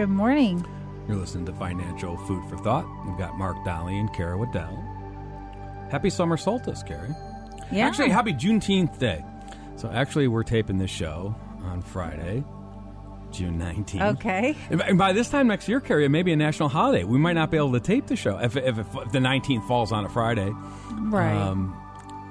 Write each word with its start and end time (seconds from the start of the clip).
Good 0.00 0.08
morning. 0.08 0.66
You're 1.06 1.18
listening 1.18 1.44
to 1.44 1.52
Financial 1.52 2.16
Food 2.16 2.42
for 2.48 2.56
Thought. 2.56 2.86
We've 3.06 3.18
got 3.18 3.36
Mark 3.36 3.62
Donnelly 3.66 3.98
and 3.98 4.10
Kara 4.14 4.38
Waddell. 4.38 4.82
Happy 5.90 6.08
summer 6.08 6.38
solstice, 6.38 6.82
Carrie. 6.82 7.14
Yeah. 7.70 7.86
Actually, 7.86 8.08
happy 8.08 8.32
Juneteenth 8.32 8.98
day. 8.98 9.22
So, 9.76 9.90
actually, 9.90 10.26
we're 10.26 10.42
taping 10.42 10.78
this 10.78 10.90
show 10.90 11.34
on 11.64 11.82
Friday, 11.82 12.42
June 13.30 13.58
19th. 13.60 14.14
Okay. 14.14 14.56
And 14.70 14.96
by- 14.96 15.12
this 15.12 15.28
time 15.28 15.48
next 15.48 15.68
year, 15.68 15.80
Carrie, 15.80 16.06
it 16.06 16.08
may 16.08 16.22
be 16.22 16.32
a 16.32 16.36
national 16.36 16.70
holiday. 16.70 17.04
We 17.04 17.18
might 17.18 17.34
not 17.34 17.50
be 17.50 17.58
able 17.58 17.72
to 17.72 17.80
tape 17.80 18.06
the 18.06 18.16
show 18.16 18.38
if, 18.38 18.56
if, 18.56 18.78
if 18.78 18.92
the 19.12 19.18
19th 19.18 19.68
falls 19.68 19.92
on 19.92 20.06
a 20.06 20.08
Friday. 20.08 20.50
Right. 20.92 21.36
Um, 21.36 21.78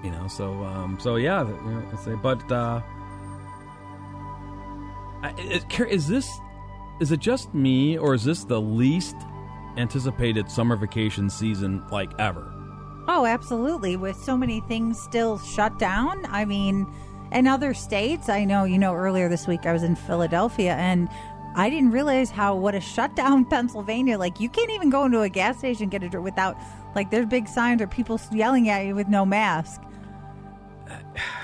you 0.03 0.09
know, 0.09 0.27
so 0.27 0.63
um, 0.63 0.97
so 0.99 1.17
yeah. 1.17 1.43
You 1.43 1.53
know, 1.53 1.87
let's 1.91 2.03
say, 2.03 2.15
but 2.15 2.51
uh, 2.51 2.81
is 5.87 6.07
this 6.07 6.27
is 6.99 7.11
it 7.11 7.19
just 7.19 7.53
me 7.53 7.97
or 7.97 8.13
is 8.13 8.23
this 8.23 8.43
the 8.43 8.59
least 8.59 9.15
anticipated 9.77 10.49
summer 10.49 10.75
vacation 10.75 11.29
season 11.29 11.83
like 11.91 12.11
ever? 12.19 12.53
oh, 13.09 13.25
absolutely. 13.25 13.97
With 13.97 14.15
so 14.15 14.37
many 14.37 14.61
things 14.61 15.01
still 15.01 15.39
shut 15.39 15.77
down. 15.79 16.25
I 16.27 16.45
mean, 16.45 16.85
in 17.31 17.47
other 17.47 17.73
states, 17.73 18.29
I 18.29 18.45
know, 18.45 18.63
you 18.63 18.77
know, 18.77 18.93
earlier 18.93 19.27
this 19.27 19.47
week 19.47 19.65
I 19.65 19.73
was 19.73 19.83
in 19.83 19.95
Philadelphia 19.95 20.75
and 20.75 21.09
I 21.55 21.71
didn't 21.71 21.89
realize 21.91 22.29
how 22.29 22.55
what 22.55 22.75
a 22.75 22.79
shutdown 22.79 23.45
Pennsylvania. 23.49 24.17
Like 24.17 24.39
you 24.39 24.47
can't 24.47 24.69
even 24.69 24.91
go 24.91 25.05
into 25.05 25.21
a 25.21 25.29
gas 25.29 25.57
station 25.57 25.89
get 25.89 26.03
a 26.03 26.09
drink 26.09 26.23
without 26.23 26.55
like 26.95 27.09
there's 27.09 27.25
big 27.25 27.47
signs 27.47 27.81
or 27.81 27.87
people 27.87 28.21
yelling 28.31 28.69
at 28.69 28.85
you 28.85 28.95
with 28.95 29.07
no 29.07 29.25
mask. 29.25 29.81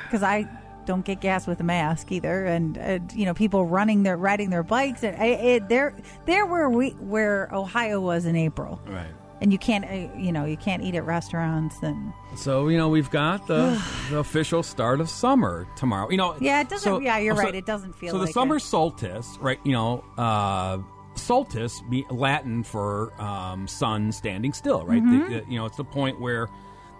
Because 0.06 0.22
I 0.22 0.48
don't 0.86 1.06
get 1.06 1.22
gas 1.22 1.48
with 1.48 1.60
a 1.60 1.64
mask 1.64 2.12
either, 2.12 2.46
and, 2.46 2.78
and 2.78 3.12
you 3.14 3.26
know 3.26 3.34
people 3.34 3.66
running 3.66 4.04
their 4.04 4.18
riding 4.18 4.50
their 4.50 4.64
bikes 4.64 5.04
and 5.04 5.16
I, 5.22 5.26
it, 5.26 5.70
they're 5.70 5.96
they're 6.26 6.46
where 6.46 6.70
we 6.70 6.92
where 6.92 7.50
Ohio 7.54 8.00
was 8.02 8.26
in 8.26 8.36
April. 8.36 8.80
Right. 8.88 9.08
and 9.42 9.52
you 9.52 9.58
can't 9.60 9.84
uh, 9.86 10.18
you 10.18 10.32
know 10.32 10.46
you 10.46 10.58
can't 10.58 10.82
eat 10.82 10.96
at 10.96 11.06
restaurants 11.06 11.76
and 11.82 12.14
So 12.38 12.68
you 12.70 12.78
know 12.78 12.88
we've 12.90 13.10
got 13.12 13.48
the, 13.48 13.82
the 14.10 14.20
official 14.20 14.64
start 14.64 15.02
of 15.02 15.10
summer 15.10 15.68
tomorrow. 15.76 16.10
You 16.10 16.18
know, 16.18 16.36
Yeah, 16.40 16.62
it 16.62 16.70
doesn't- 16.70 16.90
so- 16.90 17.00
yeah, 17.00 17.18
you're 17.18 17.36
so- 17.36 17.42
right, 17.44 17.56
it 17.56 17.66
doesn't 17.66 17.94
feel 17.96 18.12
so. 18.12 18.18
the 18.20 18.26
like 18.26 18.34
summer 18.34 18.58
it. 18.58 18.62
solstice, 18.62 19.38
right? 19.42 19.60
You 19.66 19.74
know, 19.74 20.04
uh, 20.18 20.78
solstice, 21.16 21.82
Latin 22.10 22.64
for 22.64 23.12
um, 23.22 23.68
sun 23.68 24.12
standing 24.12 24.54
still, 24.54 24.86
right? 24.86 25.02
Mm-hmm. 25.04 25.32
The- 25.34 25.46
you 25.52 25.58
know, 25.60 25.66
it's 25.66 25.78
the 25.78 25.84
point 25.86 26.20
where 26.20 26.48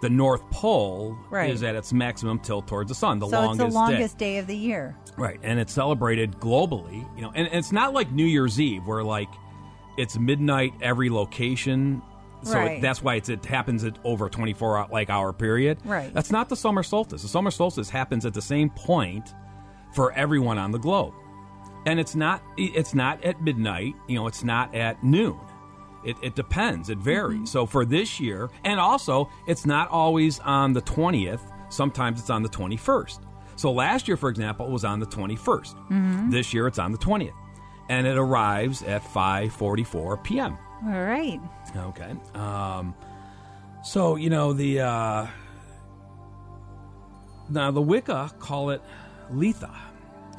the 0.02 0.10
North 0.10 0.48
Pole 0.50 1.16
Right. 1.30 1.50
is 1.50 1.62
at 1.62 1.74
its 1.74 1.92
maximum 1.92 2.38
tilt 2.38 2.66
towards 2.66 2.88
the 2.90 2.94
sun. 2.94 3.18
The 3.18 3.28
so 3.28 3.40
longest, 3.40 3.60
it's 3.64 3.72
the 3.74 3.78
longest 3.78 4.18
day. 4.18 4.32
day. 4.34 4.38
of 4.38 4.46
the 4.46 4.56
year 4.56 4.96
Right, 5.16 5.40
and 5.42 5.58
it's 5.58 5.72
celebrated 5.72 6.32
globally. 6.38 7.06
You 7.16 7.22
know, 7.22 7.32
and, 7.34 7.46
and 7.48 7.56
it's 7.56 7.72
not 7.72 7.94
like 7.94 8.12
New 8.12 8.26
Year's 8.26 8.60
Eve 8.60 8.86
where 8.86 9.02
like 9.02 9.28
it's 9.96 10.18
midnight 10.18 10.74
every 10.82 11.08
location. 11.08 12.02
So 12.42 12.52
Right. 12.58 12.72
it, 12.78 12.82
that's 12.82 13.02
why 13.02 13.14
it's, 13.14 13.30
it 13.30 13.44
happens 13.46 13.82
at 13.84 13.98
over 14.04 14.26
a 14.26 14.30
twenty 14.30 14.52
four 14.52 14.76
hour, 14.78 14.86
like 14.92 15.08
hour 15.08 15.32
period. 15.32 15.78
Right. 15.86 16.12
That's 16.12 16.30
not 16.30 16.48
the 16.50 16.56
summer 16.56 16.82
solstice. 16.82 17.22
The 17.22 17.28
summer 17.28 17.50
solstice 17.50 17.88
happens 17.88 18.26
at 18.26 18.34
the 18.34 18.42
same 18.42 18.68
point 18.70 19.34
for 19.94 20.12
everyone 20.12 20.58
on 20.58 20.70
the 20.70 20.78
globe, 20.78 21.14
and 21.86 21.98
it's 21.98 22.14
not 22.14 22.42
it's 22.58 22.94
not 22.94 23.24
at 23.24 23.40
midnight. 23.40 23.94
You 24.08 24.16
know, 24.16 24.26
it's 24.26 24.44
not 24.44 24.74
at 24.74 25.02
noon. 25.02 25.38
It, 26.06 26.16
it 26.22 26.34
depends. 26.36 26.88
It 26.88 26.98
varies. 26.98 27.50
So 27.50 27.66
for 27.66 27.84
this 27.84 28.20
year, 28.20 28.48
and 28.64 28.78
also 28.80 29.28
it's 29.46 29.66
not 29.66 29.90
always 29.90 30.38
on 30.40 30.72
the 30.72 30.80
twentieth. 30.80 31.42
Sometimes 31.68 32.20
it's 32.20 32.30
on 32.30 32.42
the 32.42 32.48
twenty 32.48 32.76
first. 32.76 33.20
So 33.56 33.72
last 33.72 34.06
year, 34.06 34.16
for 34.16 34.28
example, 34.28 34.66
it 34.66 34.72
was 34.72 34.84
on 34.84 35.00
the 35.00 35.06
twenty 35.06 35.36
This 36.30 36.54
year, 36.54 36.66
it's 36.68 36.78
on 36.78 36.92
the 36.92 36.98
twentieth, 36.98 37.34
and 37.88 38.06
it 38.06 38.16
arrives 38.16 38.82
at 38.82 39.02
five 39.02 39.52
forty 39.52 39.82
four 39.84 40.16
p.m. 40.18 40.56
all 40.84 40.92
right 40.92 41.40
Okay. 41.76 42.14
Um, 42.34 42.94
so 43.82 44.16
you 44.16 44.30
know 44.30 44.52
the 44.52 44.80
uh, 44.80 45.26
now 47.48 47.70
the 47.70 47.82
Wicca 47.82 48.32
call 48.38 48.70
it 48.70 48.82
Litha, 49.32 49.74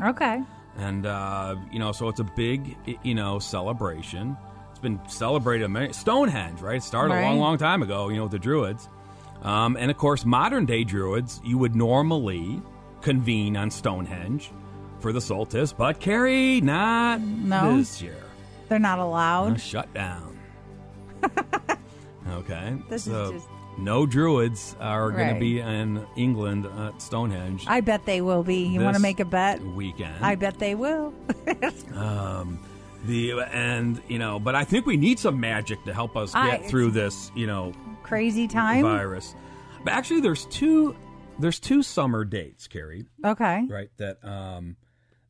okay 0.01 0.41
and 0.77 1.05
uh, 1.05 1.55
you 1.71 1.79
know 1.79 1.91
so 1.91 2.07
it's 2.07 2.19
a 2.19 2.29
big 2.35 2.77
you 3.03 3.15
know 3.15 3.39
celebration. 3.39 4.37
It's 4.77 4.83
been 4.83 4.99
celebrated 5.09 5.67
many 5.69 5.91
Stonehenge, 5.91 6.61
right? 6.61 6.75
It 6.75 6.83
started 6.83 7.15
a 7.15 7.21
long, 7.23 7.39
long 7.39 7.57
time 7.57 7.81
ago. 7.81 8.09
You 8.09 8.17
know 8.17 8.23
with 8.23 8.31
the 8.31 8.37
Druids, 8.37 8.87
um, 9.41 9.75
and 9.75 9.89
of 9.89 9.97
course 9.97 10.23
modern 10.23 10.67
day 10.67 10.83
Druids. 10.83 11.41
You 11.43 11.57
would 11.57 11.75
normally 11.75 12.61
convene 13.01 13.57
on 13.57 13.71
Stonehenge 13.71 14.51
for 14.99 15.11
the 15.11 15.19
solstice, 15.19 15.73
but 15.73 15.99
Carrie, 15.99 16.61
not 16.61 17.21
No. 17.21 17.77
this 17.77 18.03
year. 18.03 18.21
they're 18.69 18.77
not 18.77 18.99
allowed 18.99 19.59
shut 19.59 19.91
down. 19.95 20.37
okay. 22.33 22.77
This 22.87 23.07
is 23.07 23.13
so 23.13 23.31
just- 23.31 23.47
no 23.79 24.05
druids 24.05 24.75
are 24.79 25.09
going 25.09 25.33
to 25.33 25.39
be 25.39 25.59
in 25.59 26.05
England 26.15 26.65
at 26.65 26.99
Stonehenge 26.99 27.63
i 27.67 27.79
bet 27.79 28.05
they 28.07 28.21
will 28.21 28.41
be 28.43 28.65
you 28.65 28.79
want 28.81 28.95
to 28.95 28.99
make 29.01 29.19
a 29.19 29.25
bet 29.25 29.61
weekend. 29.61 30.25
i 30.25 30.33
bet 30.33 30.57
they 30.57 30.73
will 30.73 31.13
the 33.07 33.31
and 33.41 33.99
you 34.07 34.19
know, 34.19 34.39
but 34.39 34.53
I 34.55 34.63
think 34.63 34.85
we 34.85 34.97
need 34.97 35.17
some 35.19 35.39
magic 35.39 35.83
to 35.85 35.93
help 35.93 36.15
us 36.15 36.35
I- 36.35 36.51
get 36.57 36.65
through 36.69 36.91
this, 36.91 37.31
you 37.35 37.47
know, 37.47 37.73
crazy 38.03 38.47
time 38.47 38.83
virus. 38.83 39.33
But 39.83 39.93
actually, 39.93 40.21
there's 40.21 40.45
two 40.45 40.95
there's 41.39 41.59
two 41.59 41.81
summer 41.83 42.23
dates, 42.25 42.67
Carrie, 42.67 43.05
okay 43.25 43.65
right? 43.69 43.89
That 43.97 44.23
um 44.23 44.75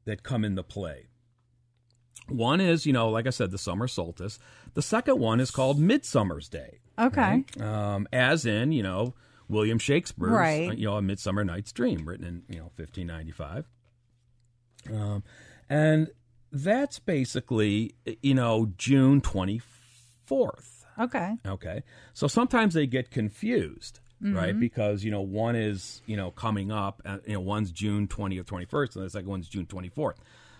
that 0.06 0.24
come 0.24 0.44
into 0.44 0.64
play. 0.64 1.08
One 2.30 2.60
is, 2.60 2.86
you 2.86 2.92
know, 2.94 3.10
like 3.10 3.26
I 3.28 3.30
said, 3.30 3.52
the 3.52 3.58
summer 3.58 3.88
solstice. 3.88 4.38
The 4.74 4.82
second 4.82 5.18
one 5.20 5.40
is 5.40 5.50
called 5.52 5.80
Midsummer's 5.80 6.50
Day. 6.50 6.80
okay 7.00 7.46
um, 7.62 8.08
as 8.12 8.46
in 8.46 8.72
you 8.72 8.84
know 8.84 9.14
William 9.48 9.78
Shakespeare's 9.80 10.32
Right. 10.32 10.70
uh, 10.70 10.74
you 10.74 10.86
know 10.86 10.96
A 10.98 11.02
Midsummer 11.02 11.44
Night's 11.46 11.72
Dream, 11.72 12.08
written 12.08 12.26
in 12.26 12.44
you 12.50 12.60
know 12.60 12.72
1595, 12.76 13.66
um, 14.94 15.24
and 15.70 16.10
that's 16.52 17.00
basically 17.00 17.96
you 18.22 18.34
know 18.34 18.72
June 18.78 19.22
24th. 19.22 20.84
okay 21.00 21.36
Okay, 21.46 21.84
so 22.14 22.28
sometimes 22.28 22.74
they 22.74 22.88
get 22.88 23.12
confused. 23.12 24.00
Mm-hmm. 24.24 24.36
Right, 24.36 24.60
because 24.60 25.04
you 25.04 25.12
know 25.12 25.22
one 25.22 25.56
is 25.56 26.02
you 26.08 26.18
know 26.18 26.32
coming 26.32 26.72
up, 26.72 27.04
uh, 27.06 27.20
you 27.28 27.34
know 27.34 27.40
one's 27.40 27.72
June 27.72 28.08
twentieth, 28.08 28.48
twenty 28.48 28.66
first, 28.66 28.96
and 28.96 29.06
the 29.06 29.12
second 29.12 29.30
one's 29.30 29.48
June 29.48 29.68
twenty 29.68 29.90
fourth. 29.90 30.18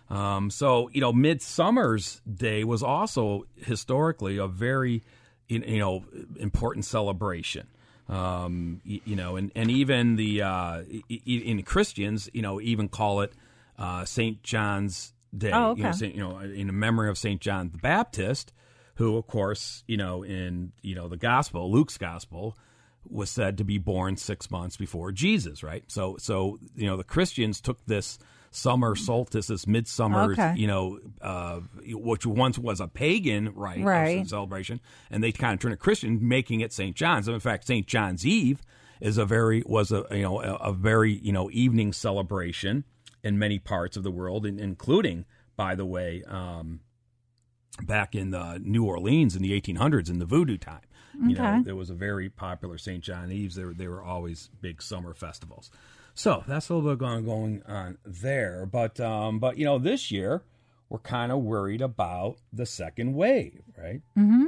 Um, 0.10 0.50
so 0.50 0.90
you 0.94 1.02
know, 1.02 1.12
Midsummer's 1.12 2.22
Day 2.32 2.64
was 2.64 2.84
also 2.84 3.46
historically 3.56 4.38
a 4.38 4.48
very 4.48 5.04
you 5.48 5.64
you 5.66 5.80
know 5.80 6.06
important 6.38 6.86
celebration. 6.86 7.68
Um, 8.10 8.80
you, 8.86 9.02
you 9.06 9.16
know, 9.16 9.36
and 9.36 9.52
and 9.56 9.70
even 9.70 10.16
the 10.16 10.44
uh, 10.44 10.84
in 11.26 11.64
Christians, 11.64 12.30
you 12.34 12.42
know, 12.42 12.62
even 12.62 12.88
call 12.88 13.22
it 13.22 13.34
uh, 13.78 14.06
Saint 14.06 14.44
John's 14.44 15.14
Day. 15.36 15.52
Oh, 15.54 15.76
You 15.76 15.84
know. 15.84 15.92
Saint- 15.92 16.16
you 16.16 16.22
know, 16.22 16.40
in 16.40 16.68
the 16.68 16.74
memory 16.74 17.10
of 17.10 17.18
Saint 17.18 17.42
John 17.42 17.70
the 17.72 17.78
Baptist, 17.78 18.54
who, 18.96 19.18
of 19.18 19.28
course, 19.28 19.84
you 19.88 19.98
know, 19.98 20.24
in 20.24 20.72
you 20.82 20.96
know 20.96 21.08
the 21.08 21.18
Gospel, 21.18 21.72
Luke's 21.72 21.98
Gospel, 21.98 22.58
was 23.10 23.30
said 23.30 23.58
to 23.58 23.64
be 23.64 23.78
born 23.78 24.18
six 24.18 24.50
months 24.52 24.76
before 24.78 25.12
Jesus, 25.12 25.64
right? 25.64 25.84
So, 25.88 26.18
so 26.18 26.60
you 26.76 26.86
know, 26.88 26.98
the 26.98 27.04
Christians 27.04 27.62
took 27.62 27.84
this 27.86 28.20
summer 28.52 28.96
solstice, 28.96 29.48
this 29.48 29.68
midsummer, 29.68 30.32
Okay. 30.32 30.54
you 30.58 30.68
know, 30.68 31.00
uh, 31.22 31.60
which 31.86 32.26
once 32.26 32.58
was 32.58 32.80
a 32.80 32.88
pagan 32.88 33.54
rite, 33.54 33.84
Right. 33.84 34.28
celebration, 34.28 34.80
and 35.12 35.22
they 35.24 35.32
kind 35.32 35.54
of 35.54 35.60
turned 35.60 35.74
it 35.74 35.80
Christian, 35.80 36.28
making 36.28 36.62
it 36.62 36.74
St. 36.74 36.96
John's. 36.96 37.28
And 37.28 37.36
in 37.36 37.42
fact, 37.42 37.68
St. 37.68 37.86
John's 37.86 38.26
Eve 38.26 38.62
is 39.00 39.18
a 39.18 39.26
very 39.26 39.62
was 39.66 39.92
a 39.92 40.06
you 40.12 40.24
know 40.24 40.42
a, 40.42 40.56
a 40.56 40.74
very 40.74 41.14
you 41.14 41.32
know 41.32 41.52
evening 41.52 41.94
celebration 41.94 42.84
in 43.24 43.38
many 43.40 43.60
parts 43.60 43.98
of 43.98 44.04
the 44.04 44.12
world, 44.12 44.46
including, 44.46 45.26
by 45.56 45.76
the 45.76 45.86
way, 45.86 46.24
um, 46.28 46.82
back 47.82 48.16
in 48.16 48.34
uh, 48.34 48.58
New 48.62 48.86
Orleans 48.86 49.36
in 49.36 49.42
the 49.42 49.60
1800s 49.60 50.10
in 50.10 50.20
the 50.20 50.26
Voodoo 50.26 50.58
time. 50.58 50.82
You 51.20 51.36
know, 51.36 51.64
there 51.64 51.76
was 51.76 51.90
a 51.90 51.96
very 51.96 52.30
popular 52.30 52.78
St. 52.78 53.04
John 53.04 53.32
Eves. 53.32 53.56
There, 53.56 53.74
they 53.74 53.88
were 53.88 54.04
always 54.04 54.52
big 54.62 54.84
summer 54.84 55.16
festivals. 55.16 55.72
So 56.14 56.44
that's 56.48 56.70
a 56.70 56.76
little 56.76 56.92
bit 56.92 57.00
going 57.00 57.26
going 57.26 57.64
on 57.68 57.98
there. 58.06 58.68
But 58.68 59.00
um, 59.00 59.40
but 59.40 59.58
you 59.58 59.66
know, 59.66 59.80
this 59.80 60.12
year 60.12 60.44
we're 60.90 61.00
kind 61.00 61.32
of 61.32 61.40
worried 61.40 61.82
about 61.82 62.38
the 62.54 62.66
second 62.66 63.14
wave, 63.14 63.62
right? 63.78 64.02
Mm-hmm. 64.18 64.46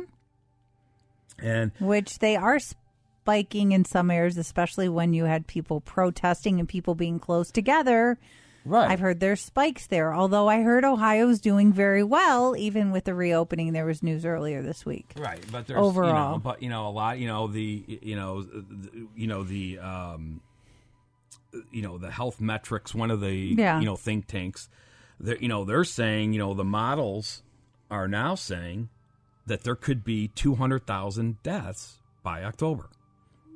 And 1.42 1.72
which 1.80 2.20
they 2.20 2.36
are 2.36 2.60
spiking 2.60 3.72
in 3.72 3.86
some 3.86 4.12
areas, 4.12 4.38
especially 4.38 4.90
when 4.90 5.14
you 5.14 5.26
had 5.26 5.48
people 5.48 5.82
protesting 5.82 6.60
and 6.60 6.68
people 6.68 6.96
being 6.96 7.20
close 7.20 7.52
together. 7.52 8.18
Right, 8.66 8.90
I've 8.90 9.00
heard 9.00 9.20
there's 9.20 9.42
spikes 9.42 9.88
there. 9.88 10.14
Although 10.14 10.48
I 10.48 10.62
heard 10.62 10.84
Ohio's 10.86 11.40
doing 11.40 11.72
very 11.74 12.04
well, 12.04 12.56
even 12.58 12.92
with 12.92 13.06
the 13.06 13.14
reopening. 13.14 13.74
There 13.74 13.86
was 13.86 14.04
news 14.04 14.26
earlier 14.26 14.62
this 14.62 14.86
week. 14.86 15.14
Right, 15.18 15.44
but 15.52 15.68
there's 15.68 15.80
Overall. 15.80 16.08
you 16.08 16.34
know, 16.36 16.40
but 16.40 16.64
you 16.64 16.70
know 16.70 16.88
a 16.88 16.90
lot. 16.92 17.20
You 17.20 17.28
know 17.28 17.48
the 17.48 18.00
you 18.02 18.16
know 18.16 18.44
the, 18.44 19.08
you 19.16 19.28
know 19.28 19.44
the 19.44 19.80
um, 19.80 20.42
you 21.72 21.82
know 21.82 21.98
the 21.98 22.12
health 22.12 22.40
metrics. 22.42 22.94
One 22.94 23.12
of 23.12 23.22
the 23.22 23.34
Yeah. 23.34 23.80
you 23.80 23.86
know 23.86 23.96
think 23.96 24.28
tanks. 24.28 24.70
They're, 25.20 25.38
you 25.38 25.48
know 25.48 25.66
they're 25.66 25.84
saying 25.84 26.34
you 26.34 26.40
know 26.40 26.54
the 26.54 26.64
models 26.64 27.44
are 27.92 28.08
now 28.08 28.36
saying 28.36 28.90
that 29.48 29.64
there 29.64 29.76
could 29.76 30.04
be 30.04 30.28
two 30.30 30.56
hundred 30.56 30.86
thousand 30.86 31.42
deaths 31.44 32.00
by 32.24 32.44
October. 32.44 32.90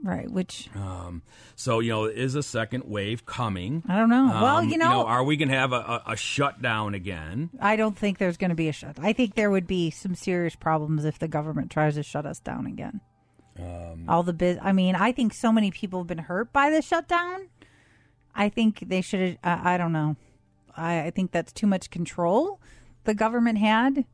Right, 0.05 0.29
which 0.29 0.69
Um, 0.75 1.21
so 1.55 1.79
you 1.79 1.89
know 1.91 2.03
is 2.05 2.35
a 2.35 2.43
second 2.43 2.83
wave 2.83 3.25
coming? 3.25 3.83
I 3.87 3.95
don't 3.95 4.09
know. 4.09 4.25
well, 4.27 4.57
Um, 4.57 4.69
you 4.69 4.77
know, 4.77 5.05
are 5.05 5.23
we 5.23 5.37
going 5.37 5.47
to 5.47 5.55
have 5.55 5.71
a, 5.71 5.77
a, 5.77 6.03
a 6.07 6.15
shutdown 6.17 6.93
again? 6.93 7.49
I 7.61 7.77
don't 7.77 7.97
think 7.97 8.17
there's 8.17 8.35
going 8.35 8.49
to 8.49 8.55
be 8.55 8.67
a 8.67 8.73
shut. 8.73 8.97
I 9.01 9.13
think 9.13 9.35
there 9.35 9.49
would 9.49 9.65
be 9.65 9.89
some 9.91 10.13
serious 10.13 10.55
problems 10.57 11.05
if 11.05 11.19
the 11.19 11.29
government 11.29 11.71
tries 11.71 11.95
to 11.95 12.03
shut 12.03 12.25
us 12.25 12.39
down 12.41 12.67
again. 12.67 12.99
Um, 13.57 14.03
All 14.09 14.23
the 14.23 14.33
biz. 14.33 14.57
I 14.61 14.73
mean, 14.73 14.95
I 14.95 15.13
think 15.13 15.33
so 15.33 15.53
many 15.53 15.71
people 15.71 16.01
have 16.01 16.07
been 16.07 16.17
hurt 16.17 16.51
by 16.51 16.69
the 16.69 16.81
shutdown. 16.81 17.47
I 18.35 18.49
think 18.49 18.83
they 18.87 18.99
should. 19.01 19.37
Uh, 19.41 19.59
I 19.63 19.77
don't 19.77 19.93
know. 19.93 20.17
I, 20.75 21.03
I 21.05 21.09
think 21.11 21.31
that's 21.31 21.53
too 21.53 21.67
much 21.67 21.89
control 21.89 22.59
the 23.05 23.13
government 23.13 23.57
had 23.59 24.05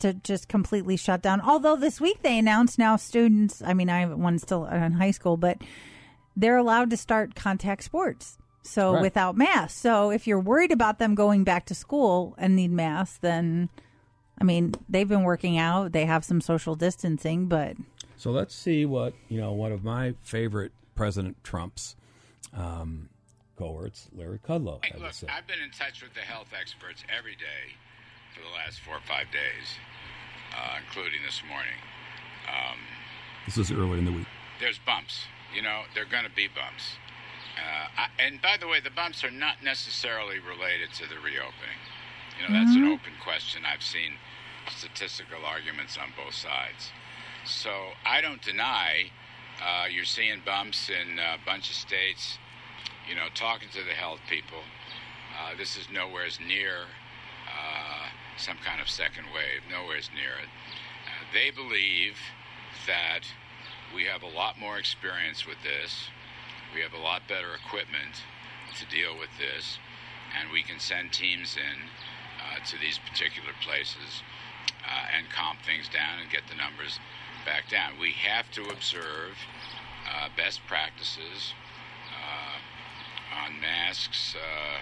to 0.00 0.14
just 0.14 0.48
completely 0.48 0.96
shut 0.96 1.22
down. 1.22 1.40
Although 1.40 1.76
this 1.76 2.00
week 2.00 2.22
they 2.22 2.38
announced 2.38 2.78
now 2.78 2.96
students. 2.96 3.62
I 3.64 3.74
mean, 3.74 3.88
I 3.90 4.00
have 4.00 4.16
one 4.18 4.38
still 4.38 4.66
in 4.66 4.92
high 4.92 5.10
school, 5.10 5.36
but 5.36 5.58
they're 6.36 6.56
allowed 6.56 6.90
to 6.90 6.96
start 6.96 7.34
contact 7.34 7.84
sports. 7.84 8.38
So 8.62 8.92
Right. 8.92 9.02
without 9.02 9.36
masks. 9.36 9.80
So 9.80 10.10
if 10.10 10.26
you're 10.26 10.40
worried 10.40 10.72
about 10.72 10.98
them 10.98 11.14
going 11.14 11.42
back 11.44 11.64
to 11.66 11.74
school 11.74 12.34
and 12.38 12.54
need 12.54 12.70
masks, 12.70 13.18
then 13.18 13.70
I 14.40 14.44
mean 14.44 14.74
they've 14.88 15.08
been 15.08 15.22
working 15.22 15.56
out. 15.58 15.92
They 15.92 16.04
have 16.04 16.24
some 16.24 16.40
social 16.40 16.74
distancing, 16.74 17.46
but 17.46 17.76
So 18.16 18.30
let's 18.30 18.54
see 18.54 18.84
what 18.84 19.14
you 19.28 19.40
know. 19.40 19.52
One 19.52 19.72
of 19.72 19.84
my 19.84 20.14
favorite 20.22 20.72
President 20.94 21.42
Trump's 21.44 21.96
um, 22.52 23.08
cohorts, 23.56 24.08
Larry 24.14 24.38
Kudlow, 24.38 24.84
Hey, 24.84 24.92
had 24.92 25.00
look. 25.00 25.12
I've 25.30 25.46
been 25.46 25.60
in 25.60 25.70
touch 25.70 26.02
with 26.02 26.12
the 26.14 26.20
health 26.20 26.48
experts 26.58 27.04
every 27.16 27.36
day 27.36 27.74
for 28.34 28.40
the 28.42 28.52
last 28.54 28.80
four 28.80 28.96
or 28.96 29.06
five 29.06 29.30
days, 29.30 29.78
uh, 30.56 30.78
including 30.84 31.20
this 31.24 31.42
morning. 31.48 31.78
This 33.46 33.56
was 33.56 33.72
early 33.72 33.98
in 33.98 34.04
the 34.04 34.12
week. 34.12 34.26
There's 34.60 34.78
bumps. 34.78 35.24
You 35.54 35.62
know, 35.62 35.82
there 35.94 36.02
are 36.02 36.10
going 36.10 36.24
to 36.24 36.34
be 36.34 36.48
bumps. 36.48 36.96
Uh, 37.56 38.04
I, 38.04 38.06
and 38.20 38.40
by 38.42 38.56
the 38.60 38.68
way, 38.68 38.80
the 38.80 38.90
bumps 38.90 39.24
are 39.24 39.30
not 39.30 39.62
necessarily 39.62 40.38
related 40.38 40.92
to 41.00 41.08
the 41.08 41.16
reopening. 41.16 41.80
You 42.38 42.46
know, 42.46 42.54
that's 42.54 42.76
an 42.76 42.84
open 42.84 43.18
question. 43.22 43.62
I've 43.66 43.82
seen 43.82 44.14
statistical 44.70 45.44
arguments 45.44 45.96
on 45.96 46.12
both 46.16 46.34
sides. 46.34 46.92
So 47.44 47.70
I 48.06 48.20
don't 48.20 48.42
deny 48.42 49.10
uh, 49.64 49.86
you're 49.90 50.04
seeing 50.04 50.40
bumps 50.44 50.88
in 50.88 51.18
a 51.18 51.38
bunch 51.44 51.70
of 51.70 51.76
states. 51.76 52.38
You 53.08 53.16
know, 53.16 53.26
talking 53.34 53.68
to 53.72 53.82
the 53.82 53.96
health 53.96 54.20
people, 54.28 54.62
uh, 55.34 55.56
this 55.56 55.76
is 55.76 55.88
nowhere 55.90 56.26
as 56.26 56.38
near 56.38 56.82
uh, 56.82 56.97
some 58.38 58.56
kind 58.64 58.80
of 58.80 58.88
second 58.88 59.26
wave, 59.34 59.66
nowhere's 59.68 60.10
near 60.14 60.38
it. 60.38 60.48
Uh, 61.06 61.26
they 61.34 61.50
believe 61.50 62.16
that 62.86 63.26
we 63.94 64.04
have 64.04 64.22
a 64.22 64.28
lot 64.28 64.58
more 64.58 64.78
experience 64.78 65.46
with 65.46 65.58
this. 65.62 66.08
We 66.74 66.80
have 66.82 66.92
a 66.92 67.02
lot 67.02 67.26
better 67.28 67.54
equipment 67.54 68.22
to 68.78 68.86
deal 68.86 69.18
with 69.18 69.30
this, 69.38 69.78
and 70.38 70.52
we 70.52 70.62
can 70.62 70.78
send 70.78 71.12
teams 71.12 71.56
in 71.56 71.88
uh, 72.38 72.64
to 72.66 72.78
these 72.78 72.98
particular 72.98 73.52
places 73.60 74.22
uh, 74.86 75.16
and 75.16 75.28
calm 75.30 75.56
things 75.64 75.88
down 75.88 76.20
and 76.20 76.30
get 76.30 76.42
the 76.48 76.54
numbers 76.54 77.00
back 77.44 77.68
down. 77.70 77.98
We 77.98 78.12
have 78.12 78.50
to 78.52 78.68
observe 78.70 79.34
uh, 80.06 80.28
best 80.36 80.60
practices 80.68 81.54
uh, 82.12 83.44
on 83.44 83.60
masks, 83.60 84.36
uh, 84.36 84.80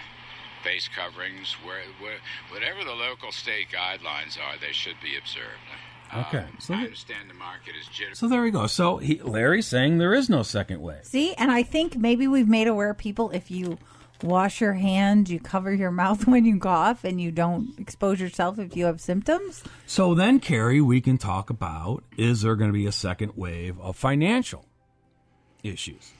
face 0.67 0.89
coverings, 0.93 1.53
where, 1.63 1.79
where, 2.01 2.17
whatever 2.51 2.83
the 2.83 2.93
local 2.93 3.31
state 3.31 3.67
guidelines 3.71 4.37
are, 4.37 4.57
they 4.59 4.73
should 4.73 4.95
be 5.01 5.17
observed. 5.17 5.63
Okay, 6.13 6.39
Um, 6.39 6.57
so 6.59 6.73
I 6.73 6.77
understand 6.79 7.29
the 7.29 7.33
market 7.33 7.73
is 7.79 7.87
jittery. 7.87 8.15
So 8.15 8.27
there 8.27 8.41
we 8.41 8.51
go. 8.51 8.67
So 8.67 8.97
he, 8.97 9.21
Larry's 9.21 9.67
saying 9.67 9.97
there 9.97 10.13
is 10.13 10.29
no 10.29 10.43
second 10.43 10.81
wave. 10.81 11.03
See, 11.03 11.33
and 11.35 11.51
I 11.51 11.63
think 11.63 11.97
maybe 11.97 12.27
we've 12.27 12.47
made 12.47 12.67
aware 12.67 12.93
people 12.93 13.29
if 13.31 13.51
you 13.51 13.77
wash 14.23 14.61
your 14.61 14.73
hands, 14.73 15.31
you 15.31 15.39
cover 15.39 15.73
your 15.73 15.91
mouth 16.03 16.27
when 16.27 16.43
you 16.45 16.59
cough, 16.59 17.03
and 17.03 17.21
you 17.21 17.31
don't 17.31 17.77
expose 17.77 18.19
yourself 18.19 18.59
if 18.59 18.75
you 18.75 18.85
have 18.85 18.99
symptoms. 18.99 19.63
So 19.85 20.13
then, 20.13 20.39
Carrie, 20.39 20.81
we 20.81 21.01
can 21.01 21.17
talk 21.17 21.49
about 21.49 22.03
is 22.17 22.41
there 22.41 22.55
going 22.55 22.69
to 22.69 22.77
be 22.77 22.85
a 22.85 22.91
second 22.91 23.33
wave 23.35 23.79
of 23.79 23.95
financial 23.95 24.65
issues? 25.63 26.11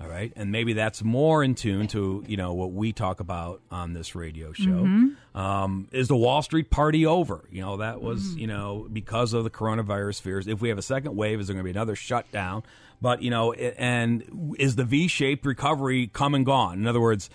All 0.00 0.08
right, 0.08 0.32
and 0.34 0.50
maybe 0.50 0.72
that's 0.72 1.04
more 1.04 1.44
in 1.44 1.54
tune 1.54 1.86
to 1.88 2.24
you 2.26 2.38
know 2.38 2.54
what 2.54 2.72
we 2.72 2.92
talk 2.92 3.20
about 3.20 3.60
on 3.70 3.92
this 3.92 4.14
radio 4.14 4.52
show. 4.52 4.86
Um, 5.34 5.88
is 5.92 6.08
the 6.08 6.16
Wall 6.16 6.40
Street 6.40 6.70
party 6.70 7.04
over? 7.04 7.44
You 7.50 7.60
know 7.60 7.76
that 7.78 8.00
was 8.00 8.34
you 8.34 8.46
know 8.46 8.88
because 8.90 9.34
of 9.34 9.44
the 9.44 9.50
coronavirus 9.50 10.22
fears. 10.22 10.46
If 10.46 10.62
we 10.62 10.70
have 10.70 10.78
a 10.78 10.82
second 10.82 11.16
wave, 11.16 11.38
is 11.38 11.48
there 11.48 11.54
going 11.54 11.64
to 11.64 11.72
be 11.72 11.76
another 11.76 11.96
shutdown? 11.96 12.62
But 13.02 13.22
you 13.22 13.28
know, 13.30 13.52
and 13.52 14.56
is 14.58 14.76
the 14.76 14.84
V-shaped 14.84 15.44
recovery 15.44 16.06
come 16.06 16.34
and 16.34 16.46
gone? 16.46 16.78
In 16.78 16.86
other 16.86 17.00
words, 17.00 17.28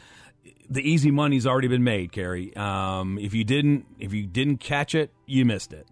the 0.67 0.81
easy 0.81 1.11
money's 1.11 1.45
already 1.45 1.67
been 1.67 1.83
made, 1.83 2.11
Carrie. 2.11 2.55
Um, 2.55 3.19
if 3.19 3.35
you 3.35 3.43
didn't, 3.43 3.85
if 3.99 4.11
you 4.11 4.25
didn't 4.25 4.57
catch 4.57 4.95
it, 4.95 5.11
you 5.27 5.45
missed 5.45 5.71
it. 5.71 5.87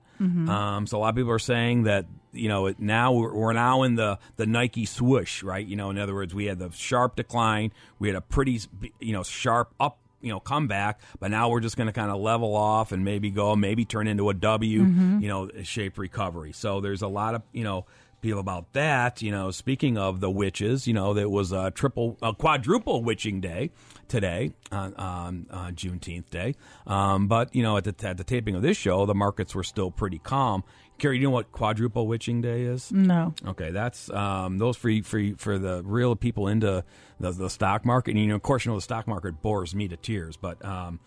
Um, 0.49 0.87
so 0.87 0.97
a 0.97 0.99
lot 0.99 1.09
of 1.09 1.15
people 1.15 1.31
are 1.31 1.39
saying 1.39 1.83
that 1.83 2.05
you 2.33 2.49
know 2.49 2.73
now 2.77 3.13
we're, 3.13 3.33
we're 3.33 3.53
now 3.53 3.83
in 3.83 3.95
the 3.95 4.19
the 4.35 4.45
Nike 4.45 4.85
swoosh, 4.85 5.43
right? 5.43 5.65
You 5.65 5.75
know, 5.75 5.89
in 5.89 5.97
other 5.97 6.13
words, 6.13 6.33
we 6.33 6.45
had 6.45 6.59
the 6.59 6.71
sharp 6.71 7.15
decline, 7.15 7.71
we 7.99 8.07
had 8.07 8.15
a 8.15 8.21
pretty 8.21 8.59
you 8.99 9.13
know 9.13 9.23
sharp 9.23 9.73
up 9.79 9.99
you 10.21 10.29
know 10.29 10.39
comeback, 10.39 10.99
but 11.19 11.29
now 11.29 11.49
we're 11.49 11.59
just 11.59 11.77
going 11.77 11.87
to 11.87 11.93
kind 11.93 12.09
of 12.09 12.19
level 12.19 12.55
off 12.55 12.91
and 12.91 13.05
maybe 13.05 13.29
go 13.29 13.55
maybe 13.55 13.85
turn 13.85 14.07
into 14.07 14.29
a 14.29 14.33
W, 14.33 14.81
mm-hmm. 14.81 15.19
you 15.19 15.27
know, 15.27 15.49
shape 15.63 15.97
recovery. 15.97 16.53
So 16.53 16.81
there's 16.81 17.01
a 17.01 17.07
lot 17.07 17.35
of 17.35 17.43
you 17.51 17.63
know 17.63 17.85
feel 18.23 18.39
about 18.39 18.71
that. 18.71 19.21
You 19.21 19.31
know, 19.31 19.51
speaking 19.51 19.97
of 19.97 20.21
the 20.21 20.31
witches, 20.31 20.87
you 20.87 20.93
know, 20.93 21.13
there 21.13 21.27
was 21.27 21.51
a 21.51 21.71
triple, 21.71 22.17
a 22.21 22.33
quadruple 22.33 23.03
witching 23.03 23.41
day 23.41 23.69
today 24.07 24.53
on, 24.71 24.93
on, 24.95 25.45
on 25.51 25.75
Juneteenth 25.75 26.29
day. 26.29 26.55
Um, 26.87 27.27
but 27.27 27.53
you 27.53 27.61
know, 27.61 27.75
at 27.75 27.83
the 27.83 28.07
at 28.07 28.17
the 28.17 28.23
taping 28.23 28.55
of 28.55 28.61
this 28.61 28.77
show, 28.77 29.05
the 29.05 29.13
markets 29.13 29.53
were 29.53 29.63
still 29.63 29.91
pretty 29.91 30.19
calm. 30.19 30.63
Carrie, 30.97 31.17
you 31.17 31.23
know 31.23 31.29
what 31.31 31.51
quadruple 31.51 32.07
witching 32.07 32.41
day 32.41 32.63
is? 32.63 32.91
No. 32.91 33.33
Okay, 33.45 33.71
that's 33.71 34.09
um, 34.09 34.57
those 34.57 34.77
for 34.77 34.91
for 35.03 35.21
for 35.37 35.57
the 35.57 35.81
real 35.83 36.15
people 36.15 36.47
into 36.47 36.83
the, 37.19 37.31
the 37.31 37.49
stock 37.49 37.85
market. 37.85 38.11
And 38.11 38.19
you 38.19 38.27
know, 38.27 38.35
of 38.35 38.41
course, 38.41 38.65
you 38.65 38.71
know 38.71 38.77
the 38.77 38.81
stock 38.81 39.07
market 39.07 39.41
bores 39.41 39.75
me 39.75 39.87
to 39.87 39.97
tears, 39.97 40.37
but. 40.37 40.63
Um, 40.63 40.99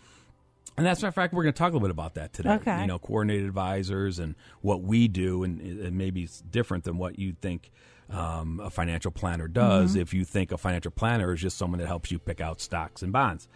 and 0.75 0.85
that's 0.85 1.01
in 1.01 1.11
fact 1.11 1.33
we're 1.33 1.41
going 1.41 1.53
to 1.53 1.57
talk 1.57 1.71
a 1.71 1.73
little 1.73 1.87
bit 1.87 1.91
about 1.91 2.13
that 2.15 2.33
today. 2.33 2.51
Okay. 2.51 2.81
You 2.81 2.85
know, 2.87 2.99
coordinated 2.99 3.47
advisors 3.47 4.19
and 4.19 4.35
what 4.61 4.83
we 4.83 5.07
do, 5.07 5.41
and 5.43 5.59
it 5.59 5.91
maybe 5.91 6.21
it's 6.21 6.41
different 6.41 6.83
than 6.83 6.99
what 6.99 7.17
you 7.17 7.33
think 7.41 7.71
um, 8.11 8.59
a 8.63 8.69
financial 8.69 9.09
planner 9.09 9.47
does. 9.47 9.95
If 9.95 10.13
you 10.13 10.23
think 10.23 10.51
a 10.51 10.57
financial 10.57 10.91
planner 10.91 11.33
is 11.33 11.41
just 11.41 11.57
someone 11.57 11.79
that 11.79 11.87
helps 11.87 12.11
you 12.11 12.19
pick 12.19 12.39
out 12.39 12.61
stocks 12.61 13.01
and 13.01 13.11
bonds. 13.11 13.47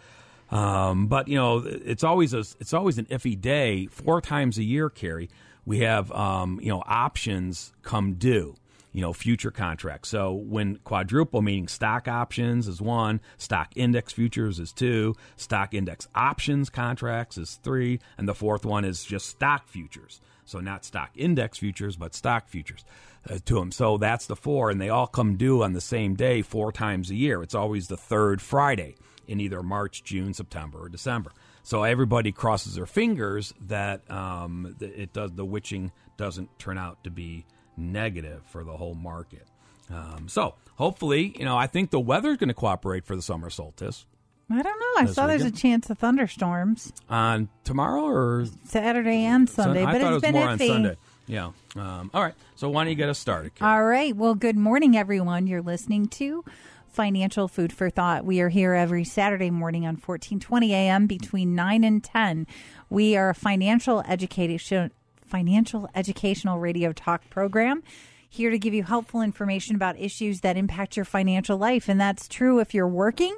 Um, 0.50 1.06
but 1.06 1.28
you 1.28 1.36
know, 1.36 1.62
it's 1.64 2.04
always 2.04 2.34
a, 2.34 2.40
it's 2.60 2.74
always 2.74 2.98
an 2.98 3.06
iffy 3.06 3.40
day. 3.40 3.86
Four 3.86 4.20
times 4.20 4.58
a 4.58 4.62
year, 4.62 4.90
Carrie, 4.90 5.30
we 5.64 5.80
have 5.80 6.10
um, 6.12 6.58
you 6.62 6.68
know 6.68 6.82
options 6.86 7.72
come 7.82 8.14
due. 8.14 8.56
you 8.92 9.00
know, 9.00 9.12
future 9.14 9.50
contracts. 9.50 10.10
So 10.10 10.32
when 10.32 10.76
quadruple, 10.84 11.40
meaning 11.40 11.66
stock 11.66 12.08
options 12.08 12.68
is 12.68 12.80
one, 12.82 13.20
stock 13.38 13.72
index 13.74 14.12
futures 14.12 14.58
is 14.58 14.70
two, 14.72 15.16
stock 15.36 15.72
index 15.72 16.08
options 16.14 16.68
contracts 16.68 17.38
is 17.38 17.58
three, 17.62 18.00
and 18.18 18.28
the 18.28 18.34
fourth 18.34 18.66
one 18.66 18.84
is 18.84 19.02
just 19.04 19.26
stock 19.26 19.66
futures. 19.66 20.20
So 20.44 20.60
not 20.60 20.84
stock 20.84 21.10
index 21.16 21.58
futures, 21.58 21.96
but 21.96 22.14
stock 22.14 22.48
futures 22.48 22.84
uh, 23.30 23.38
to 23.46 23.54
them. 23.54 23.72
So 23.72 23.96
that's 23.96 24.26
the 24.26 24.36
four, 24.36 24.68
and 24.70 24.78
they 24.80 24.90
all 24.90 25.06
come 25.06 25.36
due 25.36 25.62
on 25.62 25.72
the 25.72 25.80
same 25.80 26.14
day 26.14 26.42
four 26.42 26.70
times 26.70 27.10
a 27.10 27.14
year. 27.14 27.42
It's 27.42 27.54
always 27.54 27.88
the 27.88 27.96
third 27.96 28.42
Friday 28.42 28.96
in 29.26 29.40
either 29.40 29.62
March, 29.62 30.04
June, 30.04 30.34
September, 30.34 30.82
or 30.82 30.88
December. 30.90 31.32
So 31.62 31.84
everybody 31.84 32.32
crosses 32.32 32.74
their 32.74 32.86
fingers 32.86 33.54
that 33.68 34.08
um, 34.10 34.76
it 34.80 35.12
does 35.12 35.32
the 35.32 35.44
witching 35.44 35.92
doesn't 36.16 36.58
turn 36.58 36.76
out 36.78 37.02
to 37.04 37.10
be 37.10 37.44
negative 37.76 38.42
for 38.46 38.64
the 38.64 38.76
whole 38.76 38.94
market. 38.94 39.46
Um, 39.90 40.28
so 40.28 40.54
hopefully, 40.76 41.34
you 41.38 41.44
know, 41.44 41.56
I 41.56 41.66
think 41.66 41.90
the 41.90 42.00
weather 42.00 42.30
is 42.30 42.36
going 42.38 42.48
to 42.48 42.54
cooperate 42.54 43.04
for 43.04 43.16
the 43.16 43.22
summer 43.22 43.50
solstice. 43.50 44.06
I 44.50 44.60
don't 44.62 44.78
know. 44.78 45.02
I 45.02 45.06
saw 45.06 45.26
there's 45.26 45.44
a 45.44 45.50
chance 45.50 45.88
of 45.88 45.98
thunderstorms 45.98 46.92
on 47.08 47.48
tomorrow 47.64 48.04
or 48.04 48.44
Saturday 48.64 49.24
and 49.24 49.48
Sunday, 49.48 49.82
I 49.82 49.92
but 49.92 50.00
thought 50.00 50.00
it's 50.00 50.10
it 50.10 50.14
was 50.14 50.22
been 50.22 50.34
more 50.34 50.46
iffy. 50.48 50.50
on 50.50 50.58
Sunday. 50.58 50.96
Yeah. 51.26 51.52
Um, 51.76 52.10
all 52.12 52.22
right. 52.22 52.34
So 52.56 52.68
why 52.68 52.84
don't 52.84 52.90
you 52.90 52.96
get 52.96 53.08
us 53.08 53.18
started? 53.18 53.54
Karen? 53.54 53.72
All 53.74 53.84
right. 53.84 54.14
Well, 54.14 54.34
good 54.34 54.56
morning, 54.56 54.96
everyone. 54.96 55.46
You're 55.46 55.62
listening 55.62 56.08
to 56.08 56.44
Financial 56.92 57.48
Food 57.48 57.72
for 57.72 57.88
Thought. 57.88 58.26
We 58.26 58.40
are 58.42 58.50
here 58.50 58.74
every 58.74 59.04
Saturday 59.04 59.50
morning 59.50 59.84
on 59.84 59.94
1420 59.94 60.74
a.m. 60.74 61.06
between 61.06 61.54
9 61.54 61.84
and 61.84 62.04
10. 62.04 62.46
We 62.90 63.16
are 63.16 63.30
a 63.30 63.34
financial 63.34 64.02
education 64.02 64.90
financial 65.24 65.88
educational 65.94 66.58
radio 66.58 66.92
talk 66.92 67.30
program 67.30 67.82
here 68.28 68.50
to 68.50 68.58
give 68.58 68.74
you 68.74 68.82
helpful 68.82 69.22
information 69.22 69.74
about 69.74 69.98
issues 69.98 70.40
that 70.40 70.58
impact 70.58 70.96
your 70.96 71.04
financial 71.06 71.56
life. 71.56 71.88
And 71.88 71.98
that's 71.98 72.28
true 72.28 72.60
if 72.60 72.74
you're 72.74 72.88
working 72.88 73.34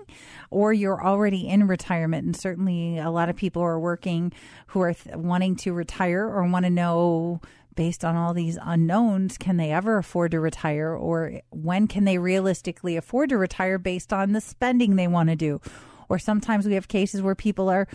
or 0.51 0.73
you're 0.73 1.05
already 1.05 1.49
in 1.49 1.69
retirement. 1.69 2.25
And 2.25 2.37
certainly 2.37 2.99
a 2.99 3.11
lot 3.11 3.29
of 3.29 3.37
people 3.37 3.63
are 3.63 3.79
working 3.79 4.33
who 4.69 4.81
are 4.83 4.95
th- 4.95 5.15
wanting 5.17 5.55
to 5.57 5.73
retire 5.73 6.25
or 6.25 6.45
want 6.45 6.65
to 6.65 6.71
know 6.71 7.41
based 7.75 8.04
on 8.04 8.16
all 8.16 8.35
these 8.35 8.59
unknowns, 8.61 9.38
can 9.38 9.57
they 9.57 9.71
ever 9.71 9.99
afford 9.99 10.31
to 10.33 10.40
retire? 10.40 10.95
Or 10.95 11.40
when 11.50 11.87
can 11.87 12.04
they 12.04 12.19
realistically 12.19 12.97
afford 12.97 13.31
to 13.31 13.38
retire 13.38 13.78
based 13.78 14.12
on 14.12 14.33
the 14.33 14.40
spending 14.40 14.97
they 14.97 15.09
want 15.09 15.28
to 15.31 15.37
do? 15.37 15.61
Or 16.09 16.19
sometimes 16.19 16.66
we 16.66 16.75
have 16.75 16.88
cases 16.88 17.23
where 17.23 17.35
people 17.35 17.69
are 17.69 17.88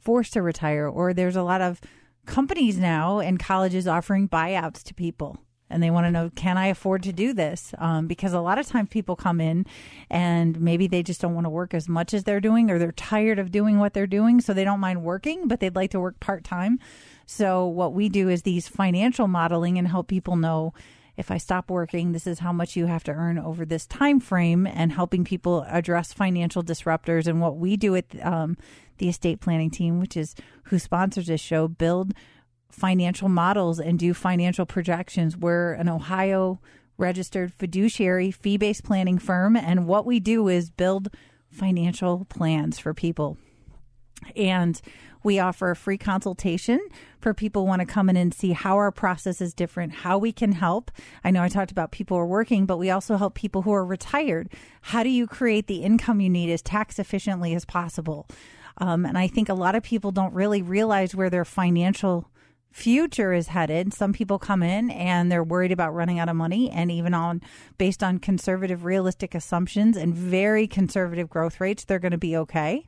forced 0.00 0.32
to 0.32 0.42
retire 0.42 0.88
or 0.88 1.14
there's 1.14 1.36
a 1.36 1.42
lot 1.42 1.60
of 1.60 1.80
companies 2.26 2.78
now 2.78 3.20
and 3.20 3.38
colleges 3.38 3.86
offering 3.86 4.28
buyouts 4.28 4.82
to 4.82 4.94
people 4.94 5.38
and 5.72 5.82
they 5.82 5.90
want 5.90 6.06
to 6.06 6.10
know 6.10 6.30
can 6.34 6.58
i 6.58 6.66
afford 6.66 7.02
to 7.02 7.12
do 7.12 7.32
this? 7.32 7.74
Um, 7.78 8.06
because 8.06 8.32
a 8.32 8.40
lot 8.40 8.58
of 8.58 8.66
times 8.66 8.88
people 8.90 9.16
come 9.16 9.40
in 9.40 9.64
and 10.10 10.60
maybe 10.60 10.86
they 10.86 11.02
just 11.02 11.20
don't 11.20 11.34
want 11.34 11.46
to 11.46 11.50
work 11.50 11.72
as 11.72 11.88
much 11.88 12.12
as 12.14 12.24
they're 12.24 12.40
doing 12.40 12.70
or 12.70 12.78
they're 12.78 12.92
tired 12.92 13.38
of 13.38 13.50
doing 13.50 13.78
what 13.78 13.94
they're 13.94 14.06
doing 14.06 14.40
so 14.40 14.52
they 14.52 14.64
don't 14.64 14.80
mind 14.80 15.02
working 15.02 15.48
but 15.48 15.60
they'd 15.60 15.74
like 15.74 15.90
to 15.92 16.00
work 16.00 16.20
part-time 16.20 16.78
so 17.32 17.66
what 17.66 17.94
we 17.94 18.08
do 18.08 18.28
is 18.28 18.42
these 18.42 18.68
financial 18.68 19.26
modeling 19.26 19.78
and 19.78 19.88
help 19.88 20.06
people 20.06 20.36
know 20.36 20.74
if 21.16 21.30
I 21.30 21.38
stop 21.38 21.70
working, 21.70 22.12
this 22.12 22.26
is 22.26 22.38
how 22.38 22.52
much 22.52 22.76
you 22.76 22.86
have 22.86 23.04
to 23.04 23.12
earn 23.12 23.38
over 23.38 23.64
this 23.64 23.86
time 23.86 24.18
frame, 24.18 24.66
and 24.66 24.92
helping 24.92 25.24
people 25.24 25.64
address 25.68 26.12
financial 26.12 26.62
disruptors. 26.62 27.26
And 27.26 27.40
what 27.40 27.58
we 27.58 27.76
do 27.76 27.94
at 27.96 28.06
um, 28.24 28.56
the 28.98 29.08
estate 29.08 29.40
planning 29.40 29.70
team, 29.70 30.00
which 30.00 30.16
is 30.16 30.34
who 30.64 30.78
sponsors 30.78 31.26
this 31.26 31.40
show, 31.40 31.68
build 31.68 32.14
financial 32.70 33.28
models 33.28 33.78
and 33.78 33.98
do 33.98 34.14
financial 34.14 34.64
projections. 34.64 35.36
We're 35.36 35.72
an 35.74 35.88
Ohio 35.88 36.60
registered 36.96 37.52
fiduciary 37.52 38.30
fee 38.30 38.56
based 38.56 38.84
planning 38.84 39.18
firm, 39.18 39.56
and 39.56 39.86
what 39.86 40.06
we 40.06 40.18
do 40.20 40.48
is 40.48 40.70
build 40.70 41.08
financial 41.50 42.26
plans 42.30 42.78
for 42.78 42.94
people. 42.94 43.36
And 44.36 44.80
we 45.22 45.38
offer 45.38 45.70
a 45.70 45.76
free 45.76 45.98
consultation 45.98 46.80
for 47.20 47.32
people 47.32 47.66
want 47.66 47.80
to 47.80 47.86
come 47.86 48.10
in 48.10 48.16
and 48.16 48.34
see 48.34 48.52
how 48.52 48.76
our 48.76 48.90
process 48.90 49.40
is 49.40 49.54
different, 49.54 49.92
how 49.92 50.18
we 50.18 50.32
can 50.32 50.52
help. 50.52 50.90
I 51.22 51.30
know 51.30 51.42
I 51.42 51.48
talked 51.48 51.70
about 51.70 51.92
people 51.92 52.16
who 52.16 52.22
are 52.22 52.26
working, 52.26 52.66
but 52.66 52.78
we 52.78 52.90
also 52.90 53.16
help 53.16 53.34
people 53.34 53.62
who 53.62 53.72
are 53.72 53.84
retired. 53.84 54.48
How 54.82 55.02
do 55.02 55.08
you 55.08 55.26
create 55.26 55.66
the 55.66 55.82
income 55.82 56.20
you 56.20 56.30
need 56.30 56.50
as 56.50 56.62
tax 56.62 56.98
efficiently 56.98 57.54
as 57.54 57.64
possible? 57.64 58.26
Um, 58.78 59.04
and 59.06 59.16
I 59.16 59.28
think 59.28 59.48
a 59.48 59.54
lot 59.54 59.74
of 59.74 59.82
people 59.82 60.10
don't 60.10 60.34
really 60.34 60.62
realize 60.62 61.14
where 61.14 61.30
their 61.30 61.44
financial 61.44 62.28
future 62.72 63.34
is 63.34 63.48
headed. 63.48 63.92
Some 63.92 64.14
people 64.14 64.38
come 64.38 64.62
in 64.62 64.90
and 64.90 65.30
they're 65.30 65.44
worried 65.44 65.72
about 65.72 65.94
running 65.94 66.18
out 66.18 66.30
of 66.30 66.36
money 66.36 66.70
and 66.70 66.90
even 66.90 67.12
on 67.12 67.42
based 67.76 68.02
on 68.02 68.18
conservative 68.18 68.86
realistic 68.86 69.34
assumptions 69.34 69.94
and 69.96 70.14
very 70.14 70.66
conservative 70.66 71.28
growth 71.28 71.60
rates, 71.60 71.84
they're 71.84 71.98
going 71.98 72.12
to 72.12 72.18
be 72.18 72.34
okay 72.34 72.86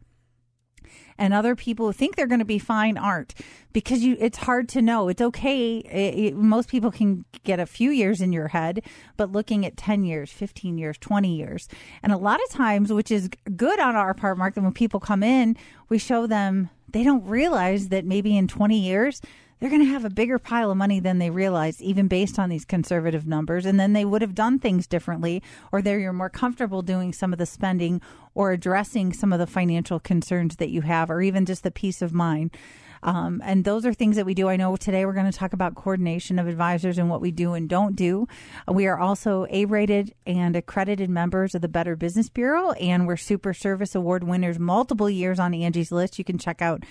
and 1.19 1.33
other 1.33 1.55
people 1.55 1.87
who 1.87 1.93
think 1.93 2.17
they're 2.17 2.27
going 2.27 2.41
to 2.41 2.45
be 2.45 2.59
fine 2.59 2.97
aren't 2.97 3.35
because 3.73 4.03
you 4.03 4.17
it's 4.21 4.39
hard 4.39 4.69
to 4.71 4.83
know. 4.83 5.09
It's 5.09 5.23
okay 5.23 5.79
it, 5.79 6.15
it, 6.19 6.37
most 6.37 6.69
people 6.69 6.91
can 6.91 7.25
get 7.45 7.61
a 7.61 7.67
few 7.67 7.91
years 7.91 8.21
in 8.21 8.33
your 8.33 8.49
head 8.49 8.83
but 9.17 9.33
looking 9.33 9.65
at 9.67 9.77
10 9.77 10.05
years 10.05 10.31
15 10.31 10.79
years 10.79 10.99
20 10.99 11.37
years 11.37 11.69
and 12.03 12.13
a 12.13 12.17
lot 12.17 12.41
of 12.43 12.51
times 12.51 12.93
which 12.93 13.11
is 13.11 13.29
good 13.57 13.81
on 13.81 13.97
our 13.97 14.15
part 14.15 14.39
mark 14.39 14.55
that 14.55 14.63
when 14.63 14.73
people 14.73 15.01
come 15.01 15.23
in 15.23 15.57
we 15.89 15.99
show 15.99 16.27
them 16.27 16.71
they 16.89 17.05
don't 17.05 17.27
realize 17.27 17.89
that 17.89 18.05
maybe 18.05 18.37
in 18.37 18.49
20 18.49 18.79
years 18.79 19.21
they're 19.65 19.71
going 19.71 19.83
to 19.83 19.93
have 19.93 20.05
a 20.05 20.11
bigger 20.11 20.39
pile 20.39 20.71
of 20.71 20.77
money 20.77 21.01
than 21.01 21.17
they 21.17 21.31
realized, 21.31 21.81
even 21.81 22.07
based 22.07 22.39
on 22.39 22.51
these 22.51 22.67
conservative 22.67 23.27
numbers. 23.27 23.65
And 23.65 23.81
then 23.81 23.95
they 23.95 24.05
would 24.05 24.21
have 24.21 24.35
done 24.35 24.59
things 24.59 24.87
differently, 24.87 25.43
or 25.73 25.81
they're 25.81 26.13
more 26.13 26.29
comfortable 26.29 26.83
doing 26.83 27.15
some 27.15 27.33
of 27.33 27.39
the 27.39 27.47
spending 27.47 28.03
or 28.35 28.53
addressing 28.53 29.15
some 29.15 29.33
of 29.33 29.39
the 29.39 29.47
financial 29.47 29.99
concerns 29.99 30.57
that 30.57 30.69
you 30.69 30.83
have, 30.83 31.11
or 31.11 31.23
even 31.23 31.47
just 31.47 31.63
the 31.63 31.71
peace 31.71 32.03
of 32.03 32.13
mind. 32.13 32.55
Um, 33.03 33.41
and 33.43 33.65
those 33.65 33.87
are 33.87 33.95
things 33.95 34.17
that 34.17 34.27
we 34.27 34.35
do. 34.35 34.51
I 34.51 34.57
know 34.57 34.77
today 34.77 35.07
we're 35.07 35.15
going 35.15 35.33
to 35.33 35.39
talk 35.39 35.55
about 35.55 35.75
coordination 35.75 36.39
of 36.39 36.47
advisors 36.47 36.99
and 36.99 37.09
what 37.09 37.23
we 37.23 37.31
do 37.31 37.55
and 37.55 37.67
don't 37.67 37.97
do. 37.97 38.29
We 38.69 38.87
are 38.87 38.99
also 38.99 39.47
A 39.49 39.65
rated 39.65 40.15
and 40.27 40.57
accredited 40.57 41.09
members 41.09 41.55
of 41.55 41.63
the 41.63 41.69
Better 41.69 41.97
Business 41.97 42.29
Bureau, 42.29 42.73
and 42.73 43.07
we're 43.07 43.17
Super 43.17 43.55
Service 43.55 43.95
Award 43.95 44.25
winners 44.25 44.59
multiple 44.59 45.09
years 45.09 45.39
on 45.39 45.55
Angie's 45.55 45.91
List. 45.91 46.19
You 46.19 46.25
can 46.27 46.37
check 46.37 46.61
out. 46.61 46.85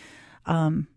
Um, 0.47 0.87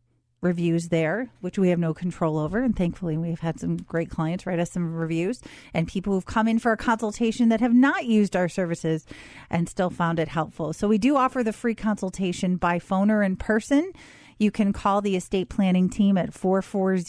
reviews 0.47 0.89
there, 0.89 1.29
which 1.41 1.59
we 1.59 1.69
have 1.71 1.79
no 1.79 1.93
control 1.93 2.39
over. 2.39 2.63
And 2.63 2.75
thankfully, 2.75 3.19
we've 3.19 3.41
had 3.41 3.61
some 3.61 3.77
great 3.77 4.09
clients 4.09 4.47
write 4.47 4.59
us 4.59 4.71
some 4.71 4.95
reviews 4.95 5.43
and 5.75 5.89
people 5.89 6.13
who've 6.13 6.25
come 6.25 6.49
in 6.49 6.59
for 6.59 6.73
a 6.73 6.77
consultation 6.77 7.49
that 7.49 7.61
have 7.61 7.75
not 7.75 8.07
used 8.07 8.37
our 8.37 8.49
services 8.49 9.05
and 9.51 9.69
still 9.69 9.91
found 9.91 10.19
it 10.19 10.29
helpful. 10.29 10.73
So 10.73 10.89
we 10.89 10.99
do 10.99 11.17
offer 11.17 11.43
the 11.43 11.53
free 11.53 11.75
consultation 11.75 12.57
by 12.57 12.79
phone 12.79 13.11
or 13.11 13.23
in 13.23 13.37
person. 13.37 13.93
You 14.39 14.51
can 14.51 14.73
call 14.73 15.01
the 15.01 15.17
estate 15.17 15.49
planning 15.49 15.89
team 15.89 16.17
at 16.17 16.33
440 16.33 17.05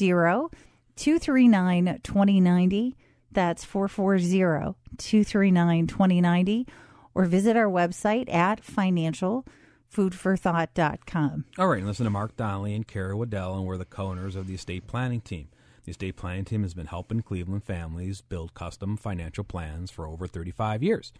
239 0.95 1.99
2090. 2.03 2.95
That's 3.31 3.63
440 3.63 4.75
239 4.97 5.87
2090. 5.87 6.67
Or 7.13 7.25
visit 7.25 7.57
our 7.57 7.69
website 7.69 8.31
at 8.33 8.63
financial 8.63 9.45
foodforthought.com. 9.97 11.45
All 11.57 11.67
right, 11.67 11.83
listen 11.83 12.03
to 12.03 12.09
Mark 12.11 12.37
Donnelly 12.37 12.75
and 12.75 12.87
Kara 12.87 13.17
Waddell, 13.17 13.55
and 13.55 13.65
we're 13.65 13.77
the 13.77 13.85
co-owners 13.85 14.35
of 14.35 14.45
the 14.47 14.53
estate 14.53 14.85
planning 14.85 15.21
team. 15.21 15.47
The 15.85 15.91
estate 15.91 16.15
planning 16.15 16.45
team 16.45 16.61
has 16.61 16.73
been 16.73 16.85
helping 16.85 17.21
Cleveland 17.21 17.63
families 17.63 18.21
build 18.21 18.53
custom 18.53 18.95
financial 18.97 19.43
plans 19.43 19.89
for 19.89 20.05
over 20.07 20.27
35 20.27 20.83
years. 20.83 21.13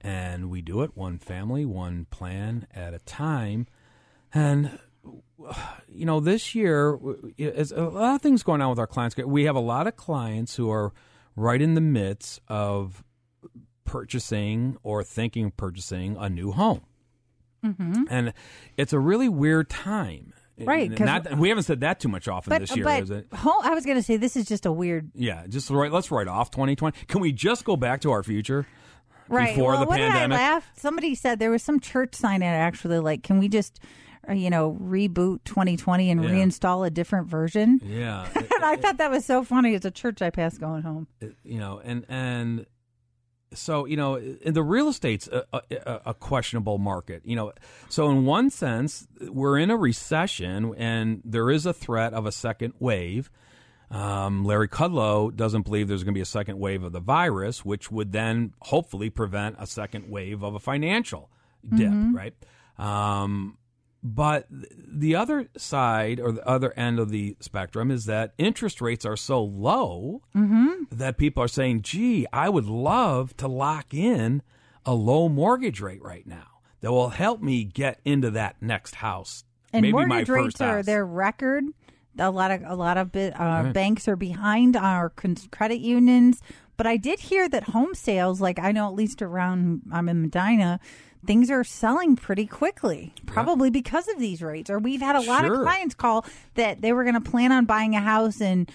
And 0.00 0.48
we 0.48 0.62
do 0.62 0.82
it 0.82 0.96
one 0.96 1.18
family, 1.18 1.64
one 1.64 2.06
plan 2.10 2.66
at 2.72 2.94
a 2.94 3.00
time. 3.00 3.66
And, 4.32 4.78
you 5.88 6.06
know, 6.06 6.20
this 6.20 6.54
year, 6.54 6.98
there's 7.36 7.72
a 7.72 7.82
lot 7.82 8.14
of 8.14 8.22
things 8.22 8.42
going 8.42 8.62
on 8.62 8.70
with 8.70 8.78
our 8.78 8.86
clients. 8.86 9.16
We 9.16 9.44
have 9.44 9.56
a 9.56 9.60
lot 9.60 9.86
of 9.86 9.96
clients 9.96 10.54
who 10.54 10.70
are 10.70 10.92
right 11.34 11.60
in 11.60 11.74
the 11.74 11.80
midst 11.80 12.40
of 12.46 13.02
purchasing 13.84 14.76
or 14.82 15.02
thinking 15.02 15.46
of 15.46 15.56
purchasing 15.56 16.16
a 16.18 16.28
new 16.28 16.52
home. 16.52 16.82
Mm-hmm. 17.64 18.04
And 18.10 18.32
it's 18.76 18.92
a 18.92 18.98
really 18.98 19.28
weird 19.28 19.68
time. 19.68 20.32
Right. 20.58 20.98
Not, 20.98 21.38
we 21.38 21.48
haven't 21.48 21.64
said 21.64 21.80
that 21.80 22.00
too 22.00 22.08
much 22.08 22.28
often 22.28 22.50
but, 22.50 22.60
this 22.60 22.76
year, 22.76 22.84
but 22.84 23.02
is 23.02 23.10
it? 23.10 23.26
Home, 23.32 23.62
I 23.62 23.74
was 23.74 23.84
going 23.86 23.96
to 23.96 24.02
say 24.02 24.16
this 24.16 24.36
is 24.36 24.46
just 24.46 24.66
a 24.66 24.72
weird. 24.72 25.10
Yeah, 25.14 25.46
just 25.48 25.70
right. 25.70 25.90
Let's 25.90 26.10
write 26.10 26.28
off 26.28 26.50
2020. 26.50 27.06
Can 27.06 27.20
we 27.20 27.32
just 27.32 27.64
go 27.64 27.76
back 27.76 28.02
to 28.02 28.10
our 28.10 28.22
future? 28.22 28.66
Right. 29.28 29.54
Before 29.54 29.72
well, 29.72 29.80
the 29.80 29.86
what 29.86 29.98
pandemic? 29.98 30.36
did 30.36 30.44
I 30.44 30.52
laugh? 30.54 30.70
Somebody 30.76 31.14
said 31.14 31.38
there 31.38 31.50
was 31.50 31.62
some 31.62 31.80
church 31.80 32.14
sign 32.14 32.42
in 32.42 32.48
it 32.48 32.56
actually 32.56 32.98
like, 32.98 33.22
can 33.22 33.38
we 33.38 33.48
just, 33.48 33.80
uh, 34.28 34.32
you 34.32 34.50
know, 34.50 34.76
reboot 34.82 35.44
2020 35.44 36.10
and 36.10 36.22
Yeah. 36.22 36.30
reinstall 36.30 36.86
a 36.86 36.90
different 36.90 37.28
version? 37.28 37.80
Yeah. 37.84 38.28
And 38.60 38.66
I 38.66 38.76
thought 38.76 38.98
that 38.98 39.10
was 39.10 39.24
so 39.24 39.42
funny. 39.42 39.72
It's 39.72 39.86
a 39.86 39.90
church 39.90 40.20
I 40.20 40.28
passed 40.28 40.60
going 40.60 40.82
home. 40.82 41.06
you 41.44 41.58
know, 41.58 41.80
and 41.82 42.04
and 42.10 42.66
so 43.52 43.84
you 43.84 43.96
know, 43.96 44.16
in 44.16 44.54
the 44.54 44.62
real 44.62 44.88
estate's 44.88 45.28
a, 45.28 45.44
a, 45.52 46.00
a 46.06 46.14
questionable 46.14 46.78
market. 46.78 47.22
You 47.24 47.36
know, 47.36 47.52
so 47.88 48.10
in 48.10 48.24
one 48.24 48.50
sense, 48.50 49.06
we're 49.20 49.58
in 49.58 49.70
a 49.70 49.76
recession, 49.76 50.74
and 50.76 51.22
there 51.24 51.50
is 51.50 51.66
a 51.66 51.72
threat 51.72 52.14
of 52.14 52.26
a 52.26 52.32
second 52.32 52.74
wave. 52.78 53.30
Um, 53.90 54.44
Larry 54.44 54.68
Kudlow 54.68 55.34
doesn't 55.34 55.62
believe 55.62 55.88
there's 55.88 56.04
going 56.04 56.14
to 56.14 56.18
be 56.18 56.22
a 56.22 56.24
second 56.26 56.60
wave 56.60 56.84
of 56.84 56.92
the 56.92 57.00
virus, 57.00 57.64
which 57.64 57.90
would 57.90 58.12
then 58.12 58.54
hopefully 58.60 59.10
prevent 59.10 59.56
a 59.58 59.66
second 59.66 60.08
wave 60.08 60.44
of 60.44 60.54
a 60.54 60.60
financial 60.60 61.28
dip, 61.74 61.90
right? 62.14 62.34
Um, 62.78 63.58
but 64.02 64.46
the 64.50 65.14
other 65.14 65.48
side 65.56 66.20
or 66.20 66.32
the 66.32 66.46
other 66.48 66.72
end 66.76 66.98
of 66.98 67.10
the 67.10 67.36
spectrum 67.40 67.90
is 67.90 68.06
that 68.06 68.32
interest 68.38 68.80
rates 68.80 69.04
are 69.04 69.16
so 69.16 69.42
low 69.42 70.22
that 70.90 71.18
people 71.18 71.42
are 71.42 71.48
saying, 71.48 71.82
gee, 71.82 72.26
I 72.32 72.48
would 72.48 72.66
love 72.66 73.36
to 73.38 73.48
lock 73.48 73.92
in 73.92 74.42
a 74.86 74.94
low 74.94 75.28
mortgage 75.28 75.80
rate 75.80 76.02
right 76.02 76.26
now 76.26 76.60
that 76.80 76.90
will 76.90 77.10
help 77.10 77.42
me 77.42 77.64
get 77.64 78.00
into 78.04 78.30
that 78.30 78.56
next 78.62 78.96
house. 78.96 79.44
And 79.72 79.82
maybe 79.82 79.92
my 79.92 80.06
mortgage 80.06 80.28
rates 80.30 80.44
first 80.46 80.62
are 80.62 80.76
house. 80.78 80.86
their 80.86 81.04
record. 81.04 81.64
A 82.18 82.30
lot 82.30 82.50
of 82.50 82.62
a 82.66 82.74
lot 82.74 82.96
of 82.98 83.14
uh, 83.14 83.72
banks 83.72 84.08
are 84.08 84.16
behind 84.16 84.76
our 84.76 85.10
con- 85.10 85.36
credit 85.52 85.78
unions. 85.80 86.40
But 86.76 86.86
I 86.86 86.96
did 86.96 87.20
hear 87.20 87.48
that 87.50 87.64
home 87.64 87.94
sales, 87.94 88.40
like 88.40 88.58
I 88.58 88.72
know 88.72 88.88
at 88.88 88.94
least 88.94 89.20
around 89.20 89.82
I'm 89.92 90.08
in 90.08 90.22
Medina, 90.22 90.80
things 91.26 91.50
are 91.50 91.64
selling 91.64 92.16
pretty 92.16 92.46
quickly. 92.46 93.12
Probably 93.26 93.70
because 93.70 94.08
of 94.08 94.18
these 94.18 94.42
rates. 94.42 94.70
Or 94.70 94.78
we've 94.78 95.00
had 95.02 95.16
a 95.16 95.20
lot 95.20 95.44
of 95.44 95.52
clients 95.60 95.94
call 95.94 96.24
that 96.54 96.80
they 96.80 96.92
were 96.92 97.04
going 97.04 97.20
to 97.22 97.30
plan 97.30 97.52
on 97.52 97.64
buying 97.66 97.94
a 97.94 98.00
house 98.00 98.40
in 98.40 98.66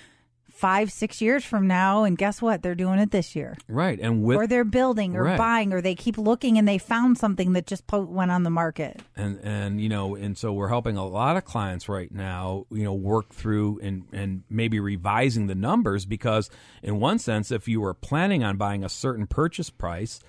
five, 0.52 0.90
six 0.90 1.22
years 1.22 1.44
from 1.44 1.68
now, 1.68 2.06
and 2.06 2.18
guess 2.18 2.42
what? 2.42 2.62
They're 2.64 2.76
doing 2.76 2.98
it 3.00 3.12
this 3.12 3.36
year. 3.36 3.58
Right. 3.68 4.00
And 4.00 4.24
with 4.24 4.38
or 4.38 4.48
they're 4.48 4.64
building 4.64 5.18
or 5.18 5.24
Right. 5.24 5.38
buying 5.38 5.74
or 5.74 5.82
they 5.82 5.96
keep 5.96 6.18
looking 6.18 6.58
and 6.58 6.66
they 6.66 6.78
found 6.78 7.18
something 7.18 7.52
that 7.54 7.68
just 7.68 7.86
po- 7.88 8.06
went 8.06 8.32
on 8.32 8.44
the 8.44 8.50
market. 8.50 9.02
and 9.18 9.38
and 9.44 9.82
you 9.82 9.90
know 9.90 10.16
and 10.16 10.38
so 10.38 10.54
we're 10.54 10.70
helping 10.70 10.96
a 10.96 11.06
lot 11.06 11.36
of 11.36 11.44
clients 11.44 11.90
right 11.90 12.10
now 12.10 12.66
you 12.72 12.86
know 12.86 12.94
work 12.94 13.34
through 13.34 13.80
and 13.84 14.04
and 14.14 14.44
maybe 14.50 14.80
revising 14.80 15.48
the 15.48 15.56
numbers 15.56 16.06
because 16.06 16.50
in 16.82 17.02
one 17.02 17.20
sense 17.20 17.52
if 17.52 17.68
you 17.68 17.82
were 17.82 17.94
planning 17.94 18.42
on 18.42 18.56
buying 18.56 18.82
a 18.84 18.90
certain 18.90 19.28
purchase 19.28 19.70
price 19.70 20.22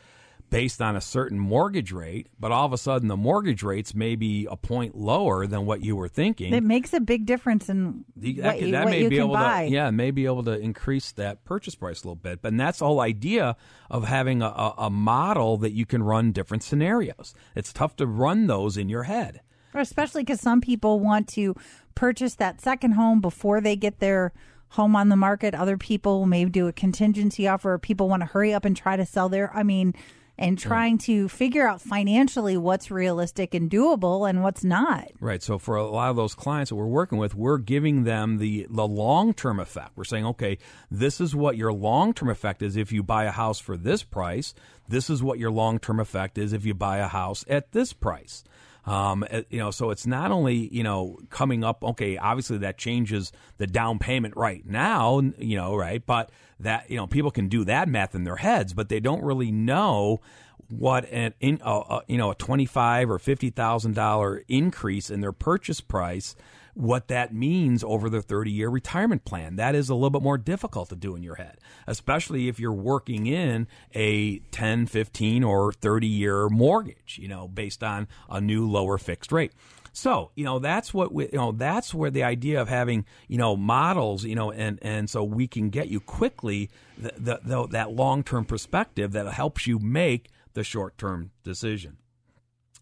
based 0.49 0.81
on 0.81 0.95
a 0.97 1.01
certain 1.01 1.39
mortgage 1.39 1.91
rate 1.93 2.29
but 2.39 2.53
all 2.53 2.65
of 2.65 2.73
a 2.73 2.79
sudden 2.79 3.09
the 3.09 3.17
mortgage 3.17 3.63
rates 3.63 3.95
may 3.95 4.15
be 4.15 4.47
a 4.51 4.57
point 4.57 4.97
lower 4.97 5.47
than 5.47 5.67
what 5.67 5.83
you 5.83 5.97
were 5.97 6.09
thinking 6.09 6.55
It 6.55 6.63
makes 6.63 6.93
a 6.95 7.01
big 7.01 7.27
difference 7.27 7.69
in 7.69 8.05
the- 8.17 8.41
what, 8.41 8.61
you- 8.61 8.73
what 8.73 8.85
may 8.87 9.03
you 9.03 9.09
be 9.11 9.17
can 9.17 9.25
able 9.25 9.35
buy. 9.35 9.67
to 9.67 9.73
yeah 9.73 9.91
may 9.91 10.11
be 10.11 10.25
able 10.27 10.45
to 10.45 10.53
increase 10.59 11.11
that 11.13 11.45
purchase 11.45 11.75
price 11.75 12.03
a 12.05 12.07
little 12.07 12.15
bit 12.15 12.43
but 12.43 12.57
that's 12.57 12.79
the 12.79 12.87
whole 12.87 13.01
idea 13.01 13.57
of 13.91 14.05
having 14.05 14.41
a, 14.41 14.47
a, 14.47 14.75
a 14.79 14.91
model 14.91 15.57
that 15.57 15.73
you 15.73 15.85
can 15.85 16.03
run 16.03 16.31
different 16.33 16.63
scenarios 16.63 17.35
it's 17.55 17.73
tough 17.73 17.97
to 17.97 18.07
run 18.07 18.47
those 18.47 18.77
in 18.77 18.89
your 18.89 19.03
head 19.05 19.41
especially 19.75 20.23
because 20.23 20.41
some 20.41 20.61
people 20.61 21.01
want 21.01 21.29
to 21.29 21.55
purchase 21.95 22.35
that 22.37 22.61
second 22.61 22.93
home 22.93 23.21
before 23.21 23.61
they 23.61 23.77
get 23.77 23.99
their 24.01 24.33
home 24.71 24.97
on 24.97 25.09
the 25.11 25.17
market. 25.17 25.55
Other 25.55 25.77
people 25.77 26.27
may 26.27 26.45
do 26.47 26.67
a 26.67 26.73
contingency 26.73 27.47
offer. 27.47 27.79
People 27.79 28.09
want 28.09 28.21
to 28.23 28.27
hurry 28.27 28.53
up 28.53 28.65
and 28.65 28.77
try 28.77 28.97
to 28.97 29.07
sell 29.07 29.29
their. 29.29 29.55
I 29.55 29.63
mean, 29.63 29.95
and 30.39 30.59
trying 30.59 30.99
to 30.99 31.29
figure 31.29 31.67
out 31.67 31.81
financially 31.81 32.57
what's 32.57 32.91
realistic 32.91 33.55
and 33.55 33.71
doable 33.71 34.29
and 34.29 34.43
what's 34.43 34.65
not. 34.65 35.09
Right. 35.21 35.43
So 35.43 35.59
for 35.59 35.77
a 35.77 35.87
lot 35.87 36.11
of 36.11 36.17
those 36.17 36.35
clients 36.35 36.71
that 36.71 36.77
we're 36.77 36.87
working 36.87 37.19
with, 37.19 37.35
we're 37.35 37.59
giving 37.59 38.05
them 38.05 38.39
the 38.39 38.67
the 38.69 38.87
long 38.87 39.33
term 39.33 39.59
effect. 39.61 39.93
We're 39.97 40.05
saying, 40.05 40.27
okay, 40.27 40.59
this 40.91 41.21
is 41.21 41.35
what 41.35 41.57
your 41.57 41.73
long 41.73 42.13
term 42.13 42.29
effect 42.29 42.63
is 42.63 42.77
if 42.77 42.93
you 42.93 43.03
buy 43.03 43.25
a 43.25 43.31
house 43.31 43.59
for 43.59 43.77
this 43.77 44.03
price. 44.03 44.55
This 44.89 45.11
is 45.11 45.23
what 45.23 45.39
your 45.39 45.51
long 45.51 45.79
term 45.79 46.01
effect 46.01 46.39
is 46.39 46.53
if 46.53 46.65
you 46.65 46.75
buy 46.75 46.99
a 46.99 47.09
house 47.09 47.45
at 47.49 47.73
this 47.73 47.93
price. 47.93 48.45
Um, 48.87 49.25
uh, 49.29 49.43
you 49.51 49.59
know, 49.59 49.73
so 49.73 49.91
it's 49.91 50.07
not 50.07 50.31
only 50.31 50.73
you 50.73 50.83
know 50.83 51.19
coming 51.29 51.65
up. 51.65 51.83
Okay, 51.83 52.17
obviously 52.17 52.59
that 52.59 52.79
changes 52.79 53.33
the 53.59 53.67
down 53.67 53.99
payment 53.99 54.37
right 54.37 54.65
now. 54.65 55.21
You 55.39 55.57
know, 55.57 55.75
right, 55.75 56.05
but 56.05 56.31
that 56.61 56.89
you 56.91 56.97
know 56.97 57.07
people 57.07 57.31
can 57.31 57.49
do 57.49 57.65
that 57.65 57.89
math 57.89 58.15
in 58.15 58.25
their 58.25 58.37
heads, 58.37 58.73
but 58.73 58.89
they 58.89 59.01
don't 59.01 59.23
really 59.23 59.51
know 59.51 60.21
what 60.69 61.09
an 61.11 61.35
in 61.41 61.61
you 62.07 62.17
know 62.17 62.31
a 62.31 62.35
twenty 62.35 62.67
five 62.67 63.11
or 63.11 63.19
fifty 63.19 63.51
thousand 63.51 63.95
dollar 63.95 64.43
increase 64.49 65.11
in 65.11 65.21
their 65.21 65.33
purchase 65.33 65.81
price, 65.81 66.37
what 66.77 67.09
that 67.09 67.35
means 67.35 67.83
over 67.83 68.11
the 68.11 68.21
thirty 68.21 68.51
year 68.51 68.69
retirement 68.69 69.25
plan. 69.25 69.57
That 69.57 69.75
is 69.75 69.89
a 69.89 69.95
little 69.95 70.11
bit 70.11 70.23
more 70.23 70.39
difficult 70.39 70.91
to 70.91 70.97
do 70.97 71.17
in 71.17 71.23
your 71.23 71.37
head, 71.37 71.59
especially 71.87 72.49
if 72.49 72.61
you're 72.61 72.73
working 72.73 73.27
in 73.27 73.67
a 73.95 74.39
10, 74.51 74.87
15, 74.87 75.43
or 75.43 75.73
thirty 75.73 76.07
year 76.07 76.49
mortgage. 76.49 77.19
You 77.21 77.29
know, 77.29 77.49
based 77.49 77.83
on 77.83 78.09
a 78.29 78.41
new 78.41 78.69
lower 78.69 78.99
fixed 78.99 79.33
rate. 79.33 79.53
So 79.97 80.31
you 80.35 80.45
know 80.45 80.59
that's 80.59 80.93
what 80.93 81.11
we, 81.13 81.25
you 81.25 81.39
know 81.39 81.53
that's 81.53 81.95
where 81.95 82.11
the 82.11 82.23
idea 82.23 82.61
of 82.61 82.69
having 82.69 83.07
you 83.29 83.39
know 83.39 83.57
models 83.57 84.25
you 84.25 84.35
know 84.35 84.53
and 84.53 84.79
and 84.83 85.09
so 85.09 85.25
we 85.25 85.47
can 85.47 85.71
get 85.71 85.89
you 85.89 86.01
quickly 86.01 86.69
the, 86.99 87.15
the, 87.17 87.41
the 87.43 87.67
that 87.69 87.93
long 87.93 88.23
term 88.23 88.45
perspective 88.45 89.13
that 89.13 89.27
helps 89.33 89.67
you 89.67 89.79
make 89.79 90.29
the 90.53 90.63
short 90.63 90.99
term 90.99 91.31
decision. 91.45 91.97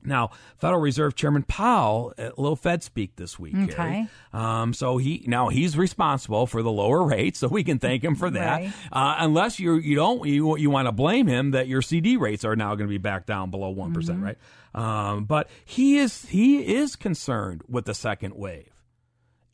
Now, 0.04 0.30
Federal 0.58 0.80
Reserve 0.80 1.14
Chairman 1.14 1.42
Powell, 1.42 2.12
a 2.18 2.32
little 2.36 2.56
Fed 2.56 2.82
speak 2.82 3.16
this 3.16 3.38
week. 3.38 3.54
Okay. 3.56 4.06
Um, 4.32 4.74
so 4.74 4.98
he 4.98 5.24
now 5.26 5.48
he's 5.48 5.76
responsible 5.76 6.46
for 6.46 6.62
the 6.62 6.72
lower 6.72 7.02
rates, 7.04 7.38
so 7.40 7.48
we 7.48 7.64
can 7.64 7.78
thank 7.78 8.04
him 8.04 8.14
for 8.14 8.30
that. 8.30 8.60
Right. 8.60 8.72
Uh, 8.92 9.16
unless 9.18 9.58
you 9.58 9.74
you 9.76 9.96
don't 9.96 10.26
you 10.26 10.56
you 10.56 10.70
want 10.70 10.86
to 10.86 10.92
blame 10.92 11.26
him 11.26 11.52
that 11.52 11.68
your 11.68 11.82
CD 11.82 12.16
rates 12.16 12.44
are 12.44 12.56
now 12.56 12.74
going 12.74 12.86
to 12.86 12.92
be 12.92 12.98
back 12.98 13.26
down 13.26 13.50
below 13.50 13.70
one 13.70 13.92
right? 14.22 14.38
Um, 14.74 15.24
but 15.24 15.48
he 15.64 15.98
is 15.98 16.26
he 16.26 16.74
is 16.74 16.96
concerned 16.96 17.62
with 17.68 17.84
the 17.84 17.94
second 17.94 18.34
wave 18.34 18.74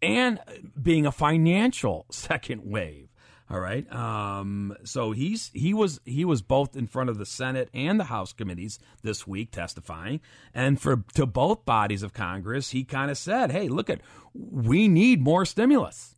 and 0.03 0.41
being 0.81 1.07
a 1.07 1.13
financial 1.13 2.07
second 2.11 2.63
wave. 2.65 3.10
All 3.51 3.59
right. 3.59 3.91
Um, 3.93 4.77
so 4.85 5.11
he's 5.11 5.51
he 5.53 5.75
was 5.75 6.01
he 6.05 6.25
was 6.25 6.41
both 6.41 6.77
in 6.77 6.87
front 6.87 7.11
of 7.11 7.19
the 7.19 7.27
Senate 7.27 7.69
and 7.75 7.99
the 7.99 8.05
House 8.05 8.33
committees 8.33 8.79
this 9.03 9.27
week 9.27 9.51
testifying, 9.51 10.21
and 10.55 10.81
for 10.81 11.03
to 11.15 11.27
both 11.27 11.65
bodies 11.65 12.05
of 12.05 12.13
Congress, 12.13 12.71
he 12.71 12.85
kind 12.85 13.11
of 13.11 13.19
said, 13.19 13.51
"Hey, 13.51 13.67
look 13.67 13.91
at 13.91 14.03
we 14.35 14.87
need 14.87 15.21
more 15.21 15.45
stimulus. 15.45 16.15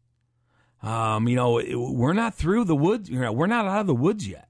Um, 0.82 1.26
you 1.26 1.36
know, 1.36 1.56
it- 1.56 1.74
we're 1.74 2.12
not 2.12 2.34
through 2.34 2.64
the 2.64 2.76
woods. 2.76 3.08
You 3.08 3.20
know, 3.20 3.32
we're 3.32 3.46
not 3.46 3.64
out 3.64 3.80
of 3.80 3.86
the 3.86 3.94
woods 3.94 4.28
yet." 4.28 4.48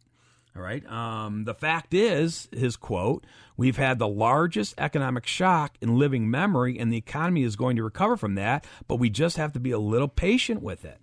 All 0.56 0.62
right. 0.62 0.84
Um, 0.90 1.44
the 1.44 1.54
fact 1.54 1.94
is, 1.94 2.48
his 2.52 2.76
quote, 2.76 3.24
we've 3.56 3.76
had 3.78 3.98
the 3.98 4.08
largest 4.08 4.74
economic 4.76 5.24
shock 5.26 5.76
in 5.80 5.98
living 5.98 6.30
memory, 6.30 6.78
and 6.78 6.92
the 6.92 6.98
economy 6.98 7.42
is 7.44 7.54
going 7.56 7.76
to 7.76 7.84
recover 7.84 8.16
from 8.16 8.34
that, 8.34 8.66
but 8.88 8.96
we 8.96 9.08
just 9.08 9.36
have 9.36 9.52
to 9.52 9.60
be 9.60 9.70
a 9.70 9.78
little 9.78 10.08
patient 10.08 10.60
with 10.62 10.84
it. 10.84 10.98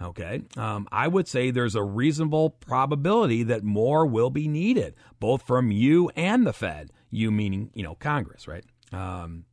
Okay. 0.00 0.42
Um, 0.56 0.88
I 0.90 1.08
would 1.08 1.28
say 1.28 1.50
there's 1.50 1.74
a 1.74 1.82
reasonable 1.82 2.50
probability 2.50 3.44
that 3.44 3.62
more 3.62 4.06
will 4.06 4.30
be 4.30 4.48
needed, 4.48 4.94
both 5.20 5.42
from 5.42 5.70
you 5.70 6.10
and 6.16 6.46
the 6.46 6.52
Fed, 6.52 6.90
you 7.10 7.30
meaning, 7.30 7.70
you 7.74 7.82
know, 7.82 7.94
Congress, 7.94 8.48
right? 8.48 8.64
Um, 8.92 9.44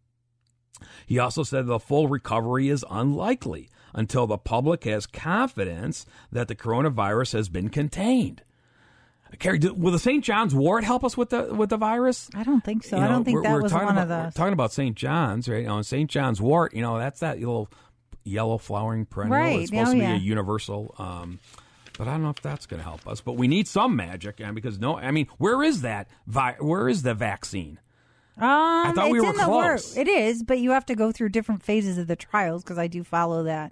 he 1.05 1.19
also 1.19 1.43
said 1.43 1.67
the 1.67 1.79
full 1.79 2.07
recovery 2.07 2.69
is 2.69 2.83
unlikely 2.89 3.69
until 3.93 4.25
the 4.25 4.37
public 4.37 4.83
has 4.85 5.05
confidence 5.05 6.05
that 6.31 6.47
the 6.47 6.55
coronavirus 6.55 7.33
has 7.33 7.49
been 7.49 7.69
contained. 7.69 8.43
Carrie, 9.39 9.59
will 9.59 9.91
the 9.91 9.99
St. 9.99 10.23
John's 10.23 10.53
Wort 10.53 10.83
help 10.83 11.05
us 11.05 11.15
with 11.15 11.29
the 11.29 11.53
with 11.53 11.69
the 11.69 11.77
virus? 11.77 12.29
I 12.35 12.43
don't 12.43 12.63
think 12.63 12.83
so. 12.83 12.97
You 12.97 13.03
I 13.03 13.07
don't 13.07 13.23
think 13.23 13.43
that 13.43 13.61
was 13.61 13.71
one 13.73 13.83
about, 13.83 13.97
of 13.97 14.09
those. 14.09 14.33
talking 14.33 14.51
about 14.53 14.73
St. 14.73 14.95
John's, 14.95 15.47
right? 15.47 15.65
Know, 15.65 15.81
St. 15.81 16.09
John's 16.09 16.41
Wort, 16.41 16.73
you 16.73 16.81
know, 16.81 16.97
that's 16.97 17.21
that 17.21 17.39
little 17.39 17.69
yellow 18.23 18.57
flowering 18.57 19.05
perennial. 19.05 19.37
Right. 19.39 19.59
It's 19.61 19.69
supposed 19.69 19.89
Oh, 19.89 19.93
to 19.93 19.97
be 19.99 20.03
yeah. 20.03 20.13
a 20.15 20.17
universal. 20.17 20.93
Um, 20.97 21.39
but 21.97 22.07
I 22.07 22.11
don't 22.11 22.23
know 22.23 22.29
if 22.29 22.41
that's 22.41 22.65
going 22.65 22.79
to 22.79 22.83
help 22.83 23.07
us. 23.07 23.21
But 23.21 23.33
we 23.33 23.47
need 23.47 23.67
some 23.67 23.95
magic, 23.95 24.39
and 24.39 24.55
because 24.55 24.79
no, 24.79 24.97
I 24.97 25.11
mean, 25.11 25.27
where 25.37 25.61
is 25.63 25.81
that? 25.81 26.07
Vi- 26.27 26.57
where 26.59 26.87
is 26.89 27.03
the 27.03 27.13
vaccine? 27.13 27.79
Um, 28.37 28.93
thought 28.95 29.11
we 29.11 29.19
were 29.21 29.33
close. 29.33 29.95
It 29.97 30.07
is, 30.07 30.41
but 30.41 30.57
you 30.59 30.71
have 30.71 30.85
to 30.87 30.95
go 30.95 31.11
through 31.11 31.29
different 31.29 31.61
phases 31.63 31.97
of 31.97 32.07
the 32.07 32.15
trials 32.15 32.63
because 32.63 32.77
I 32.77 32.87
do 32.87 33.03
follow 33.03 33.43
that. 33.43 33.71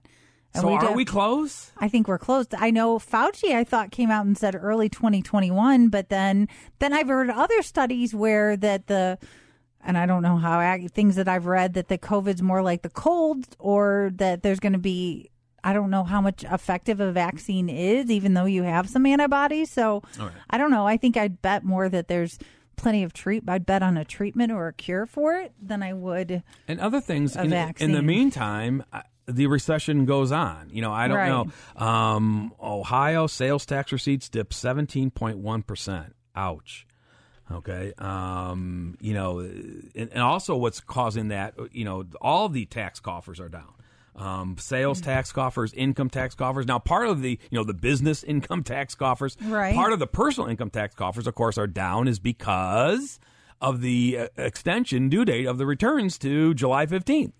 And 0.53 0.61
so 0.61 0.73
are 0.73 0.87
do- 0.89 0.93
we 0.93 1.05
close? 1.05 1.71
I 1.77 1.87
think 1.87 2.07
we're 2.07 2.17
close. 2.19 2.45
I 2.57 2.69
know 2.71 2.99
Fauci. 2.99 3.55
I 3.55 3.63
thought 3.63 3.91
came 3.91 4.11
out 4.11 4.25
and 4.25 4.37
said 4.37 4.55
early 4.59 4.89
2021, 4.89 5.87
but 5.89 6.09
then 6.09 6.47
then 6.79 6.91
I've 6.93 7.07
heard 7.07 7.29
other 7.29 7.61
studies 7.61 8.13
where 8.13 8.57
that 8.57 8.87
the 8.87 9.17
and 9.83 9.97
I 9.97 10.05
don't 10.05 10.21
know 10.21 10.37
how 10.37 10.77
things 10.93 11.15
that 11.15 11.27
I've 11.27 11.45
read 11.45 11.73
that 11.75 11.87
the 11.87 11.97
COVID's 11.97 12.41
more 12.41 12.61
like 12.61 12.81
the 12.81 12.89
cold, 12.89 13.45
or 13.59 14.11
that 14.15 14.43
there's 14.43 14.59
going 14.59 14.73
to 14.73 14.79
be. 14.79 15.29
I 15.61 15.73
don't 15.73 15.89
know 15.89 16.05
how 16.05 16.21
much 16.21 16.45
effective 16.45 17.01
a 17.01 17.11
vaccine 17.11 17.67
is, 17.67 18.09
even 18.09 18.33
though 18.33 18.45
you 18.45 18.63
have 18.63 18.89
some 18.89 19.05
antibodies. 19.05 19.69
So 19.69 20.03
I 20.49 20.57
don't 20.57 20.71
know. 20.71 20.87
I 20.87 20.95
think 20.95 21.17
I'd 21.17 21.41
bet 21.41 21.65
more 21.65 21.89
that 21.89 22.07
there's 22.07 22.39
plenty 22.77 23.03
of 23.03 23.11
treat. 23.11 23.43
I'd 23.45 23.65
bet 23.65 23.83
on 23.83 23.97
a 23.97 24.05
treatment 24.05 24.53
or 24.53 24.67
a 24.69 24.73
cure 24.73 25.05
for 25.05 25.35
it 25.35 25.51
than 25.61 25.83
I 25.83 25.91
would. 25.91 26.43
and 26.67 26.79
other 26.79 27.01
things. 27.01 27.35
A 27.35 27.41
In, 27.43 27.51
in 27.79 27.91
the 27.91 28.01
meantime, 28.01 28.85
uh, 28.93 29.01
the 29.25 29.47
recession 29.47 30.05
goes 30.05 30.31
on. 30.31 30.69
You 30.71 30.81
know, 30.81 30.93
I 30.93 31.09
don't 31.09 31.17
Right. 31.17 31.27
know. 31.27 31.85
Um, 31.85 32.53
Ohio 32.63 33.27
sales 33.27 33.65
tax 33.65 33.91
receipts 33.91 34.29
dipped 34.29 34.53
seventeen 34.53 35.11
point 35.11 35.39
one 35.39 35.61
percent. 35.63 36.15
Ouch. 36.37 36.87
Okay. 37.51 37.93
Um, 37.97 38.97
you 39.01 39.13
know, 39.13 39.39
and, 39.39 39.89
and 39.95 40.21
also 40.21 40.55
what's 40.55 40.79
causing 40.79 41.29
that? 41.29 41.55
You 41.71 41.85
know, 41.85 42.05
all 42.21 42.47
the 42.49 42.65
tax 42.65 42.99
coffers 42.99 43.39
are 43.39 43.49
down. 43.49 43.73
um, 44.15 44.57
sales 44.59 44.99
tax 45.01 45.31
coffers, 45.31 45.73
income 45.73 46.09
tax 46.09 46.35
coffers. 46.35 46.65
Now, 46.67 46.77
part 46.79 47.07
of 47.07 47.21
the 47.21 47.39
you 47.49 47.57
know 47.57 47.63
the 47.63 47.73
business 47.73 48.23
income 48.35 48.63
tax 48.63 48.93
coffers, 48.95 49.37
Right. 49.41 49.73
part 49.75 49.93
of 49.93 49.99
the 49.99 50.07
personal 50.07 50.49
income 50.49 50.69
tax 50.69 50.93
coffers, 50.95 51.25
of 51.25 51.35
course, 51.35 51.57
are 51.57 51.67
down 51.67 52.07
is 52.07 52.19
because 52.19 53.19
of 53.61 53.81
the 53.81 54.17
uh, 54.19 54.27
extension 54.37 55.09
due 55.09 55.25
date 55.25 55.45
of 55.45 55.57
the 55.57 55.65
returns 55.65 56.17
to 56.19 56.53
July 56.53 56.85
fifteenth. 56.85 57.33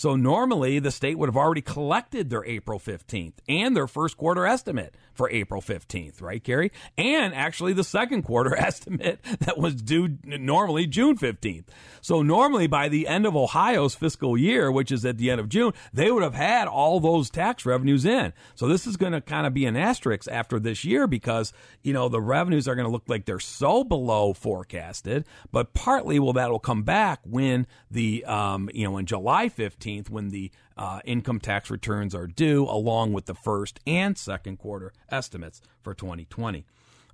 So 0.00 0.16
normally 0.16 0.78
the 0.78 0.90
state 0.90 1.18
would 1.18 1.28
have 1.28 1.36
already 1.36 1.60
collected 1.60 2.30
their 2.30 2.42
April 2.46 2.78
15th 2.78 3.34
and 3.46 3.76
their 3.76 3.86
first 3.86 4.16
quarter 4.16 4.46
estimate 4.46 4.94
for 5.12 5.28
April 5.28 5.60
15th, 5.60 6.22
right, 6.22 6.42
Gary? 6.42 6.72
And 6.96 7.34
actually 7.34 7.74
the 7.74 7.84
second 7.84 8.22
quarter 8.22 8.56
estimate 8.58 9.22
that 9.40 9.58
was 9.58 9.74
due 9.74 10.16
normally 10.24 10.86
June 10.86 11.18
15th. 11.18 11.64
So 12.00 12.22
normally 12.22 12.66
by 12.66 12.88
the 12.88 13.06
end 13.06 13.26
of 13.26 13.36
Ohio's 13.36 13.94
fiscal 13.94 14.38
year, 14.38 14.72
which 14.72 14.90
is 14.90 15.04
at 15.04 15.18
the 15.18 15.30
end 15.30 15.38
of 15.38 15.50
June, 15.50 15.74
they 15.92 16.10
would 16.10 16.22
have 16.22 16.32
had 16.32 16.66
all 16.66 16.98
those 16.98 17.28
tax 17.28 17.66
revenues 17.66 18.06
in. 18.06 18.32
So 18.54 18.68
this 18.68 18.86
is 18.86 18.96
going 18.96 19.12
to 19.12 19.20
kind 19.20 19.46
of 19.46 19.52
be 19.52 19.66
an 19.66 19.76
asterisk 19.76 20.30
after 20.32 20.58
this 20.58 20.82
year 20.82 21.06
because, 21.06 21.52
you 21.82 21.92
know, 21.92 22.08
the 22.08 22.22
revenues 22.22 22.66
are 22.66 22.74
going 22.74 22.86
to 22.86 22.90
look 22.90 23.04
like 23.06 23.26
they're 23.26 23.38
so 23.38 23.84
below 23.84 24.32
forecasted, 24.32 25.26
but 25.52 25.74
partly 25.74 26.18
well, 26.18 26.32
that 26.32 26.50
will 26.50 26.58
come 26.58 26.84
back 26.84 27.20
when 27.24 27.66
the, 27.90 28.24
um, 28.24 28.70
you 28.72 28.88
know, 28.88 28.96
in 28.96 29.04
July 29.04 29.50
15th, 29.50 29.89
when 30.08 30.28
the 30.30 30.50
uh, 30.76 31.00
income 31.04 31.40
tax 31.40 31.70
returns 31.70 32.14
are 32.14 32.26
due, 32.26 32.64
along 32.64 33.12
with 33.12 33.26
the 33.26 33.34
first 33.34 33.80
and 33.86 34.16
second 34.16 34.58
quarter 34.58 34.92
estimates 35.10 35.60
for 35.82 35.94
2020. 35.94 36.64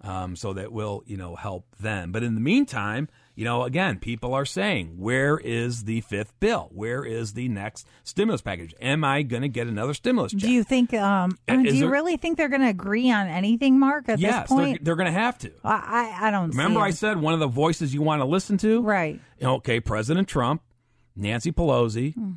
Um, 0.02 0.36
so 0.36 0.52
that 0.52 0.72
will, 0.72 1.02
you 1.06 1.16
know, 1.16 1.36
help 1.36 1.64
them. 1.80 2.12
But 2.12 2.22
in 2.22 2.34
the 2.34 2.40
meantime, 2.40 3.08
you 3.34 3.44
know, 3.46 3.62
again, 3.64 3.98
people 3.98 4.34
are 4.34 4.44
saying, 4.44 4.98
where 4.98 5.38
is 5.38 5.84
the 5.84 6.02
fifth 6.02 6.38
bill? 6.38 6.68
Where 6.70 7.02
is 7.02 7.32
the 7.32 7.48
next 7.48 7.86
stimulus 8.04 8.42
package? 8.42 8.74
Am 8.80 9.02
I 9.04 9.22
going 9.22 9.40
to 9.42 9.48
get 9.48 9.66
another 9.68 9.94
stimulus 9.94 10.32
check? 10.32 10.42
Do 10.42 10.50
you 10.50 10.62
think? 10.64 10.92
Um, 10.92 11.38
Uh, 11.48 11.56
do 11.56 11.62
you 11.74 11.80
there- 11.80 11.90
really 11.90 12.18
think 12.18 12.36
they're 12.36 12.50
going 12.50 12.60
to 12.60 12.68
agree 12.68 13.10
on 13.10 13.26
anything, 13.26 13.78
Mark? 13.80 14.08
At 14.10 14.18
yes, 14.18 14.42
this 14.42 14.50
they're, 14.50 14.58
point, 14.66 14.84
they're 14.84 14.96
going 14.96 15.06
to 15.12 15.18
have 15.18 15.38
to. 15.38 15.50
I 15.64 16.14
I 16.20 16.28
I 16.28 16.30
don't. 16.30 16.52
see 16.52 16.58
Remember, 16.58 16.80
I 16.80 16.90
said 16.90 17.18
one 17.18 17.32
of 17.32 17.40
the 17.40 17.48
voices 17.48 17.94
you 17.94 18.02
want 18.02 18.20
to 18.20 18.26
listen 18.26 18.58
to? 18.58 18.82
right. 18.82 19.18
Okay, 19.42 19.80
President 19.80 20.28
Trump, 20.28 20.60
Nancy 21.16 21.52
Pelosi, 21.52 22.14
Hmm. 22.14 22.32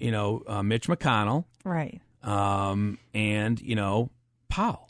You 0.00 0.10
know, 0.10 0.42
uh, 0.46 0.62
Mitch 0.62 0.88
McConnell, 0.88 1.44
Right. 1.64 2.00
um, 2.22 2.98
and, 3.14 3.60
you 3.60 3.74
know, 3.74 4.10
Powell. 4.48 4.82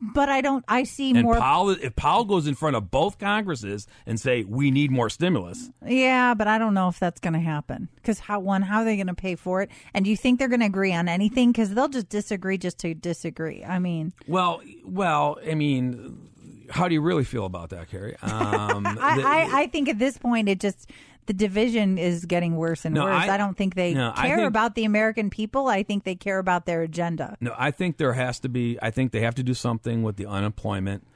But 0.00 0.30
I 0.30 0.40
don't. 0.40 0.64
I 0.66 0.84
see 0.84 1.10
And 1.10 1.24
more. 1.24 1.36
Powell, 1.38 1.68
if 1.68 1.94
Powell 1.94 2.24
goes 2.24 2.46
in 2.46 2.54
front 2.54 2.74
of 2.74 2.90
both 2.90 3.18
Congresses 3.18 3.86
and 4.06 4.18
say 4.18 4.42
we 4.42 4.70
need 4.70 4.90
more 4.90 5.10
stimulus, 5.10 5.68
Yeah, 5.86 6.32
but 6.32 6.48
I 6.48 6.56
don't 6.56 6.72
know 6.72 6.88
if 6.88 6.98
that's 6.98 7.20
going 7.20 7.34
to 7.34 7.38
happen. 7.38 7.90
Because 7.96 8.18
how 8.18 8.40
one, 8.40 8.62
how 8.62 8.78
are 8.78 8.84
they 8.86 8.96
going 8.96 9.08
to 9.08 9.14
pay 9.14 9.34
for 9.34 9.60
it? 9.60 9.68
And 9.92 10.06
do 10.06 10.10
you 10.10 10.16
think 10.16 10.38
they're 10.38 10.48
going 10.48 10.60
to 10.60 10.66
agree 10.66 10.94
on 10.94 11.06
anything? 11.06 11.52
Because 11.52 11.74
they'll 11.74 11.88
just 11.90 12.08
disagree 12.08 12.56
just 12.56 12.78
to 12.78 12.94
disagree. 12.94 13.62
I 13.62 13.78
mean, 13.78 14.14
well, 14.26 14.62
well, 14.86 15.38
I 15.46 15.54
mean, 15.54 16.30
how 16.70 16.88
do 16.88 16.94
you 16.94 17.02
really 17.02 17.24
feel 17.24 17.44
about 17.44 17.68
that, 17.68 17.90
Carrie? 17.90 18.16
Um, 18.22 18.86
I, 19.00 19.20
I, 19.52 19.58
I 19.60 19.66
think 19.66 19.90
at 19.90 19.98
this 19.98 20.16
point 20.16 20.48
it 20.48 20.60
just 20.60 20.88
the 21.26 21.32
division 21.32 21.96
is 21.98 22.26
getting 22.26 22.56
worse 22.56 22.84
and 22.84 22.94
No, 22.94 23.04
worse. 23.04 23.28
I- 23.28 23.34
I, 23.34 23.36
don't 23.36 23.56
think 23.56 23.74
they 23.74 23.94
no, 23.94 24.12
care 24.12 24.36
think- 24.36 24.48
about 24.48 24.74
the 24.74 24.84
American 24.84 25.30
people. 25.30 25.68
I 25.68 25.82
think 25.82 26.04
they 26.04 26.14
care 26.14 26.38
about 26.38 26.66
their 26.66 26.82
agenda. 26.82 27.36
No, 27.40 27.54
I 27.56 27.70
think 27.70 27.96
there 27.96 28.12
has 28.12 28.40
to 28.40 28.48
be. 28.48 28.78
I 28.82 28.90
think 28.90 29.12
they 29.12 29.20
have 29.20 29.34
to 29.36 29.42
do 29.42 29.54
something 29.54 30.02
with 30.02 30.16
the 30.16 30.26
unemployment 30.26 31.06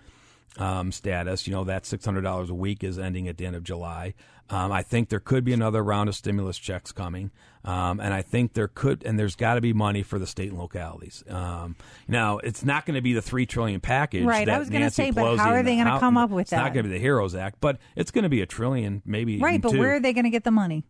um, 0.56 0.92
status. 0.92 1.46
You 1.46 1.52
know, 1.54 1.64
that 1.64 1.86
six 1.86 2.04
hundred 2.04 2.22
dollars 2.22 2.50
a 2.50 2.54
week 2.54 2.82
is 2.82 2.98
ending 2.98 3.28
at 3.28 3.36
the 3.36 3.46
end 3.46 3.56
of 3.56 3.64
July. 3.64 4.14
Um, 4.50 4.72
I 4.72 4.82
think 4.82 5.10
there 5.10 5.20
could 5.20 5.44
be 5.44 5.52
another 5.52 5.84
round 5.84 6.08
of 6.08 6.14
stimulus 6.14 6.56
checks 6.56 6.90
coming, 6.90 7.30
um, 7.66 8.00
and 8.00 8.14
I 8.14 8.22
think 8.22 8.54
there 8.54 8.68
could, 8.68 9.04
and 9.04 9.18
there's 9.18 9.36
got 9.36 9.56
to 9.56 9.60
be 9.60 9.74
money 9.74 10.02
for 10.02 10.18
the 10.18 10.26
state 10.26 10.48
and 10.48 10.58
localities. 10.58 11.22
Um, 11.28 11.76
now, 12.06 12.38
it's 12.38 12.64
not 12.64 12.86
going 12.86 12.94
to 12.94 13.02
be 13.02 13.12
the 13.12 13.20
three 13.20 13.44
trillion 13.44 13.80
package. 13.80 14.24
Right, 14.24 14.46
That 14.46 14.54
I 14.54 14.58
was 14.58 14.70
gonna 14.70 14.80
Nancy 14.86 15.02
say, 15.02 15.10
but 15.10 15.36
how 15.36 15.50
are 15.50 15.62
they 15.62 15.76
gonna 15.76 16.00
come 16.00 16.16
up 16.16 16.30
with 16.30 16.48
that? 16.48 16.56
It's 16.56 16.62
not 16.62 16.72
going 16.72 16.84
to 16.84 16.88
be 16.88 16.94
the 16.96 17.00
Heroes 17.00 17.34
Act, 17.34 17.58
but 17.60 17.76
it's 17.94 18.10
going 18.10 18.22
to 18.22 18.30
be 18.30 18.40
a 18.40 18.46
trillion, 18.46 19.02
maybe 19.04 19.38
Right, 19.38 19.60
but 19.60 19.72
two. 19.72 19.78
where 19.78 19.96
are 19.96 20.00
they 20.00 20.14
going 20.14 20.24
to 20.24 20.30
get 20.30 20.44
the 20.44 20.50
money? 20.50 20.86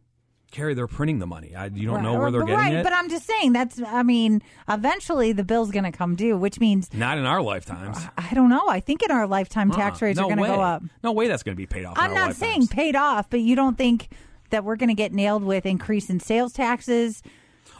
Carrie, 0.51 0.73
they're 0.75 0.87
printing 0.87 1.19
the 1.19 1.27
money. 1.27 1.55
I, 1.55 1.67
you 1.67 1.87
don't 1.87 1.97
Right, 1.97 2.05
know 2.05 2.19
where 2.19 2.31
they're 2.31 2.41
but 2.41 2.47
getting 2.47 2.59
right, 2.65 2.75
it. 2.77 2.83
But 2.83 2.93
I'm 2.95 3.11
just 3.11 3.27
saying 3.27 3.53
that's. 3.53 3.81
I 3.87 4.03
mean, 4.03 4.43
eventually 4.69 5.33
the 5.33 5.45
bill's 5.45 5.71
going 5.71 5.85
to 5.85 5.93
come 5.93 6.15
due, 6.17 6.39
which 6.39 6.59
means 6.59 6.93
not 6.95 7.19
in 7.19 7.27
our 7.27 7.43
lifetimes. 7.43 7.99
I 8.17 8.33
don't 8.35 8.49
know. 8.49 8.67
I 8.69 8.81
think 8.81 9.03
in 9.03 9.11
our 9.11 9.27
lifetime 9.27 9.71
tax 9.71 10.01
Uh-uh. 10.03 10.07
rates 10.07 10.19
no 10.19 10.25
are 10.25 10.35
going 10.35 10.39
to 10.39 10.57
go 10.57 10.61
up. 10.61 10.83
No 11.03 11.13
way 11.13 11.29
that's 11.29 11.43
going 11.43 11.55
to 11.55 11.57
be 11.61 11.67
paid 11.67 11.85
off. 11.85 11.99
I'm 11.99 12.11
our 12.11 12.15
not 12.15 12.27
lifetimes. 12.29 12.39
saying 12.39 12.67
paid 12.69 12.97
off, 12.97 13.29
but 13.29 13.41
you 13.41 13.57
don't 13.57 13.77
think 13.77 14.09
that 14.51 14.65
we're 14.65 14.77
going 14.77 14.89
to 14.89 14.95
get 14.95 15.13
nailed 15.13 15.45
with 15.45 15.67
increase 15.67 16.09
in 16.09 16.19
sales 16.19 16.55
taxes? 16.55 17.23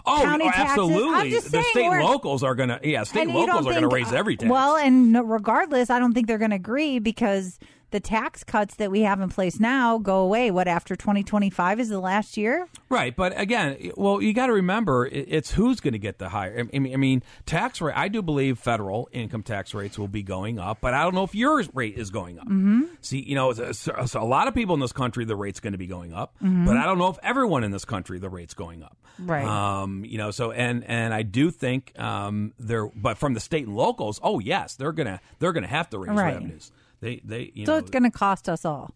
Oh, 0.05 0.21
county 0.23 0.45
oh, 0.45 0.51
taxes. 0.51 0.71
absolutely. 0.71 1.31
Just 1.31 1.47
the 1.47 1.63
saying 1.63 1.65
state 1.71 2.03
locals 2.05 2.43
are 2.43 2.55
going 2.55 2.69
to, 2.69 2.81
yeah, 2.83 3.03
state 3.05 3.23
and, 3.23 3.31
you 3.31 3.47
don't 3.47 3.49
locals 3.49 3.67
are 3.67 3.81
going 3.81 3.83
to 3.83 3.95
raise 3.95 4.13
every 4.13 4.37
tax. 4.37 4.51
Well, 4.51 4.77
and 4.77 5.29
regardless, 5.31 5.91
I 5.91 5.99
don't 5.99 6.13
think 6.13 6.27
they're 6.27 6.39
going 6.39 6.51
to 6.51 6.57
agree 6.57 6.99
because 6.99 7.59
the 7.91 8.01
tax 8.01 8.45
cuts 8.45 8.75
that 8.77 8.91
we 8.91 9.03
have 9.03 9.21
in 9.21 9.29
place 9.31 9.59
now 9.59 9.99
go 9.99 10.19
away. 10.19 10.51
What 10.51 10.69
after 10.69 10.95
2025 10.95 11.81
is 11.81 11.89
the 11.89 12.01
last 12.01 12.37
year? 12.37 12.67
right. 12.91 13.15
But 13.15 13.39
again, 13.39 13.93
well, 13.97 14.21
you 14.23 14.33
got 14.33 14.47
to 14.47 14.53
remember 14.53 15.07
it's 15.07 15.53
who's 15.53 15.81
going 15.81 15.93
to 15.93 15.99
get 15.99 16.19
the 16.19 16.29
higher. 16.29 16.67
I 16.73 16.79
mean, 16.79 16.93
I 16.93 16.97
mean, 16.97 17.23
tax 17.47 17.81
rate. 17.81 17.97
I 17.97 18.09
do 18.09 18.23
believe 18.23 18.59
federal 18.59 19.09
income 19.13 19.43
tax 19.43 19.75
rates 19.75 19.99
will 19.99 20.09
be 20.09 20.23
going 20.23 20.59
up, 20.59 20.79
but 20.81 20.95
I 20.95 21.03
don't 21.03 21.15
know 21.15 21.25
if 21.25 21.35
your 21.35 21.63
rate 21.75 21.97
is 21.97 22.11
going 22.11 22.39
up. 22.39 22.47
Mm-hmm. 22.47 22.83
See, 23.01 23.21
you 23.21 23.35
know, 23.35 23.53
so 23.53 23.93
a 24.15 24.25
lot 24.25 24.49
of 24.49 24.55
people 24.55 24.75
in 24.75 24.81
this 24.81 24.93
country, 24.93 25.25
the 25.25 25.37
rate's 25.37 25.61
going 25.61 25.73
to 25.73 25.79
be 25.79 25.87
going 25.87 26.13
up, 26.13 26.35
but 26.41 26.77
I 26.77 26.85
don't 26.85 26.99
know 26.99 27.09
if 27.09 27.19
everyone 27.23 27.65
in 27.65 27.71
this 27.71 27.85
country, 27.85 28.19
the 28.19 28.29
rate's 28.31 28.55
going 28.55 28.83
up. 28.83 28.97
Mm-hmm. 29.21 29.31
Right. 29.31 29.45
Um, 29.45 30.05
you 30.05 30.17
know, 30.19 30.31
so 30.31 30.53
and 30.53 30.85
and 30.85 31.13
I 31.13 31.23
do 31.23 31.51
think 31.51 31.99
um 31.99 32.53
there, 32.59 32.87
but 32.87 33.19
from 33.19 33.35
the 33.35 33.41
state 33.41 33.67
and 33.67 33.77
locals, 33.77 34.21
oh 34.23 34.39
yes, 34.39 34.77
they're 34.77 34.93
gonna 34.93 35.21
they're 35.41 35.53
gonna 35.53 35.67
have 35.67 35.91
to 35.91 35.99
raise 35.99 36.11
Right. 36.17 36.35
revenues. 36.35 36.71
They 37.01 37.21
they 37.25 37.51
you 37.55 37.67
So 37.67 37.73
know 37.73 37.79
it's 37.79 37.91
going 37.91 38.03
to 38.05 38.11
cost 38.11 38.49
us 38.49 38.65
all. 38.65 38.95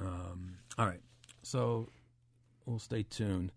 Um, 0.00 0.54
all 0.78 0.86
right. 0.86 1.00
So 1.42 1.88
we'll 2.66 2.78
stay 2.78 3.02
tuned. 3.02 3.52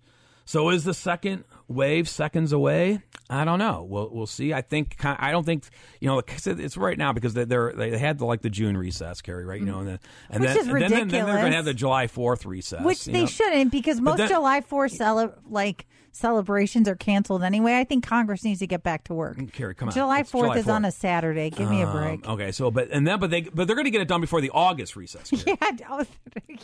So 0.48 0.70
is 0.70 0.84
the 0.84 0.94
second 0.94 1.44
wave 1.68 2.08
seconds 2.08 2.52
away? 2.54 3.02
I 3.32 3.46
don't 3.46 3.58
know. 3.58 3.84
We'll 3.90 4.10
we'll 4.12 4.28
see. 4.28 4.54
I 4.54 4.62
think 4.62 4.98
I 5.04 5.32
don't 5.32 5.44
think 5.44 5.64
you 6.00 6.08
know 6.08 6.22
it's 6.28 6.78
right 6.78 6.98
now 6.98 7.14
because 7.14 7.34
they 7.34 7.46
they're, 7.46 7.74
they 7.74 7.98
had 7.98 8.20
the, 8.20 8.26
like 8.26 8.42
the 8.44 8.52
June 8.52 8.78
recess, 8.78 9.22
Carrie, 9.22 9.44
right? 9.46 9.60
You 9.60 9.66
know, 9.66 9.80
and 9.80 9.88
then 9.88 10.00
and 10.30 10.42
Which 10.42 10.50
then, 10.50 10.58
is 10.60 10.68
and 10.68 10.82
then, 10.82 10.90
then 10.92 11.08
they're 11.26 11.26
going 11.26 11.50
to 11.50 11.56
have 11.56 11.66
the 11.66 11.74
July 11.74 12.06
Fourth 12.06 12.46
recess, 12.46 12.84
Which 12.86 13.06
they 13.06 13.22
know? 13.22 13.26
shouldn't 13.26 13.72
because 13.72 14.00
most 14.00 14.18
then- 14.18 14.28
July 14.30 14.62
4th 14.62 14.92
cele- 14.92 15.34
like 15.50 15.88
celebrations 16.16 16.88
are 16.88 16.96
canceled 16.96 17.44
anyway. 17.44 17.78
I 17.78 17.84
think 17.84 18.06
Congress 18.06 18.44
needs 18.44 18.60
to 18.60 18.68
get 18.68 18.84
back 18.84 19.04
to 19.06 19.14
work. 19.14 19.38
Carrie, 19.52 19.76
come 19.76 19.90
on. 19.90 19.94
July 19.94 20.20
It's 20.22 20.32
4th 20.32 20.42
July 20.44 20.58
is 20.58 20.68
on 20.70 20.86
a 20.86 20.92
Saturday. 20.92 21.50
Give 21.50 21.70
me 21.70 21.82
a 21.82 21.88
Um, 21.88 21.96
break. 21.98 22.28
okay, 22.28 22.52
so 22.52 22.72
but 22.72 22.90
and 22.92 23.06
then 23.06 23.20
but 23.20 23.30
they 23.30 23.42
but 23.42 23.68
they're 23.68 23.76
going 23.76 23.86
to 23.86 23.92
get 23.92 24.02
it 24.02 24.08
done 24.08 24.22
before 24.22 24.42
the 24.42 24.52
August 24.52 24.96
recess. 24.96 25.30
Carrie. 25.44 25.58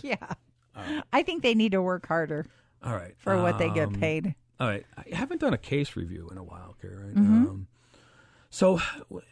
Yeah, 0.01 0.17
oh, 0.75 0.81
yeah. 0.89 1.01
I 1.11 1.23
think 1.23 1.43
they 1.43 1.53
need 1.53 1.73
to 1.73 1.81
work 1.81 2.07
harder 2.07 2.45
All 2.83 2.93
right. 2.93 3.13
for 3.17 3.41
what 3.41 3.57
they 3.59 3.69
get 3.69 3.89
Um, 3.89 3.95
paid. 3.95 4.35
All 4.59 4.67
right. 4.67 4.85
I 4.97 5.15
haven't 5.15 5.41
done 5.41 5.53
a 5.53 5.57
case 5.57 5.95
review 5.95 6.29
in 6.31 6.37
a 6.37 6.43
while, 6.43 6.75
Carrie. 6.81 6.95
Right? 7.07 7.15
Mm-hmm. 7.15 7.47
Um, 7.47 7.67
so, 8.49 8.79
w- 9.09 9.25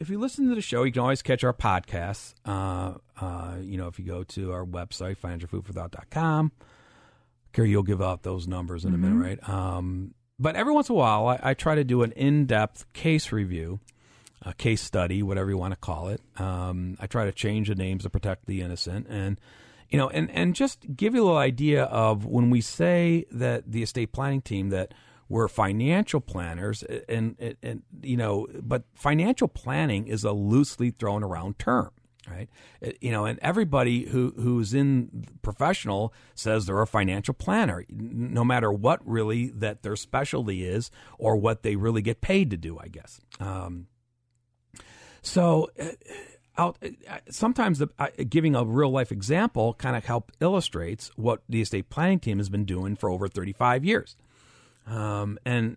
if 0.00 0.10
you 0.10 0.18
listen 0.18 0.48
to 0.48 0.54
the 0.54 0.60
show, 0.60 0.82
you 0.82 0.92
can 0.92 1.00
always 1.02 1.22
catch 1.22 1.44
our 1.44 1.52
podcasts. 1.54 2.34
Uh, 2.44 2.94
uh, 3.20 3.54
you 3.60 3.78
know, 3.78 3.86
if 3.86 3.98
you 3.98 4.04
go 4.04 4.24
to 4.24 4.52
our 4.52 4.64
website, 4.66 5.16
financialfoodforthought.com, 5.18 6.52
Carrie, 7.54 7.70
you'll 7.70 7.82
give 7.82 8.02
out 8.02 8.22
those 8.22 8.46
numbers 8.46 8.84
in 8.84 8.92
a 8.92 8.98
Mm-hmm. 8.98 9.18
minute, 9.20 9.40
right? 9.40 9.48
Um, 9.48 10.14
but 10.38 10.56
every 10.56 10.72
once 10.74 10.90
in 10.90 10.94
a 10.94 10.98
while, 10.98 11.28
I, 11.28 11.40
I 11.42 11.54
try 11.54 11.76
to 11.76 11.84
do 11.84 12.02
an 12.02 12.12
in 12.12 12.44
depth 12.44 12.92
case 12.92 13.32
review, 13.32 13.80
a 14.42 14.52
case 14.52 14.82
study, 14.82 15.22
whatever 15.22 15.48
you 15.48 15.56
want 15.56 15.72
to 15.72 15.78
call 15.80 16.08
it. 16.08 16.20
Um, 16.36 16.96
I 17.00 17.06
try 17.06 17.24
to 17.24 17.32
change 17.32 17.68
the 17.68 17.74
names 17.76 18.02
to 18.02 18.10
protect 18.10 18.46
the 18.46 18.60
innocent. 18.60 19.06
And 19.08 19.38
you 19.88 19.98
know, 19.98 20.08
and, 20.10 20.28
and 20.32 20.54
just 20.56 20.96
give 20.96 21.14
you 21.14 21.22
a 21.22 21.24
little 21.24 21.38
idea 21.38 21.84
of 21.84 22.24
when 22.26 22.50
we 22.50 22.60
say 22.60 23.26
that 23.30 23.70
the 23.70 23.82
estate 23.82 24.12
planning 24.12 24.42
team 24.42 24.70
that 24.70 24.92
we're 25.28 25.46
financial 25.46 26.20
planners 26.20 26.82
and, 26.82 27.36
and, 27.38 27.56
and 27.62 27.82
you 28.02 28.16
know, 28.16 28.48
but 28.60 28.82
financial 28.94 29.46
planning 29.46 30.08
is 30.08 30.24
a 30.24 30.32
loosely 30.32 30.90
thrown 30.90 31.22
around 31.22 31.58
term. 31.60 31.90
Right, 32.30 32.48
It- 32.80 32.96
you 33.02 33.10
know, 33.12 33.26
and 33.26 33.38
everybody 33.42 34.04
who 34.06 34.32
who's 34.36 34.72
in 34.72 35.26
professional 35.42 36.14
says 36.34 36.66
they're 36.66 36.80
a 36.80 36.86
financial 36.86 37.34
planner, 37.34 37.84
no 37.90 38.44
matter 38.44 38.72
what 38.72 39.06
really 39.06 39.48
that 39.50 39.82
their 39.82 39.96
specialty 39.96 40.64
is 40.64 40.90
or 41.18 41.36
what 41.36 41.62
they 41.62 41.76
really 41.76 42.00
get 42.02 42.20
paid 42.20 42.50
to 42.50 42.56
do. 42.56 42.78
I 42.78 42.88
guess. 42.88 43.20
Um, 43.40 43.88
so, 45.22 45.70
uh, 45.78 45.84
out 46.56 46.76
uh, 46.82 47.18
sometimes 47.30 47.78
the, 47.78 47.88
uh, 47.98 48.08
giving 48.28 48.54
a 48.54 48.64
real 48.64 48.90
life 48.90 49.10
example 49.10 49.74
kind 49.74 49.96
of 49.96 50.04
help 50.04 50.32
illustrates 50.40 51.10
what 51.16 51.42
the 51.48 51.60
estate 51.60 51.90
planning 51.90 52.20
team 52.20 52.38
has 52.38 52.48
been 52.48 52.64
doing 52.64 52.94
for 52.96 53.10
over 53.10 53.26
35 53.28 53.84
years. 53.84 54.16
Um, 54.86 55.38
and 55.44 55.76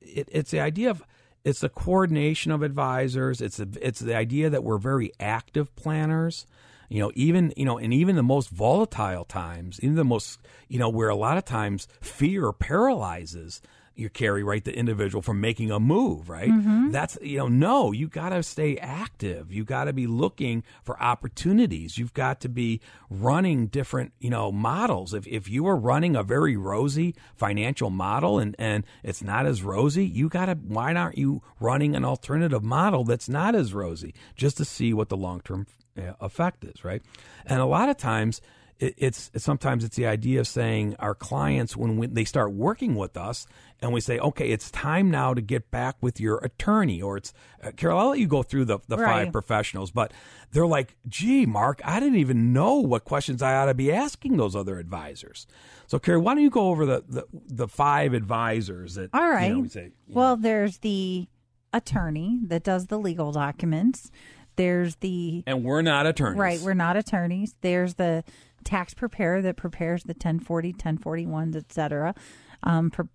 it, 0.00 0.28
it's 0.32 0.50
the 0.50 0.60
idea 0.60 0.90
of 0.90 1.02
it's 1.44 1.60
the 1.60 1.68
coordination 1.68 2.52
of 2.52 2.62
advisors. 2.62 3.40
It's 3.40 3.58
a, 3.58 3.68
it's 3.80 4.00
the 4.00 4.14
idea 4.14 4.50
that 4.50 4.64
we're 4.64 4.78
very 4.78 5.12
active 5.18 5.74
planners. 5.76 6.46
You 6.88 7.00
know, 7.00 7.12
even 7.14 7.52
you 7.56 7.64
know, 7.64 7.78
and 7.78 7.92
even 7.92 8.16
the 8.16 8.22
most 8.22 8.50
volatile 8.50 9.24
times, 9.24 9.80
even 9.82 9.96
the 9.96 10.04
most 10.04 10.38
you 10.68 10.78
know, 10.78 10.90
where 10.90 11.08
a 11.08 11.16
lot 11.16 11.38
of 11.38 11.44
times 11.44 11.88
fear 12.00 12.52
paralyzes 12.52 13.60
you 13.94 14.08
carry 14.08 14.42
right 14.42 14.64
the 14.64 14.74
individual 14.74 15.22
from 15.22 15.40
making 15.40 15.70
a 15.70 15.78
move 15.80 16.28
right? 16.28 16.50
Mm-hmm. 16.50 16.90
that's 16.90 17.18
you 17.22 17.38
know 17.38 17.48
no 17.48 17.92
you 17.92 18.08
got 18.08 18.30
to 18.30 18.42
stay 18.42 18.76
active. 18.76 19.52
You 19.52 19.64
got 19.64 19.84
to 19.84 19.92
be 19.92 20.06
looking 20.06 20.64
for 20.82 21.00
opportunities. 21.02 21.98
You've 21.98 22.14
got 22.14 22.40
to 22.40 22.48
be 22.48 22.80
running 23.10 23.66
different 23.66 24.12
you 24.18 24.30
know 24.30 24.52
models. 24.52 25.14
If, 25.14 25.26
if 25.26 25.48
you 25.48 25.66
are 25.66 25.76
running 25.76 26.16
a 26.16 26.22
very 26.22 26.56
rosy 26.56 27.14
financial 27.34 27.90
model 27.90 28.38
and 28.38 28.56
and 28.58 28.84
it's 29.02 29.22
not 29.22 29.46
as 29.46 29.62
rosy 29.62 30.04
you 30.04 30.28
got 30.28 30.46
to 30.46 30.54
why 30.54 30.94
aren't 30.94 31.18
you 31.18 31.42
running 31.60 31.94
an 31.96 32.04
alternative 32.04 32.62
model 32.62 33.04
that's 33.04 33.28
not 33.28 33.54
as 33.54 33.74
rosy 33.74 34.14
just 34.36 34.56
to 34.56 34.64
see 34.64 34.92
what 34.92 35.08
the 35.08 35.16
long-term 35.16 35.66
uh, 35.96 36.12
effect 36.20 36.64
is 36.64 36.84
right? 36.84 37.02
And 37.46 37.60
a 37.60 37.66
lot 37.66 37.88
of 37.88 37.96
times 37.96 38.40
it, 38.78 38.94
it's 38.96 39.30
sometimes 39.36 39.84
it's 39.84 39.96
the 39.96 40.06
idea 40.06 40.40
of 40.40 40.46
saying 40.48 40.96
our 40.98 41.14
clients 41.14 41.76
when 41.76 42.14
they 42.14 42.24
start 42.24 42.52
working 42.52 42.94
with 42.94 43.16
us 43.16 43.46
and 43.80 43.92
we 43.92 44.00
say 44.00 44.18
okay 44.18 44.50
it's 44.50 44.70
time 44.70 45.10
now 45.10 45.34
to 45.34 45.40
get 45.40 45.70
back 45.70 45.96
with 46.00 46.18
your 46.20 46.38
attorney 46.38 47.00
or 47.02 47.16
it's 47.16 47.32
uh, 47.62 47.70
carol 47.76 47.98
i'll 47.98 48.08
let 48.10 48.18
you 48.18 48.26
go 48.26 48.42
through 48.42 48.64
the, 48.64 48.78
the 48.88 48.96
Right. 48.96 49.24
five 49.24 49.32
professionals 49.32 49.90
but 49.90 50.12
they're 50.52 50.66
like 50.66 50.96
gee 51.08 51.46
mark 51.46 51.80
i 51.84 52.00
didn't 52.00 52.18
even 52.18 52.52
know 52.52 52.74
what 52.76 53.04
questions 53.04 53.42
i 53.42 53.54
ought 53.54 53.66
to 53.66 53.74
be 53.74 53.92
asking 53.92 54.36
those 54.36 54.56
other 54.56 54.78
advisors 54.78 55.46
so 55.86 55.98
carol 55.98 56.22
why 56.22 56.34
don't 56.34 56.42
you 56.42 56.50
go 56.50 56.68
over 56.68 56.86
the 56.86 57.04
the, 57.08 57.26
the 57.32 57.68
five 57.68 58.14
advisors 58.14 58.94
that 58.94 59.10
All 59.12 59.28
right. 59.28 59.48
you 59.48 59.54
know, 59.54 59.60
we 59.60 59.68
say, 59.68 59.92
Well, 60.08 60.36
there's 60.36 60.78
the 60.78 61.26
attorney 61.72 62.40
that 62.48 62.62
does 62.64 62.86
the 62.86 62.98
legal 62.98 63.32
documents. 63.32 64.10
There's 64.56 64.96
the 64.96 65.42
and 65.46 65.64
we're 65.64 65.80
not 65.82 66.06
attorneys 66.06 66.38
right. 66.38 66.60
We're 66.60 66.74
not 66.74 66.96
attorneys. 66.96 67.54
There's 67.62 67.94
the 67.94 68.22
tax 68.64 68.94
preparer 68.94 69.42
that 69.42 69.56
prepares 69.56 70.02
the 70.04 70.12
1040, 70.14 70.72
1041s, 70.72 71.56
et 71.56 71.72
cetera. 71.72 72.14
Um, 72.62 72.90
pre- 72.90 73.06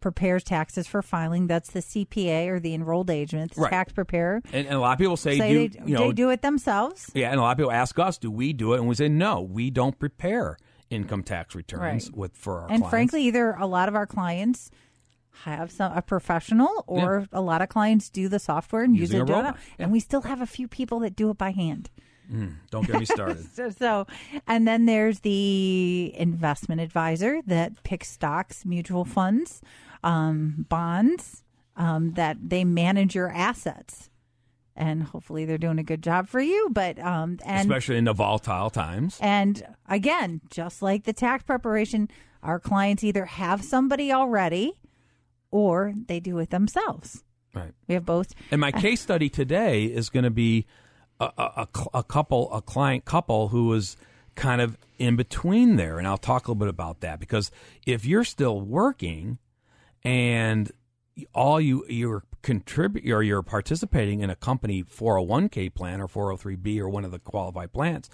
prepares 0.00 0.42
taxes 0.42 0.86
for 0.86 1.02
filing. 1.02 1.46
That's 1.46 1.70
the 1.72 1.80
CPA 1.80 2.48
or 2.48 2.58
the 2.58 2.72
enrolled 2.72 3.10
agent, 3.10 3.54
the 3.54 3.60
Right. 3.62 3.70
tax 3.70 3.92
preparer. 3.92 4.40
and, 4.52 4.66
and 4.66 4.74
a 4.76 4.80
lot 4.80 4.92
of 4.92 4.98
people 4.98 5.16
say, 5.18 5.36
Say 5.36 5.52
do, 5.52 5.68
they, 5.68 5.88
you 5.90 5.94
know 5.94 6.06
they 6.08 6.12
do 6.14 6.30
it 6.30 6.40
themselves. 6.40 7.10
Yeah, 7.14 7.30
and 7.30 7.38
a 7.38 7.42
lot 7.42 7.52
of 7.52 7.58
people 7.58 7.72
ask 7.72 7.98
us, 7.98 8.16
do 8.16 8.30
we 8.30 8.52
do 8.54 8.72
it? 8.72 8.78
And 8.78 8.88
we 8.88 8.94
say, 8.94 9.08
no, 9.08 9.42
we 9.42 9.68
don't 9.70 9.98
prepare 9.98 10.56
income 10.88 11.22
tax 11.22 11.54
returns 11.54 12.06
Right. 12.08 12.16
with 12.16 12.36
for 12.36 12.60
our 12.60 12.70
and 12.70 12.78
clients. 12.78 12.88
frankly, 12.90 13.24
either 13.24 13.52
a 13.58 13.66
lot 13.66 13.88
of 13.88 13.94
our 13.94 14.06
clients 14.06 14.70
have 15.44 15.70
some 15.70 15.92
a 15.96 16.02
professional, 16.02 16.82
or 16.86 17.26
a 17.32 17.40
lot 17.40 17.60
of 17.62 17.68
clients 17.68 18.08
do 18.10 18.28
the 18.28 18.38
software 18.38 18.82
and 18.82 18.96
Using 18.96 19.20
use 19.20 19.28
it. 19.28 19.32
yeah. 19.32 19.52
And 19.78 19.92
we 19.92 20.00
still 20.00 20.22
have 20.22 20.40
a 20.40 20.46
few 20.46 20.66
people 20.66 20.98
that 21.00 21.14
do 21.14 21.28
it 21.30 21.38
by 21.38 21.50
hand. 21.52 21.90
Don't 22.70 22.86
get 22.86 22.98
me 22.98 23.04
started. 23.04 23.46
So, 23.54 23.70
so, 23.70 24.06
and 24.46 24.66
then 24.66 24.86
there's 24.86 25.20
the 25.20 26.12
investment 26.16 26.80
advisor 26.80 27.40
that 27.46 27.82
picks 27.82 28.08
stocks, 28.08 28.64
mutual 28.64 29.04
funds, 29.04 29.60
um, 30.04 30.66
bonds, 30.68 31.42
um, 31.76 32.12
that 32.14 32.36
they 32.40 32.64
manage 32.64 33.14
your 33.14 33.30
assets. 33.30 34.10
And 34.76 35.02
hopefully 35.02 35.44
they're 35.44 35.58
doing 35.58 35.78
a 35.78 35.82
good 35.82 36.02
job 36.02 36.28
for 36.28 36.40
you. 36.40 36.68
But, 36.72 36.98
um, 36.98 37.38
and, 37.44 37.68
Especially 37.68 37.98
in 37.98 38.04
the 38.04 38.12
volatile 38.14 38.70
times. 38.70 39.18
and 39.20 39.62
again, 39.88 40.40
just 40.50 40.80
like 40.80 41.04
the 41.04 41.12
tax 41.12 41.42
preparation, 41.44 42.08
our 42.42 42.58
clients 42.58 43.04
either 43.04 43.26
have 43.26 43.62
somebody 43.62 44.12
already 44.12 44.78
or 45.50 45.92
they 46.06 46.20
do 46.20 46.38
it 46.38 46.50
themselves. 46.50 47.24
Right. 47.52 47.72
We 47.88 47.94
have 47.94 48.06
both. 48.06 48.32
And 48.50 48.60
my 48.60 48.70
case 48.72 49.00
study 49.00 49.28
today 49.28 49.84
is 49.86 50.08
going 50.08 50.24
to 50.24 50.30
be 50.30 50.66
a, 51.20 51.32
a, 51.36 51.68
a 51.94 52.02
couple, 52.02 52.52
a 52.52 52.62
client 52.62 53.04
couple 53.04 53.48
who 53.48 53.66
was 53.66 53.96
kind 54.34 54.60
of 54.60 54.76
in 54.98 55.16
between 55.16 55.76
there. 55.76 55.98
And 55.98 56.06
I'll 56.06 56.18
talk 56.18 56.46
a 56.46 56.50
little 56.50 56.60
bit 56.60 56.68
about 56.68 57.00
that 57.00 57.20
because 57.20 57.50
if 57.86 58.04
you're 58.04 58.24
still 58.24 58.60
working 58.60 59.38
and 60.02 60.72
all 61.34 61.60
you 61.60 61.84
you're 61.88 62.24
contribute 62.42 63.10
or 63.12 63.22
you're 63.22 63.42
participating 63.42 64.20
in 64.20 64.30
a 64.30 64.36
company 64.36 64.82
401k 64.82 65.74
plan 65.74 66.00
or 66.00 66.08
403b 66.08 66.78
or 66.78 66.88
one 66.88 67.04
of 67.04 67.10
the 67.10 67.18
qualified 67.18 67.72
plans, 67.72 68.08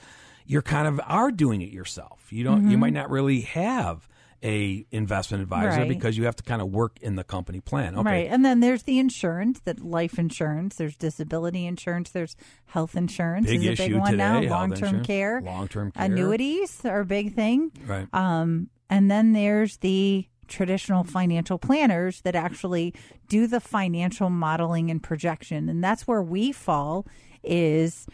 you're 0.45 0.63
kind 0.63 0.89
of 0.89 1.01
are 1.07 1.31
doing 1.31 1.63
it 1.63 1.71
yourself. 1.71 2.27
You 2.31 2.45
don't 2.45 2.65
you 2.65 2.71
mm-hmm. 2.71 2.81
might 2.81 2.93
not 2.93 3.11
really 3.11 3.43
have 3.43 4.09
a 4.43 4.87
investment 4.91 5.43
advisor 5.43 5.81
Right. 5.81 5.89
because 5.89 6.17
you 6.17 6.25
have 6.25 6.37
to 6.37 6.43
kind 6.43 6.61
of 6.63 6.69
work 6.69 6.99
in 7.01 7.17
the 7.17 7.25
company 7.25 7.61
plan. 7.61 7.97
Okay. 7.97 8.09
Right. 8.09 8.29
And 8.31 8.45
then 8.45 8.61
there's 8.61 8.85
the 8.85 8.99
insurance, 8.99 9.61
that 9.61 9.81
life 9.85 10.19
insurance, 10.19 10.77
there's 10.77 10.97
disability 10.97 11.67
insurance, 11.67 12.11
there's 12.11 12.37
health 12.67 12.97
insurance 12.97 13.47
Big 13.47 13.65
is 13.65 13.81
a 13.81 13.89
big 13.89 13.97
one 13.97 14.17
now, 14.17 14.35
today, 14.41 14.47
health 14.49 14.71
long 14.71 14.75
term 14.75 15.05
care. 15.05 15.41
long-term 15.41 15.93
care. 15.93 16.05
Annuities 16.05 16.85
are 16.85 17.01
a 17.01 17.05
big 17.07 17.35
thing. 17.35 17.73
Right. 17.87 18.07
Um, 18.13 18.69
and 18.91 19.11
then 19.11 19.33
there's 19.33 19.79
the 19.79 20.27
traditional 20.49 21.03
financial 21.03 21.59
planners 21.59 22.21
that 22.21 22.37
actually 22.37 22.95
do 23.29 23.47
the 23.49 23.59
financial 23.61 24.31
modeling 24.31 24.91
and 24.91 25.03
projection. 25.03 25.69
And 25.69 25.83
that's 25.83 26.07
where 26.07 26.23
we 26.23 26.53
fall 26.53 27.05
is 27.43 28.07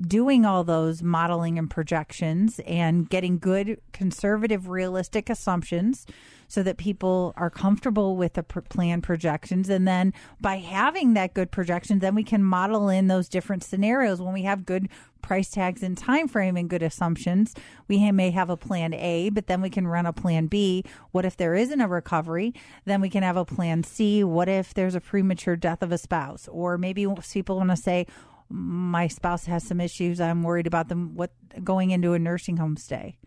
doing 0.00 0.44
all 0.44 0.64
those 0.64 1.02
modeling 1.02 1.58
and 1.58 1.70
projections 1.70 2.60
and 2.66 3.08
getting 3.08 3.38
good 3.38 3.80
conservative 3.92 4.68
realistic 4.68 5.30
assumptions 5.30 6.06
so 6.48 6.62
that 6.62 6.76
people 6.76 7.32
are 7.36 7.48
comfortable 7.48 8.16
with 8.16 8.34
the 8.34 8.42
plan 8.42 9.00
projections. 9.00 9.70
And 9.70 9.88
then 9.88 10.12
by 10.40 10.56
having 10.56 11.14
that 11.14 11.34
good 11.34 11.50
projection 11.50 12.00
then 12.00 12.14
we 12.14 12.24
can 12.24 12.42
model 12.42 12.88
in 12.88 13.06
those 13.06 13.28
different 13.28 13.62
scenarios. 13.62 14.20
When 14.20 14.34
we 14.34 14.42
have 14.42 14.66
good 14.66 14.88
price 15.22 15.50
tags 15.50 15.84
and 15.84 15.96
time 15.96 16.26
frame 16.26 16.56
and 16.56 16.68
good 16.68 16.82
assumptions 16.82 17.54
we 17.86 18.10
may 18.10 18.32
have 18.32 18.50
a 18.50 18.56
plan 18.56 18.92
A 18.92 19.30
but 19.30 19.46
then 19.46 19.60
we 19.60 19.70
can 19.70 19.86
run 19.86 20.04
a 20.04 20.12
plan 20.12 20.46
B. 20.46 20.84
What 21.12 21.24
if 21.24 21.36
there 21.36 21.54
isn't 21.54 21.80
a 21.80 21.86
recovery? 21.86 22.54
Then 22.86 23.00
we 23.00 23.08
can 23.08 23.22
have 23.22 23.36
a 23.36 23.44
plan 23.44 23.84
C. 23.84 24.24
What 24.24 24.48
if 24.48 24.74
there's 24.74 24.96
a 24.96 25.00
premature 25.00 25.54
death 25.54 25.82
of 25.82 25.92
a 25.92 25.98
spouse? 25.98 26.48
Or 26.48 26.76
maybe 26.76 27.06
people 27.32 27.58
want 27.58 27.70
to 27.70 27.76
say 27.76 28.06
my 28.52 29.08
spouse 29.08 29.46
has 29.46 29.64
some 29.64 29.80
issues. 29.80 30.20
I'm 30.20 30.42
worried 30.42 30.66
about 30.66 30.88
them 30.88 31.14
what 31.14 31.32
going 31.64 31.90
into 31.90 32.12
a 32.12 32.18
nursing 32.18 32.58
home 32.58 32.76
stay. 32.76 33.18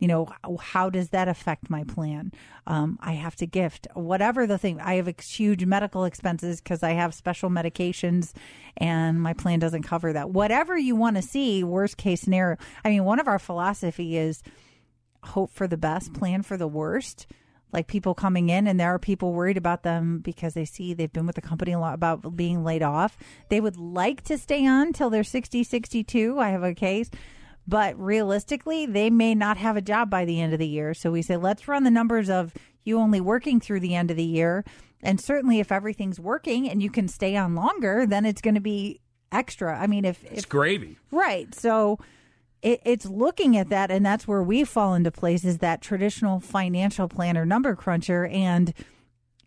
You 0.00 0.08
know, 0.08 0.28
how 0.60 0.90
does 0.90 1.10
that 1.10 1.28
affect 1.28 1.70
my 1.70 1.84
plan? 1.84 2.32
Um, 2.66 2.98
I 3.00 3.12
have 3.12 3.36
to 3.36 3.46
gift 3.46 3.86
whatever 3.94 4.46
the 4.46 4.58
thing. 4.58 4.80
I 4.80 4.94
have 4.96 5.06
ex- 5.06 5.30
huge 5.30 5.64
medical 5.64 6.04
expenses 6.04 6.60
because 6.60 6.82
I 6.82 6.90
have 6.90 7.14
special 7.14 7.48
medications, 7.48 8.32
and 8.76 9.22
my 9.22 9.32
plan 9.32 9.60
doesn't 9.60 9.84
cover 9.84 10.12
that. 10.12 10.30
Whatever 10.30 10.76
you 10.76 10.96
want 10.96 11.16
to 11.16 11.22
see, 11.22 11.62
worst 11.62 11.96
case 11.96 12.20
scenario. 12.20 12.58
I 12.84 12.90
mean, 12.90 13.04
one 13.04 13.20
of 13.20 13.28
our 13.28 13.38
philosophy 13.38 14.18
is 14.18 14.42
hope 15.22 15.52
for 15.52 15.68
the 15.68 15.78
best, 15.78 16.12
plan 16.12 16.42
for 16.42 16.56
the 16.56 16.68
worst. 16.68 17.26
Like 17.74 17.88
people 17.88 18.14
coming 18.14 18.48
in, 18.48 18.66
and 18.68 18.78
there 18.78 18.94
are 18.94 19.00
people 19.00 19.32
worried 19.32 19.56
about 19.56 19.82
them 19.82 20.20
because 20.20 20.54
they 20.54 20.64
see 20.64 20.94
they've 20.94 21.12
been 21.12 21.26
with 21.26 21.34
the 21.34 21.42
company 21.42 21.72
a 21.72 21.78
lot 21.80 21.94
about 21.94 22.36
being 22.36 22.62
laid 22.62 22.82
off. 22.82 23.18
They 23.50 23.60
would 23.60 23.76
like 23.76 24.22
to 24.24 24.38
stay 24.38 24.64
on 24.66 24.92
till 24.92 25.10
they're 25.10 25.24
60, 25.24 25.64
62. 25.64 26.38
I 26.38 26.50
have 26.50 26.62
a 26.62 26.72
case. 26.72 27.10
But 27.66 27.98
realistically, 27.98 28.86
they 28.86 29.10
may 29.10 29.34
not 29.34 29.56
have 29.56 29.76
a 29.76 29.82
job 29.82 30.08
by 30.08 30.24
the 30.24 30.40
end 30.40 30.52
of 30.52 30.58
the 30.58 30.68
year. 30.68 30.94
So 30.94 31.10
we 31.10 31.22
say, 31.22 31.36
let's 31.36 31.66
run 31.66 31.84
the 31.84 31.90
numbers 31.90 32.30
of 32.30 32.54
you 32.84 32.98
only 32.98 33.20
working 33.20 33.58
through 33.58 33.80
the 33.80 33.94
end 33.94 34.10
of 34.10 34.16
the 34.16 34.22
year. 34.24 34.64
And 35.02 35.20
certainly, 35.20 35.60
if 35.60 35.72
everything's 35.72 36.20
working 36.20 36.68
and 36.68 36.82
you 36.82 36.90
can 36.90 37.08
stay 37.08 37.36
on 37.36 37.54
longer, 37.54 38.06
then 38.06 38.24
it's 38.24 38.40
going 38.40 38.54
to 38.54 38.60
be 38.60 39.00
extra. 39.32 39.78
I 39.78 39.86
mean, 39.86 40.04
if, 40.04 40.22
It's 40.24 40.44
if 40.44 40.48
gravy. 40.48 40.98
Right. 41.10 41.54
So 41.54 41.98
it, 42.64 42.80
it's 42.84 43.04
looking 43.04 43.56
at 43.56 43.68
that, 43.68 43.90
and 43.90 44.04
that's 44.04 44.26
where 44.26 44.42
we 44.42 44.64
fall 44.64 44.94
into 44.94 45.10
place 45.10 45.44
is 45.44 45.58
that 45.58 45.82
traditional 45.82 46.40
financial 46.40 47.08
planner 47.08 47.44
number 47.44 47.76
cruncher. 47.76 48.24
And 48.26 48.72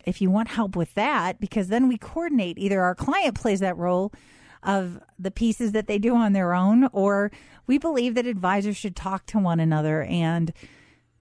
if 0.06 0.22
you 0.22 0.30
want 0.30 0.50
help 0.50 0.76
with 0.76 0.94
that, 0.94 1.40
because 1.40 1.68
then 1.68 1.88
we 1.88 1.98
coordinate 1.98 2.60
either 2.60 2.80
our 2.80 2.94
client 2.94 3.36
plays 3.36 3.60
that 3.60 3.76
role 3.76 4.14
of 4.62 5.00
the 5.18 5.32
pieces 5.32 5.72
that 5.72 5.88
they 5.88 5.98
do 5.98 6.16
on 6.16 6.34
their 6.34 6.54
own, 6.54 6.90
or 6.94 7.32
we 7.66 7.80
believe 7.80 8.14
that 8.16 8.28
advisors 8.28 8.78
should 8.78 8.96
talk 8.96 9.26
to 9.26 9.40
one 9.40 9.60
another 9.60 10.04
and 10.04 10.54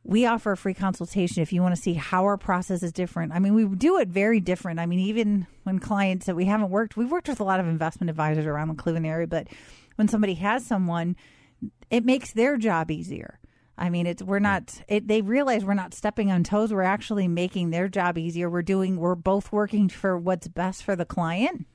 we 0.04 0.24
offer 0.24 0.52
a 0.52 0.56
free 0.56 0.74
consultation 0.74 1.42
if 1.42 1.52
you 1.52 1.62
want 1.62 1.74
to 1.74 1.80
see 1.80 1.94
how 1.94 2.24
our 2.24 2.36
process 2.36 2.82
is 2.82 2.92
different. 2.92 3.32
I 3.32 3.40
mean, 3.40 3.54
we 3.54 3.64
do 3.74 3.98
it 3.98 4.08
very 4.08 4.38
different. 4.38 4.78
I 4.78 4.86
mean, 4.86 5.00
even 5.00 5.46
when 5.64 5.80
clients 5.80 6.26
that 6.26 6.36
we 6.36 6.44
haven't 6.44 6.70
worked, 6.70 6.96
we've 6.96 7.10
worked 7.10 7.28
with 7.28 7.40
a 7.40 7.44
lot 7.44 7.58
of 7.58 7.66
investment 7.66 8.10
advisors 8.10 8.46
around 8.46 8.68
the 8.68 8.74
Cleveland 8.74 9.06
area, 9.06 9.26
but 9.26 9.48
when 9.96 10.06
somebody 10.06 10.34
has 10.34 10.64
someone, 10.64 11.16
it 11.90 12.04
makes 12.04 12.32
their 12.32 12.56
job 12.56 12.90
easier. 12.90 13.40
I 13.78 13.90
mean, 13.90 14.06
it's 14.06 14.22
we're 14.22 14.38
not. 14.38 14.82
It, 14.88 15.06
they 15.06 15.20
realize 15.20 15.64
we're 15.64 15.74
not 15.74 15.92
stepping 15.92 16.30
on 16.30 16.44
toes. 16.44 16.72
We're 16.72 16.82
actually 16.82 17.28
making 17.28 17.70
their 17.70 17.88
job 17.88 18.16
easier. 18.16 18.48
We're 18.48 18.62
doing. 18.62 18.96
We're 18.96 19.14
both 19.14 19.52
working 19.52 19.88
for 19.88 20.16
what's 20.16 20.48
best 20.48 20.82
for 20.82 20.96
the 20.96 21.04
client. 21.04 21.66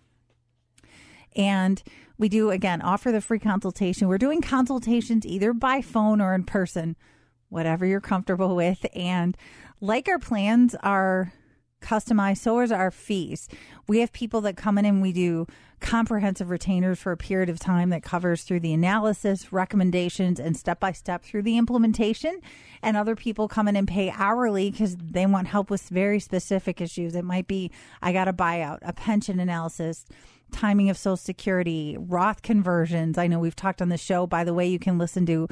And 1.36 1.82
we 2.18 2.28
do 2.28 2.50
again 2.50 2.82
offer 2.82 3.12
the 3.12 3.22
free 3.22 3.40
consultation. 3.40 4.08
We're 4.08 4.18
doing 4.18 4.42
consultations 4.42 5.26
either 5.26 5.54
by 5.54 5.82
phone 5.82 6.22
or 6.22 6.34
in 6.34 6.44
person, 6.44 6.96
whatever 7.50 7.86
you're 7.86 8.02
comfortable 8.02 8.56
with. 8.56 8.86
And 8.96 9.38
like 9.80 10.08
our 10.08 10.20
plans 10.20 10.76
are 10.82 11.34
customized. 11.82 12.38
So 12.38 12.60
is 12.60 12.72
our 12.72 12.92
fees. 12.92 13.50
We 13.88 14.00
have 14.00 14.14
people 14.14 14.42
that 14.42 14.56
come 14.56 14.78
in 14.78 14.86
and 14.86 15.02
we 15.02 15.12
do 15.12 15.48
comprehensive 15.82 16.50
retainers 16.50 17.00
for 17.00 17.12
a 17.12 17.18
period 17.18 17.50
of 17.50 17.60
time 17.60 17.90
that 17.90 18.04
covers 18.04 18.44
through 18.44 18.60
the 18.60 18.74
analysis, 18.74 19.52
recommendations, 19.52 20.40
and 20.40 20.56
step 20.56 20.80
by 20.80 20.92
step 20.92 21.24
through 21.24 21.42
the 21.42 21.58
implementation. 21.58 22.40
And 22.82 22.96
other 22.96 23.16
people 23.16 23.48
come 23.48 23.68
in 23.68 23.76
and 23.76 23.88
pay 23.88 24.12
hourly 24.12 24.72
because 24.72 24.96
they 24.96 25.26
want 25.26 25.48
help 25.48 25.70
with 25.70 25.82
very 25.90 26.20
specific 26.20 26.80
issues. 26.80 27.16
It 27.16 27.26
might 27.26 27.48
be 27.48 27.72
I 28.02 28.14
got 28.14 28.28
a 28.28 28.34
buyout, 28.34 28.80
a 28.84 28.94
pension 28.94 29.40
analysis, 29.40 30.06
timing 30.52 30.90
of 30.90 30.98
Social 30.98 31.18
Security, 31.18 31.98
Roth 32.00 32.42
conversions. 32.44 33.18
I 33.18 33.28
know 33.28 33.40
we've 33.40 33.56
talked 33.56 33.82
on 33.82 33.90
the 33.90 33.98
show. 33.98 34.28
By 34.28 34.44
the 34.44 34.54
way, 34.54 34.68
you 34.68 34.80
can 34.80 34.98
listen 34.98 35.26
to 35.26 35.48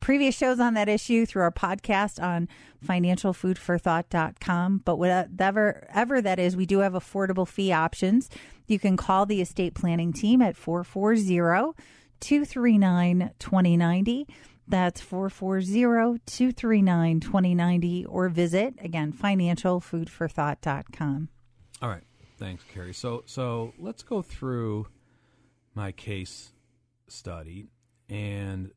previous 0.00 0.36
shows 0.36 0.60
on 0.60 0.74
that 0.74 0.88
issue 0.88 1.26
through 1.26 1.42
our 1.42 1.52
podcast 1.52 2.22
on 2.22 2.48
financialfoodforthought.com. 2.84 4.82
But 4.84 4.98
whatever 4.98 5.88
ever 5.92 6.20
that 6.20 6.38
is, 6.38 6.56
we 6.56 6.66
do 6.66 6.78
have 6.80 6.92
affordable 6.92 7.48
fee 7.48 7.72
options. 7.72 8.28
You 8.66 8.78
can 8.78 8.96
call 8.96 9.26
the 9.26 9.40
estate 9.40 9.74
planning 9.74 10.12
team 10.12 10.40
at 10.42 10.56
440 10.56 11.74
239 12.20 13.30
2090. 13.38 14.26
That's 14.68 15.00
440 15.00 16.20
239 16.26 17.20
2090 17.20 18.04
or 18.06 18.28
visit 18.28 18.74
again 18.80 19.12
financialfoodforthought.com. 19.12 21.28
All 21.82 21.88
right. 21.88 22.02
Thanks, 22.38 22.64
Carrie. 22.72 22.92
So 22.92 23.22
so 23.26 23.72
let's 23.78 24.02
go 24.02 24.22
through 24.22 24.88
my 25.74 25.92
case 25.92 26.50
study 27.08 27.68
and 28.08 28.70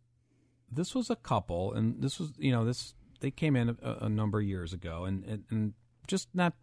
this 0.72 0.96
was 0.96 1.10
a 1.10 1.16
couple, 1.16 1.74
and 1.74 2.02
this 2.02 2.20
was 2.20 2.32
you 2.38 2.52
know 2.52 2.66
this 2.66 2.94
they 3.20 3.32
came 3.32 3.56
in 3.56 3.78
a, 3.82 3.98
a 4.02 4.10
number 4.10 4.40
of 4.40 4.46
years 4.46 4.74
ago, 4.74 5.06
and, 5.06 5.24
and, 5.26 5.44
and 5.50 5.74
just 6.08 6.30
not 6.34 6.54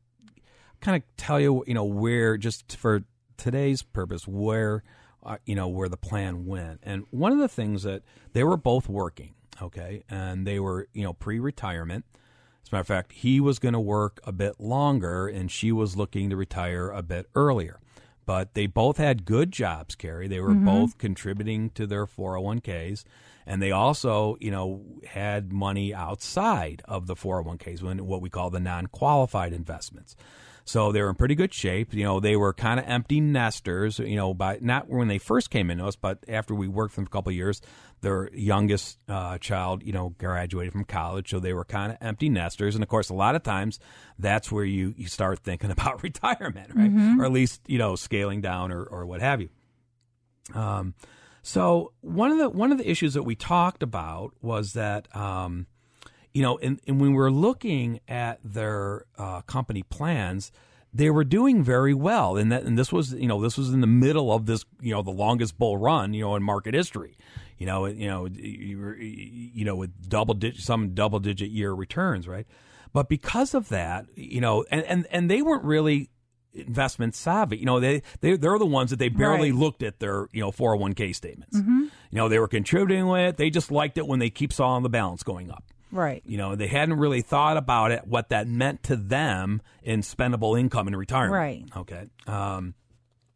kind 0.80 0.96
of 0.96 1.16
tell 1.16 1.40
you 1.40 1.64
you 1.66 1.74
know 1.74 1.84
where 1.84 2.36
just 2.36 2.76
for 2.76 3.02
today's 3.36 3.82
purpose 3.82 4.26
where 4.26 4.82
uh, 5.22 5.36
you 5.44 5.54
know 5.54 5.68
where 5.68 5.88
the 5.88 5.96
plan 5.96 6.46
went, 6.46 6.80
and 6.82 7.04
one 7.10 7.32
of 7.32 7.38
the 7.38 7.48
things 7.48 7.82
that 7.82 8.02
they 8.32 8.44
were 8.44 8.56
both 8.56 8.88
working, 8.88 9.34
okay, 9.60 10.02
and 10.08 10.46
they 10.46 10.58
were 10.58 10.88
you 10.92 11.02
know 11.02 11.12
pre-retirement. 11.12 12.04
As 12.62 12.72
a 12.72 12.74
matter 12.74 12.80
of 12.80 12.86
fact, 12.88 13.12
he 13.12 13.38
was 13.38 13.60
going 13.60 13.74
to 13.74 13.80
work 13.80 14.20
a 14.24 14.32
bit 14.32 14.58
longer, 14.58 15.28
and 15.28 15.50
she 15.50 15.70
was 15.70 15.96
looking 15.96 16.30
to 16.30 16.36
retire 16.36 16.90
a 16.90 17.02
bit 17.02 17.26
earlier 17.34 17.78
but 18.26 18.54
they 18.54 18.66
both 18.66 18.98
had 18.98 19.24
good 19.24 19.52
jobs, 19.52 19.94
Carrie. 19.94 20.28
They 20.28 20.40
were 20.40 20.50
mm-hmm. 20.50 20.66
both 20.66 20.98
contributing 20.98 21.70
to 21.70 21.86
their 21.86 22.06
401ks 22.06 23.04
and 23.46 23.62
they 23.62 23.70
also, 23.70 24.36
you 24.40 24.50
know, 24.50 24.82
had 25.06 25.52
money 25.52 25.94
outside 25.94 26.82
of 26.86 27.06
the 27.06 27.14
401ks, 27.14 27.80
when 27.80 28.04
what 28.04 28.20
we 28.20 28.28
call 28.28 28.50
the 28.50 28.60
non-qualified 28.60 29.52
investments. 29.52 30.16
So 30.64 30.90
they 30.90 31.00
were 31.00 31.10
in 31.10 31.14
pretty 31.14 31.36
good 31.36 31.54
shape. 31.54 31.94
You 31.94 32.02
know, 32.02 32.18
they 32.18 32.34
were 32.34 32.52
kind 32.52 32.80
of 32.80 32.86
empty 32.88 33.20
nesters. 33.20 34.00
You 34.00 34.16
know, 34.16 34.34
by 34.34 34.58
not 34.60 34.88
when 34.88 35.06
they 35.06 35.18
first 35.18 35.48
came 35.48 35.70
into 35.70 35.86
us, 35.86 35.94
but 35.94 36.24
after 36.26 36.56
we 36.56 36.66
worked 36.66 36.92
for 36.92 36.96
them 36.96 37.06
for 37.06 37.10
a 37.10 37.12
couple 37.12 37.30
of 37.30 37.36
years, 37.36 37.62
their 38.00 38.30
youngest 38.34 38.98
uh, 39.08 39.38
child, 39.38 39.82
you 39.82 39.92
know, 39.92 40.10
graduated 40.18 40.72
from 40.72 40.84
college, 40.84 41.30
so 41.30 41.40
they 41.40 41.52
were 41.52 41.64
kind 41.64 41.92
of 41.92 41.98
empty 42.00 42.28
nesters. 42.28 42.74
And 42.74 42.82
of 42.82 42.88
course, 42.88 43.08
a 43.08 43.14
lot 43.14 43.34
of 43.34 43.42
times 43.42 43.78
that's 44.18 44.52
where 44.52 44.64
you 44.64 44.94
you 44.96 45.08
start 45.08 45.40
thinking 45.40 45.70
about 45.70 46.02
retirement, 46.02 46.74
right? 46.74 46.90
Mm-hmm. 46.90 47.20
Or 47.20 47.24
at 47.24 47.32
least 47.32 47.62
you 47.66 47.78
know 47.78 47.96
scaling 47.96 48.40
down 48.40 48.72
or 48.72 48.82
or 48.84 49.06
what 49.06 49.20
have 49.20 49.40
you. 49.40 49.48
Um, 50.54 50.94
so 51.42 51.92
one 52.00 52.30
of 52.30 52.38
the 52.38 52.50
one 52.50 52.72
of 52.72 52.78
the 52.78 52.90
issues 52.90 53.14
that 53.14 53.22
we 53.22 53.34
talked 53.34 53.82
about 53.82 54.34
was 54.42 54.72
that 54.74 55.14
um, 55.14 55.66
you 56.36 56.42
know, 56.42 56.58
and, 56.58 56.78
and, 56.86 57.00
when 57.00 57.12
we 57.12 57.16
were 57.16 57.30
looking 57.30 58.00
at 58.08 58.40
their 58.44 59.06
uh, 59.16 59.40
company 59.42 59.82
plans, 59.82 60.52
they 60.92 61.08
were 61.08 61.24
doing 61.24 61.62
very 61.62 61.94
well, 61.94 62.36
and 62.36 62.52
that 62.52 62.64
and 62.64 62.78
this 62.78 62.92
was 62.92 63.14
you 63.14 63.26
know 63.26 63.40
this 63.40 63.56
was 63.56 63.72
in 63.72 63.80
the 63.80 63.86
middle 63.86 64.30
of 64.30 64.44
this 64.44 64.66
you 64.80 64.92
know 64.92 65.00
the 65.00 65.10
longest 65.10 65.56
bull 65.58 65.78
run 65.78 66.12
you 66.12 66.22
know 66.22 66.36
in 66.36 66.42
market 66.42 66.74
history, 66.74 67.16
you 67.58 67.66
know 67.66 67.86
you 67.86 68.08
know 68.08 68.26
you, 68.26 68.94
you 68.98 69.64
know 69.64 69.76
with 69.76 70.08
double 70.08 70.34
digit 70.34 70.60
some 70.62 70.94
double 70.94 71.18
digit 71.18 71.50
year 71.50 71.72
returns 71.72 72.28
right, 72.28 72.46
but 72.92 73.08
because 73.08 73.54
of 73.54 73.68
that 73.68 74.06
you 74.14 74.40
know 74.40 74.64
and 74.70 74.84
and 74.84 75.06
and 75.10 75.30
they 75.30 75.42
weren't 75.42 75.64
really 75.64 76.10
investment 76.56 77.14
savvy. 77.14 77.58
You 77.58 77.66
know, 77.66 77.80
they, 77.80 78.02
they 78.20 78.36
they're 78.36 78.58
the 78.58 78.66
ones 78.66 78.90
that 78.90 78.98
they 78.98 79.08
barely 79.08 79.52
right. 79.52 79.60
looked 79.60 79.82
at 79.82 80.00
their, 80.00 80.28
you 80.32 80.40
know, 80.40 80.50
401k 80.50 81.14
statements. 81.14 81.56
Mm-hmm. 81.58 81.82
You 81.82 81.90
know, 82.12 82.28
they 82.28 82.38
were 82.38 82.48
contributing 82.48 83.06
with 83.06 83.28
it. 83.28 83.36
They 83.36 83.50
just 83.50 83.70
liked 83.70 83.98
it 83.98 84.06
when 84.06 84.18
they 84.18 84.30
keep 84.30 84.52
saw 84.52 84.78
the 84.80 84.88
balance 84.88 85.22
going 85.22 85.50
up. 85.50 85.64
Right. 85.92 86.22
You 86.26 86.36
know, 86.36 86.56
they 86.56 86.66
hadn't 86.66 86.98
really 86.98 87.22
thought 87.22 87.56
about 87.56 87.92
it, 87.92 88.06
what 88.06 88.30
that 88.30 88.48
meant 88.48 88.82
to 88.84 88.96
them 88.96 89.62
in 89.82 90.00
spendable 90.00 90.58
income 90.58 90.88
in 90.88 90.96
retirement. 90.96 91.32
Right. 91.32 91.64
Okay. 91.76 92.06
Um, 92.26 92.74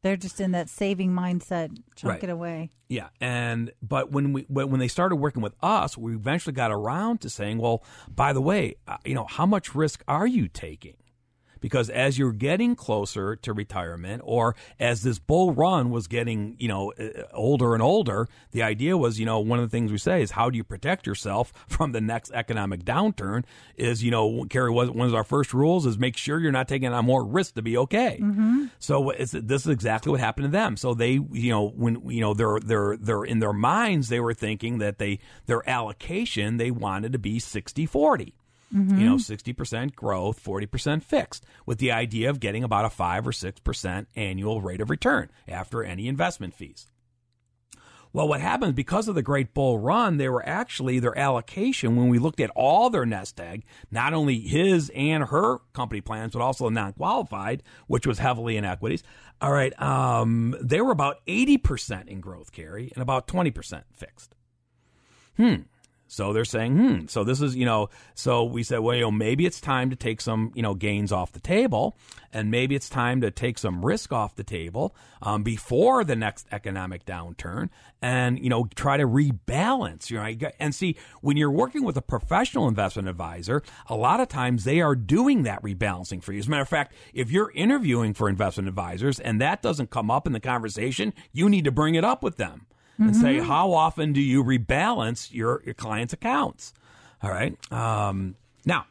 they're 0.02 0.16
just 0.16 0.40
in 0.40 0.52
that 0.52 0.68
saving 0.68 1.10
mindset, 1.10 1.76
chunk 1.94 2.14
right. 2.14 2.24
it 2.24 2.30
away. 2.30 2.70
Yeah, 2.88 3.08
and 3.20 3.70
but 3.82 4.10
when 4.10 4.32
we 4.32 4.42
when 4.48 4.80
they 4.80 4.88
started 4.88 5.16
working 5.16 5.42
with 5.42 5.54
us, 5.62 5.96
we 5.96 6.14
eventually 6.14 6.52
got 6.52 6.72
around 6.72 7.20
to 7.20 7.30
saying, 7.30 7.58
well, 7.58 7.84
by 8.08 8.32
the 8.32 8.40
way, 8.40 8.76
uh, 8.88 8.96
you 9.04 9.14
know, 9.14 9.26
how 9.26 9.46
much 9.46 9.74
risk 9.74 10.02
are 10.08 10.26
you 10.26 10.48
taking? 10.48 10.94
Because 11.60 11.90
as 11.90 12.18
you're 12.18 12.32
getting 12.32 12.74
closer 12.74 13.36
to 13.36 13.52
retirement 13.52 14.22
or 14.24 14.56
as 14.78 15.02
this 15.02 15.18
bull 15.18 15.52
run 15.52 15.90
was 15.90 16.06
getting, 16.06 16.56
you 16.58 16.68
know, 16.68 16.92
uh, 16.92 17.22
older 17.32 17.74
and 17.74 17.82
older, 17.82 18.28
the 18.52 18.62
idea 18.62 18.96
was, 18.96 19.18
you 19.18 19.26
know, 19.26 19.40
one 19.40 19.58
of 19.58 19.64
the 19.64 19.74
things 19.74 19.92
we 19.92 19.98
say 19.98 20.22
is 20.22 20.30
how 20.32 20.50
do 20.50 20.56
you 20.56 20.64
protect 20.64 21.06
yourself 21.06 21.52
from 21.68 21.92
the 21.92 22.00
next 22.00 22.32
economic 22.32 22.84
downturn 22.84 23.44
is, 23.76 24.02
you 24.02 24.10
know, 24.10 24.44
Carrie, 24.48 24.70
one 24.70 24.88
of 25.00 25.14
our 25.14 25.24
first 25.24 25.52
rules 25.54 25.86
is 25.86 25.98
make 25.98 26.16
sure 26.16 26.38
you're 26.38 26.52
not 26.52 26.68
taking 26.68 26.92
on 26.92 27.04
more 27.04 27.24
risk 27.24 27.54
to 27.54 27.62
be 27.62 27.76
okay. 27.76 28.18
Mm-hmm. 28.20 28.66
So 28.78 29.12
this 29.18 29.34
is 29.34 29.68
exactly 29.68 30.10
what 30.10 30.20
happened 30.20 30.46
to 30.46 30.50
them. 30.50 30.76
So 30.76 30.94
they, 30.94 31.12
you 31.12 31.50
know, 31.50 31.68
when, 31.68 32.08
you 32.10 32.20
know, 32.20 32.34
they're, 32.34 32.60
they're, 32.60 32.96
they're 32.96 33.24
in 33.24 33.38
their 33.38 33.52
minds, 33.52 34.08
they 34.08 34.20
were 34.20 34.34
thinking 34.34 34.78
that 34.78 34.98
they, 34.98 35.20
their 35.46 35.68
allocation, 35.68 36.56
they 36.56 36.70
wanted 36.70 37.12
to 37.12 37.18
be 37.18 37.38
60 37.38 37.86
40. 37.86 38.34
Mm-hmm. 38.74 38.98
You 39.00 39.06
know, 39.06 39.16
60% 39.16 39.96
growth, 39.96 40.42
40% 40.42 41.02
fixed, 41.02 41.44
with 41.66 41.78
the 41.78 41.90
idea 41.90 42.30
of 42.30 42.38
getting 42.38 42.62
about 42.62 42.84
a 42.84 42.90
5 42.90 43.26
or 43.26 43.32
6% 43.32 44.06
annual 44.14 44.60
rate 44.60 44.80
of 44.80 44.90
return 44.90 45.30
after 45.48 45.82
any 45.82 46.06
investment 46.06 46.54
fees. 46.54 46.86
Well, 48.12 48.26
what 48.26 48.40
happened 48.40 48.74
because 48.74 49.06
of 49.06 49.14
the 49.14 49.22
great 49.22 49.54
bull 49.54 49.78
run, 49.78 50.16
they 50.16 50.28
were 50.28 50.44
actually 50.44 50.98
their 50.98 51.16
allocation 51.16 51.94
when 51.94 52.08
we 52.08 52.18
looked 52.18 52.40
at 52.40 52.50
all 52.56 52.90
their 52.90 53.06
nest 53.06 53.40
egg, 53.40 53.64
not 53.90 54.14
only 54.14 54.40
his 54.40 54.90
and 54.96 55.24
her 55.24 55.58
company 55.72 56.00
plans, 56.00 56.32
but 56.32 56.42
also 56.42 56.64
the 56.64 56.70
non 56.72 56.92
qualified, 56.92 57.62
which 57.86 58.06
was 58.06 58.18
heavily 58.18 58.56
in 58.56 58.64
equities. 58.64 59.04
All 59.40 59.52
right, 59.52 59.80
um, 59.80 60.56
they 60.60 60.80
were 60.80 60.90
about 60.90 61.24
80% 61.26 62.08
in 62.08 62.20
growth 62.20 62.50
Carrie 62.50 62.90
and 62.94 63.02
about 63.02 63.28
20% 63.28 63.84
fixed. 63.92 64.34
Hmm. 65.36 65.54
So 66.10 66.32
they're 66.32 66.44
saying, 66.44 66.76
hmm, 66.76 67.06
so 67.06 67.22
this 67.22 67.40
is, 67.40 67.54
you 67.54 67.64
know, 67.64 67.88
so 68.16 68.42
we 68.42 68.64
said, 68.64 68.80
well, 68.80 68.96
you 68.96 69.02
know, 69.02 69.12
maybe 69.12 69.46
it's 69.46 69.60
time 69.60 69.90
to 69.90 69.96
take 69.96 70.20
some, 70.20 70.50
you 70.56 70.62
know, 70.62 70.74
gains 70.74 71.12
off 71.12 71.30
the 71.30 71.38
table 71.38 71.96
and 72.32 72.50
maybe 72.50 72.74
it's 72.74 72.88
time 72.88 73.20
to 73.20 73.30
take 73.30 73.58
some 73.58 73.84
risk 73.84 74.12
off 74.12 74.34
the 74.34 74.42
table 74.42 74.92
um, 75.22 75.44
before 75.44 76.02
the 76.02 76.16
next 76.16 76.48
economic 76.50 77.06
downturn 77.06 77.68
and, 78.02 78.40
you 78.40 78.50
know, 78.50 78.66
try 78.74 78.96
to 78.96 79.06
rebalance, 79.06 80.10
you 80.10 80.16
know, 80.16 80.50
and 80.58 80.74
see, 80.74 80.96
when 81.20 81.36
you're 81.36 81.48
working 81.48 81.84
with 81.84 81.96
a 81.96 82.02
professional 82.02 82.66
investment 82.66 83.08
advisor, 83.08 83.62
a 83.86 83.94
lot 83.94 84.18
of 84.18 84.26
times 84.26 84.64
they 84.64 84.80
are 84.80 84.96
doing 84.96 85.44
that 85.44 85.62
rebalancing 85.62 86.20
for 86.20 86.32
you. 86.32 86.40
As 86.40 86.48
a 86.48 86.50
matter 86.50 86.62
of 86.62 86.68
fact, 86.68 86.92
if 87.14 87.30
you're 87.30 87.52
interviewing 87.52 88.14
for 88.14 88.28
investment 88.28 88.68
advisors 88.68 89.20
and 89.20 89.40
that 89.40 89.62
doesn't 89.62 89.90
come 89.90 90.10
up 90.10 90.26
in 90.26 90.32
the 90.32 90.40
conversation, 90.40 91.14
you 91.32 91.48
need 91.48 91.66
to 91.66 91.70
bring 91.70 91.94
it 91.94 92.04
up 92.04 92.24
with 92.24 92.36
them 92.36 92.66
and 93.00 93.10
mm-hmm. 93.10 93.20
say, 93.20 93.38
how 93.40 93.72
often 93.72 94.12
do 94.12 94.20
you 94.20 94.44
rebalance 94.44 95.32
your, 95.32 95.62
your 95.64 95.74
client's 95.74 96.12
accounts? 96.12 96.72
All 97.22 97.30
right. 97.30 97.56
Um, 97.72 98.36
now, 98.64 98.86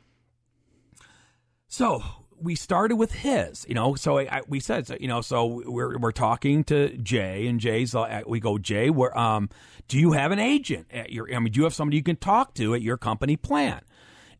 so 1.67 2.03
we 2.41 2.55
started 2.55 2.95
with 2.95 3.11
his, 3.11 3.65
you 3.69 3.75
know, 3.75 3.95
so 3.95 4.19
I, 4.19 4.41
we 4.47 4.59
said, 4.59 4.87
so, 4.87 4.97
you 4.99 5.07
know, 5.07 5.21
so 5.21 5.61
we're, 5.65 5.97
we're 5.97 6.11
talking 6.11 6.63
to 6.65 6.97
Jay 6.97 7.47
and 7.47 7.59
Jay's, 7.59 7.95
we 8.25 8.39
go, 8.39 8.57
Jay, 8.57 8.89
where, 8.89 9.17
um, 9.17 9.49
do 9.87 9.99
you 9.99 10.13
have 10.13 10.31
an 10.31 10.39
agent 10.39 10.87
at 10.91 11.11
your, 11.11 11.33
I 11.33 11.39
mean, 11.39 11.53
do 11.53 11.59
you 11.59 11.63
have 11.63 11.73
somebody 11.73 11.97
you 11.97 12.03
can 12.03 12.15
talk 12.15 12.53
to 12.55 12.73
at 12.73 12.81
your 12.81 12.97
company 12.97 13.35
plan? 13.35 13.81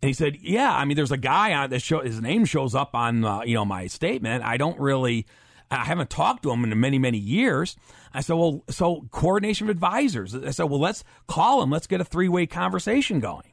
And 0.02 0.08
he 0.08 0.14
said, 0.14 0.38
yeah, 0.42 0.74
I 0.74 0.86
mean, 0.86 0.96
there's 0.96 1.12
a 1.12 1.18
guy 1.18 1.54
on 1.54 1.70
this 1.70 1.84
show, 1.84 2.00
his 2.00 2.22
name 2.22 2.46
shows 2.46 2.74
up 2.74 2.96
on, 2.96 3.26
uh, 3.26 3.42
you 3.42 3.56
know, 3.56 3.66
my 3.66 3.88
statement. 3.88 4.44
I 4.44 4.58
don't 4.58 4.80
really, 4.80 5.26
I 5.72 5.86
haven't 5.86 6.10
talked 6.10 6.44
to 6.44 6.52
him 6.52 6.64
in 6.64 6.80
many, 6.80 6.98
many 6.98 7.18
years. 7.18 7.76
I 8.14 8.22
said, 8.22 8.34
well, 8.34 8.64
so 8.70 9.08
coordination 9.12 9.68
of 9.68 9.72
advisors. 9.72 10.34
I 10.36 10.52
said, 10.52 10.64
well, 10.64 10.80
let's 10.80 11.04
call 11.28 11.62
him. 11.62 11.70
Let's 11.70 11.88
get 11.88 12.02
a 12.02 12.06
three 12.06 12.28
way 12.28 12.48
conversation 12.48 13.20
going. 13.20 13.49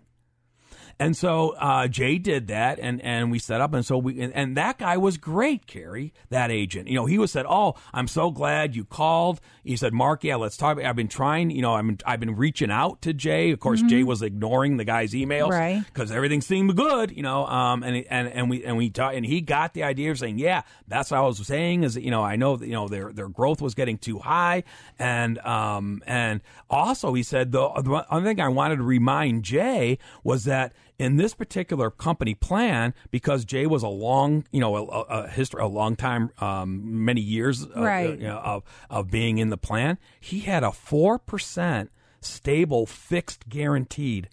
And 0.99 1.15
so 1.15 1.51
uh, 1.59 1.89
Jay 1.89 2.17
did 2.17 2.47
that, 2.47 2.79
and 2.79 3.03
and 3.03 3.31
we 3.31 3.39
set 3.39 3.61
up, 3.61 3.75
and 3.75 3.85
so 3.85 3.99
we 3.99 4.19
and, 4.21 4.33
and 4.33 4.57
that 4.57 4.79
guy 4.79 4.97
was 4.97 5.19
great, 5.19 5.67
Carrie, 5.67 6.15
that 6.31 6.51
agent. 6.51 6.89
You 6.89 6.95
know, 6.95 7.05
he 7.05 7.19
was 7.19 7.31
said, 7.31 7.45
"Oh, 7.47 7.75
I'm 7.93 8.09
so 8.09 8.31
glad 8.31 8.75
you 8.75 8.85
called." 8.85 9.41
He 9.63 9.77
said, 9.77 9.93
"Mark, 9.93 10.25
yeah, 10.25 10.37
let's 10.37 10.57
talk." 10.57 10.79
I've 10.79 10.97
been 10.97 11.09
trying, 11.09 11.51
you 11.51 11.61
know, 11.61 11.75
I've 11.75 11.85
been, 11.87 11.99
I've 12.07 12.21
been 12.21 12.35
reaching 12.35 12.71
out 12.71 13.03
to 13.03 13.13
Jay. 13.13 13.51
Of 13.51 13.61
course, 13.61 13.83
Jay 13.83 14.05
was 14.05 14.23
ignoring 14.23 14.79
the 14.79 14.85
guy's 14.85 15.13
emails, 15.13 15.51
Right. 15.51 15.83
Because 15.85 16.11
everything 16.11 16.41
seemed 16.41 16.75
good, 16.77 17.11
you 17.11 17.23
know. 17.23 17.47
Um, 17.47 17.83
and 17.83 18.07
and 18.09 18.29
and 18.29 18.49
we 18.49 18.65
and 18.65 18.79
we 18.79 18.89
talked, 18.89 19.17
and 19.17 19.27
he 19.27 19.43
got 19.43 19.75
the 19.75 19.83
idea 19.83 20.11
of 20.11 20.19
saying, 20.19 20.39
"Yeah, 20.39 20.63
that's 20.89 21.11
what 21.11 21.19
I 21.19 21.21
was 21.21 21.47
saying." 21.47 21.85
Is 21.85 21.95
that, 21.95 22.05
you 22.05 22.11
know, 22.11 22.23
I 22.23 22.37
know 22.37 22.57
that 22.57 22.67
you 22.67 22.73
know 22.73 22.89
their 22.89 23.13
their 23.13 23.29
growth 23.29 23.61
was 23.61 23.75
getting 23.75 23.99
too 23.99 24.19
high, 24.19 24.65
and 24.99 25.39
um 25.41 26.03
and 26.07 26.41
also 26.71 27.13
he 27.13 27.23
said 27.23 27.53
the, 27.53 27.69
the 27.83 28.07
other 28.11 28.25
thing 28.25 28.41
I 28.41 28.49
wanted 28.49 28.77
to 28.77 28.83
remind 28.83 29.43
Jay 29.43 29.99
was 30.25 30.45
that 30.45 30.73
in 30.99 31.17
this 31.17 31.35
particular 31.35 31.91
company 31.91 32.35
plan, 32.35 32.95
because 33.11 33.45
Jay 33.45 33.67
was 33.67 33.83
a 33.83 33.89
long, 33.89 34.45
you 34.51 34.61
know, 34.61 34.77
a, 34.77 34.83
a, 35.03 35.29
history, 35.29 35.61
a 35.63 35.67
long 35.67 35.95
time, 35.97 36.31
um, 36.39 37.05
many 37.05 37.21
years, 37.21 37.65
uh, 37.65 37.83
Right. 37.83 38.11
you 38.19 38.27
know, 38.27 38.39
of 38.39 38.63
of 38.89 39.11
being 39.11 39.39
in 39.39 39.51
the 39.51 39.57
plan, 39.59 39.99
he 40.21 40.41
had 40.41 40.63
a 40.65 40.73
four 40.73 41.19
percent 41.19 41.91
stable, 42.21 42.87
fixed, 42.87 43.49
guaranteed 43.49 44.29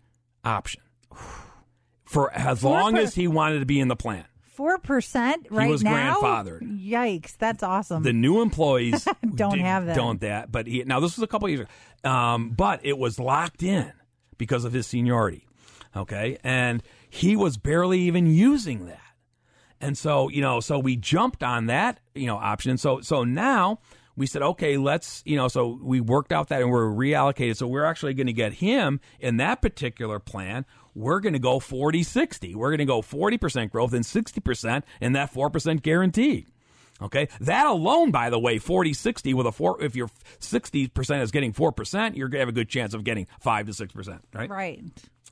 option 0.46 0.82
for 2.06 2.32
as 2.34 2.64
long 2.64 2.98
as 2.98 3.16
he 3.16 3.28
wanted 3.28 3.60
to 3.60 3.66
be 3.66 3.80
in 3.80 3.88
the 3.88 3.96
plan. 3.96 4.26
Four 4.42 4.78
percent 4.78 5.48
right 5.50 5.66
he 5.66 5.72
was 5.72 5.84
now. 5.84 6.18
grandfathered. 6.22 6.62
Yikes, 6.88 7.36
that's 7.38 7.64
awesome. 7.64 8.04
The 8.04 8.14
new 8.14 8.42
employees 8.42 9.08
Don't 9.36 9.60
have 9.60 9.88
that. 9.88 9.96
Don't 9.96 10.22
that. 10.22 10.52
But 10.52 10.68
he, 10.68 10.84
now 10.84 11.00
this 11.00 11.18
was 11.18 11.24
a 11.24 11.28
couple 11.28 11.50
years 11.50 11.62
ago. 11.62 12.10
Um, 12.10 12.52
but 12.52 12.80
it 12.84 12.98
was 12.98 13.20
locked 13.20 13.64
in 13.64 13.92
because 14.38 14.64
of 14.64 14.72
his 14.74 14.86
seniority. 14.86 15.48
Okay, 15.96 16.38
and 16.44 16.82
he 17.10 17.36
was 17.36 17.58
barely 17.58 18.02
even 18.02 18.26
using 18.28 18.88
that. 18.88 19.00
And 19.80 19.98
so, 19.98 20.30
you 20.30 20.42
know, 20.42 20.62
so 20.62 20.80
we 20.80 20.96
jumped 20.96 21.44
on 21.44 21.66
that, 21.66 22.00
you 22.16 22.26
know, 22.26 22.38
option. 22.38 22.78
So, 22.78 23.02
so 23.02 23.26
now 23.26 23.80
we 24.16 24.28
said, 24.28 24.42
okay, 24.42 24.78
let's, 24.78 25.22
you 25.26 25.36
know, 25.36 25.50
so 25.50 25.78
we 25.82 26.00
worked 26.00 26.32
out 26.32 26.48
that 26.50 26.62
and 26.62 26.72
we're 26.72 26.86
reallocated. 26.86 27.58
So 27.58 27.68
we're 27.68 27.84
actually 27.84 28.14
going 28.14 28.28
to 28.28 28.34
get 28.34 28.54
him 28.54 29.02
in 29.20 29.38
that 29.38 29.62
particular 29.62 30.20
plan. 30.20 30.66
We're 30.96 31.20
going 31.20 31.34
to 31.34 31.40
go 31.40 31.60
40 31.60 32.02
60. 32.02 32.56
We're 32.56 32.70
going 32.70 32.78
to 32.80 32.86
go 32.86 33.02
40% 33.02 33.72
growth 33.72 33.94
and 33.94 34.06
60% 34.06 34.84
in 35.02 35.14
that 35.14 35.34
4% 35.34 35.82
guaranteed. 35.82 36.48
Okay. 37.02 37.28
That 37.42 37.66
alone, 37.66 38.12
by 38.12 38.30
the 38.30 38.40
way, 38.40 38.60
40 38.60 38.94
60 38.94 39.34
with 39.34 39.48
a 39.48 39.52
four, 39.52 39.84
if 39.84 39.96
you're 39.96 40.10
60% 40.40 41.22
is 41.22 41.32
getting 41.32 41.52
4%, 41.52 42.16
you're 42.16 42.30
going 42.30 42.40
to 42.40 42.40
have 42.40 42.50
a 42.50 42.54
good 42.54 42.70
chance 42.70 42.94
of 42.94 43.04
getting 43.04 43.28
5 43.42 43.66
to 43.66 43.72
6%, 43.74 44.20
right? 44.34 44.50
right. 44.50 44.84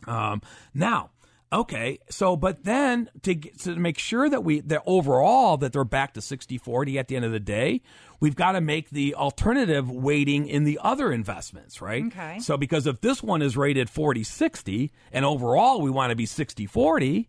Um, 0.08 0.42
now, 0.74 1.12
okay, 1.52 2.00
so 2.10 2.36
but 2.36 2.64
then 2.64 3.10
to 3.24 3.36
get, 3.36 3.60
to 3.60 3.76
make 3.76 3.98
sure 3.98 4.30
that 4.30 4.44
we 4.44 4.62
that 4.62 4.84
overall 4.86 5.58
that 5.58 5.74
they're 5.74 5.84
back 5.84 6.14
to 6.14 6.20
60-40 6.20 6.98
at 6.98 7.08
the 7.08 7.16
end 7.16 7.26
of 7.26 7.32
the 7.32 7.40
day, 7.40 7.82
we've 8.20 8.36
got 8.36 8.54
to 8.54 8.62
make 8.62 8.90
the 8.90 9.16
alternative 9.16 9.90
weighting 9.90 10.48
in 10.48 10.64
the 10.64 10.80
other 10.82 11.12
investments, 11.12 11.82
right? 11.82 12.06
Okay. 12.06 12.40
So 12.40 12.58
because 12.58 12.88
if 12.88 13.02
this 13.02 13.22
one 13.22 13.42
is 13.42 13.58
rated 13.58 13.88
40-60 13.88 14.92
and 15.12 15.26
overall 15.26 15.82
we 15.82 15.90
want 15.90 16.12
to 16.12 16.16
be 16.16 16.26
60-40, 16.26 17.28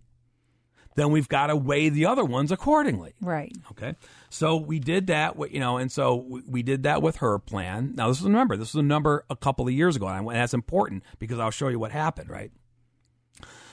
then 0.95 1.11
we've 1.11 1.29
got 1.29 1.47
to 1.49 1.57
weigh 1.57 1.89
the 1.89 2.07
other 2.07 2.25
ones 2.25 2.53
accordingly. 2.53 3.15
Right. 3.21 3.57
Okay. 3.71 3.95
So 4.31 4.57
we 4.57 4.79
did 4.79 5.07
that, 5.09 5.37
you 5.51 5.61
know, 5.61 5.79
and 5.79 5.91
so 5.91 6.17
we, 6.17 6.43
we 6.47 6.63
did 6.63 6.83
that 6.85 7.03
with 7.03 7.17
her 7.17 7.39
plan. 7.39 7.95
Now, 7.97 8.09
this 8.09 8.19
is 8.19 8.25
remember, 8.25 8.57
this 8.57 8.71
is 8.71 8.75
a 8.77 8.83
number 8.83 9.25
a 9.31 9.37
couple 9.37 9.67
of 9.67 9.73
years 9.73 9.97
ago, 9.97 10.07
and 10.07 10.29
that's 10.29 10.55
important 10.55 11.03
because 11.19 11.39
I'll 11.39 11.51
show 11.51 11.69
you 11.69 11.79
what 11.79 11.93
happened, 11.93 12.31
right? 12.31 12.51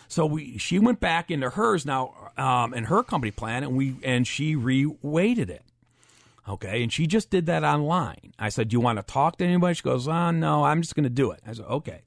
So 0.10 0.26
we 0.26 0.58
she 0.58 0.80
went 0.80 1.00
back 1.00 1.30
into 1.30 1.52
hers 1.52 1.86
now 1.86 2.32
um, 2.36 2.74
in 2.74 2.86
her 2.86 3.04
company 3.04 3.30
plan, 3.30 3.64
and 3.64 3.76
we 3.76 3.96
and 4.04 4.28
she 4.28 4.56
reweighted 4.56 5.50
it. 5.50 5.64
Okay, 6.48 6.82
and 6.82 6.92
she 6.92 7.06
just 7.06 7.30
did 7.30 7.46
that 7.46 7.64
online. 7.64 8.34
I 8.40 8.50
said, 8.50 8.70
"Do 8.70 8.74
you 8.74 8.80
want 8.80 8.98
to 8.98 9.04
talk 9.04 9.38
to 9.38 9.46
anybody?" 9.46 9.76
She 9.76 9.84
goes, 9.84 10.08
"Oh 10.08 10.32
no, 10.32 10.64
I'm 10.64 10.82
just 10.82 10.96
going 10.96 11.04
to 11.04 11.12
do 11.12 11.30
it." 11.30 11.42
I 11.46 11.54
said, 11.54 11.66
"Okay." 11.66 12.02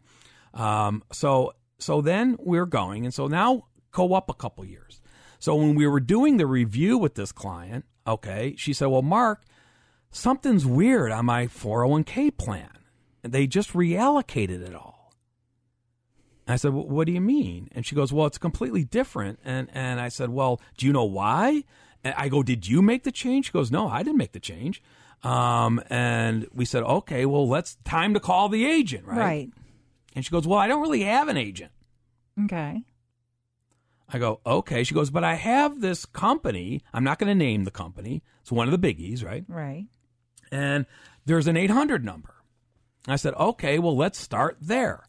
Um, 0.52 1.04
so 1.12 1.54
so 1.78 2.00
then 2.00 2.36
we're 2.40 2.66
going, 2.66 3.04
and 3.04 3.14
so 3.14 3.28
now 3.28 3.66
go 3.92 4.14
up 4.14 4.28
a 4.28 4.34
couple 4.34 4.64
years. 4.64 5.00
So 5.38 5.54
when 5.54 5.76
we 5.76 5.86
were 5.86 6.00
doing 6.00 6.38
the 6.38 6.46
review 6.46 6.98
with 6.98 7.14
this 7.14 7.30
client, 7.30 7.84
okay, 8.04 8.56
she 8.58 8.72
said, 8.72 8.86
"Well, 8.86 9.02
Mark, 9.02 9.44
something's 10.10 10.66
weird 10.66 11.12
on 11.12 11.26
my 11.26 11.46
401k 11.46 12.36
plan. 12.36 12.70
And 13.22 13.32
they 13.32 13.46
just 13.46 13.74
reallocated 13.74 14.66
it 14.66 14.74
all." 14.74 15.01
I 16.48 16.56
said, 16.56 16.72
well, 16.72 16.86
"What 16.86 17.06
do 17.06 17.12
you 17.12 17.20
mean?" 17.20 17.68
And 17.72 17.86
she 17.86 17.94
goes, 17.94 18.12
"Well, 18.12 18.26
it's 18.26 18.38
completely 18.38 18.84
different." 18.84 19.38
And 19.44 19.68
and 19.72 20.00
I 20.00 20.08
said, 20.08 20.30
"Well, 20.30 20.60
do 20.76 20.86
you 20.86 20.92
know 20.92 21.04
why?" 21.04 21.64
And 22.04 22.14
I 22.16 22.28
go, 22.28 22.42
"Did 22.42 22.66
you 22.66 22.82
make 22.82 23.04
the 23.04 23.12
change?" 23.12 23.46
She 23.46 23.52
goes, 23.52 23.70
"No, 23.70 23.88
I 23.88 24.02
didn't 24.02 24.18
make 24.18 24.32
the 24.32 24.40
change." 24.40 24.82
Um, 25.22 25.80
and 25.88 26.46
we 26.52 26.64
said, 26.64 26.82
"Okay, 26.82 27.26
well, 27.26 27.48
let's 27.48 27.76
time 27.84 28.12
to 28.14 28.20
call 28.20 28.48
the 28.48 28.66
agent, 28.66 29.06
right?" 29.06 29.18
Right. 29.18 29.50
And 30.14 30.24
she 30.24 30.30
goes, 30.30 30.46
"Well, 30.46 30.58
I 30.58 30.66
don't 30.66 30.82
really 30.82 31.02
have 31.02 31.28
an 31.28 31.36
agent." 31.36 31.70
Okay. 32.44 32.82
I 34.12 34.18
go, 34.18 34.40
okay. 34.44 34.84
She 34.84 34.94
goes, 34.94 35.10
but 35.10 35.24
I 35.24 35.34
have 35.34 35.80
this 35.80 36.04
company. 36.04 36.82
I'm 36.92 37.04
not 37.04 37.18
going 37.18 37.28
to 37.28 37.34
name 37.34 37.64
the 37.64 37.70
company. 37.70 38.22
It's 38.42 38.52
one 38.52 38.68
of 38.68 38.78
the 38.78 38.94
biggies, 38.94 39.24
right? 39.24 39.44
Right. 39.48 39.86
And 40.50 40.84
there's 41.24 41.46
an 41.46 41.56
800 41.56 42.04
number. 42.04 42.34
I 43.08 43.16
said, 43.16 43.34
okay, 43.34 43.78
well, 43.78 43.96
let's 43.96 44.18
start 44.18 44.58
there. 44.60 45.04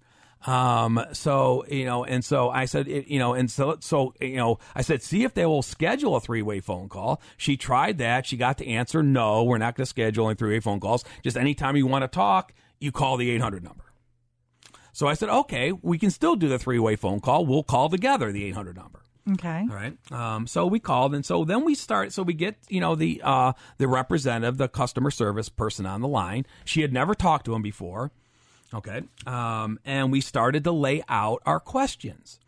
Um, 0.45 1.03
so, 1.13 1.65
you 1.67 1.85
know, 1.85 2.03
and 2.03 2.23
so 2.23 2.49
I 2.49 2.65
said, 2.65 2.87
it, 2.87 3.07
you 3.07 3.19
know, 3.19 3.33
and 3.33 3.49
so, 3.49 3.77
so, 3.79 4.13
you 4.19 4.35
know, 4.35 4.59
I 4.75 4.81
said, 4.81 5.01
see 5.01 5.23
if 5.23 5.33
they 5.33 5.45
will 5.45 5.61
schedule 5.61 6.15
a 6.15 6.21
three 6.21 6.41
way 6.41 6.59
phone 6.59 6.89
call. 6.89 7.21
She 7.37 7.57
tried 7.57 7.97
that. 7.99 8.25
She 8.25 8.37
got 8.37 8.57
the 8.57 8.67
answer, 8.67 9.01
no, 9.01 9.43
we're 9.43 9.57
not 9.57 9.75
going 9.75 9.85
to 9.85 9.89
schedule 9.89 10.27
any 10.27 10.35
three 10.35 10.55
way 10.55 10.59
phone 10.59 10.79
calls. 10.79 11.03
Just 11.23 11.37
anytime 11.37 11.75
you 11.75 11.87
want 11.87 12.03
to 12.03 12.07
talk, 12.07 12.53
you 12.79 12.91
call 12.91 13.17
the 13.17 13.29
800 13.31 13.63
number. 13.63 13.85
So 14.91 15.07
I 15.07 15.15
said, 15.15 15.29
okay, 15.29 15.71
we 15.71 15.97
can 15.97 16.11
still 16.11 16.35
do 16.35 16.47
the 16.47 16.59
three 16.59 16.79
way 16.79 16.95
phone 16.95 17.19
call. 17.19 17.45
We'll 17.45 17.63
call 17.63 17.89
together 17.89 18.31
the 18.31 18.43
800 18.45 18.75
number. 18.75 19.03
Okay. 19.31 19.65
All 19.69 19.75
right. 19.75 20.11
Um, 20.11 20.47
so 20.47 20.67
we 20.67 20.79
called, 20.79 21.15
and 21.15 21.25
so 21.25 21.45
then 21.45 21.63
we 21.63 21.75
start. 21.75 22.11
So 22.11 22.23
we 22.23 22.33
get, 22.33 22.57
you 22.67 22.81
know, 22.81 22.93
the 22.95 23.21
uh, 23.23 23.53
the 23.77 23.87
representative, 23.87 24.57
the 24.57 24.67
customer 24.67 25.11
service 25.11 25.47
person 25.47 25.85
on 25.85 26.01
the 26.01 26.09
line. 26.09 26.45
She 26.65 26.81
had 26.81 26.91
never 26.91 27.15
talked 27.15 27.45
to 27.45 27.55
him 27.55 27.61
before. 27.61 28.11
Okay. 28.73 29.03
Um, 29.25 29.79
and 29.85 30.11
we 30.11 30.21
started 30.21 30.63
to 30.63 30.71
lay 30.71 31.03
out 31.07 31.41
our 31.45 31.59
questions, 31.59 32.39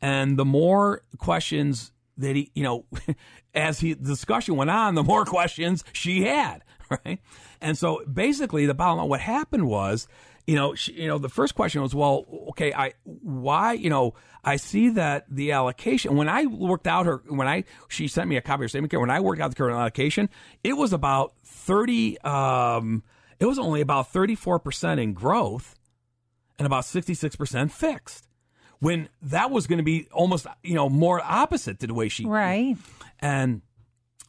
and 0.00 0.38
the 0.38 0.44
more 0.44 1.02
questions 1.18 1.92
that 2.18 2.34
he, 2.34 2.50
you 2.54 2.62
know, 2.62 2.84
as 3.54 3.80
he 3.80 3.92
the 3.92 4.08
discussion 4.08 4.56
went 4.56 4.70
on, 4.70 4.94
the 4.94 5.02
more 5.02 5.24
questions 5.36 5.84
she 5.92 6.24
had. 6.24 6.62
Right. 7.04 7.18
And 7.60 7.76
so 7.76 8.04
basically, 8.04 8.64
the 8.64 8.72
bottom 8.72 8.98
line, 8.98 9.08
what 9.08 9.18
happened 9.18 9.66
was 9.66 10.06
you 10.46 10.54
know, 10.54 10.74
she, 10.74 10.92
you 10.92 11.08
know, 11.08 11.18
the 11.18 11.28
first 11.28 11.54
question 11.54 11.82
was, 11.82 11.94
well, 11.94 12.24
okay, 12.50 12.72
I 12.72 12.92
why, 13.02 13.72
you 13.72 13.90
know, 13.90 14.14
I 14.44 14.56
see 14.56 14.90
that 14.90 15.26
the 15.28 15.52
allocation 15.52 16.16
when 16.16 16.28
I 16.28 16.46
worked 16.46 16.86
out 16.86 17.06
her 17.06 17.22
when 17.26 17.48
I 17.48 17.64
she 17.88 18.06
sent 18.06 18.28
me 18.28 18.36
a 18.36 18.40
copy 18.40 18.54
of 18.54 18.60
her 18.60 18.68
statement 18.68 18.92
when 18.94 19.10
I 19.10 19.20
worked 19.20 19.40
out 19.40 19.50
the 19.50 19.56
current 19.56 19.76
allocation, 19.76 20.28
it 20.62 20.74
was 20.74 20.92
about 20.92 21.34
thirty. 21.44 22.18
Um, 22.20 23.02
it 23.38 23.46
was 23.46 23.58
only 23.58 23.80
about 23.80 24.12
thirty 24.12 24.34
four 24.34 24.58
percent 24.58 25.00
in 25.00 25.12
growth, 25.12 25.74
and 26.58 26.66
about 26.66 26.84
sixty 26.84 27.14
six 27.14 27.36
percent 27.36 27.72
fixed. 27.72 28.28
When 28.78 29.08
that 29.22 29.50
was 29.50 29.66
going 29.66 29.78
to 29.78 29.82
be 29.84 30.06
almost, 30.12 30.46
you 30.62 30.74
know, 30.74 30.88
more 30.90 31.20
opposite 31.24 31.78
to 31.80 31.86
the 31.86 31.94
way 31.94 32.08
she 32.08 32.26
Right. 32.26 32.76
and 33.20 33.62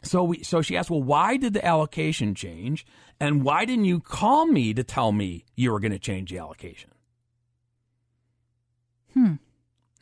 so 0.04 0.24
we 0.24 0.44
so 0.44 0.62
she 0.62 0.78
asked, 0.78 0.90
well, 0.90 1.04
why 1.04 1.36
did 1.38 1.54
the 1.54 1.66
allocation 1.66 2.34
change? 2.34 2.86
And 3.20 3.44
why 3.44 3.66
didn't 3.66 3.86
you 3.86 4.00
call 4.00 4.46
me 4.46 4.74
to 4.74 4.84
tell 4.84 5.12
me 5.12 5.44
you 5.56 5.72
were 5.72 5.80
going 5.80 5.92
to 5.92 6.00
change 6.00 6.30
the 6.32 6.38
allocation? 6.38 6.92
Hmm. 9.14 9.34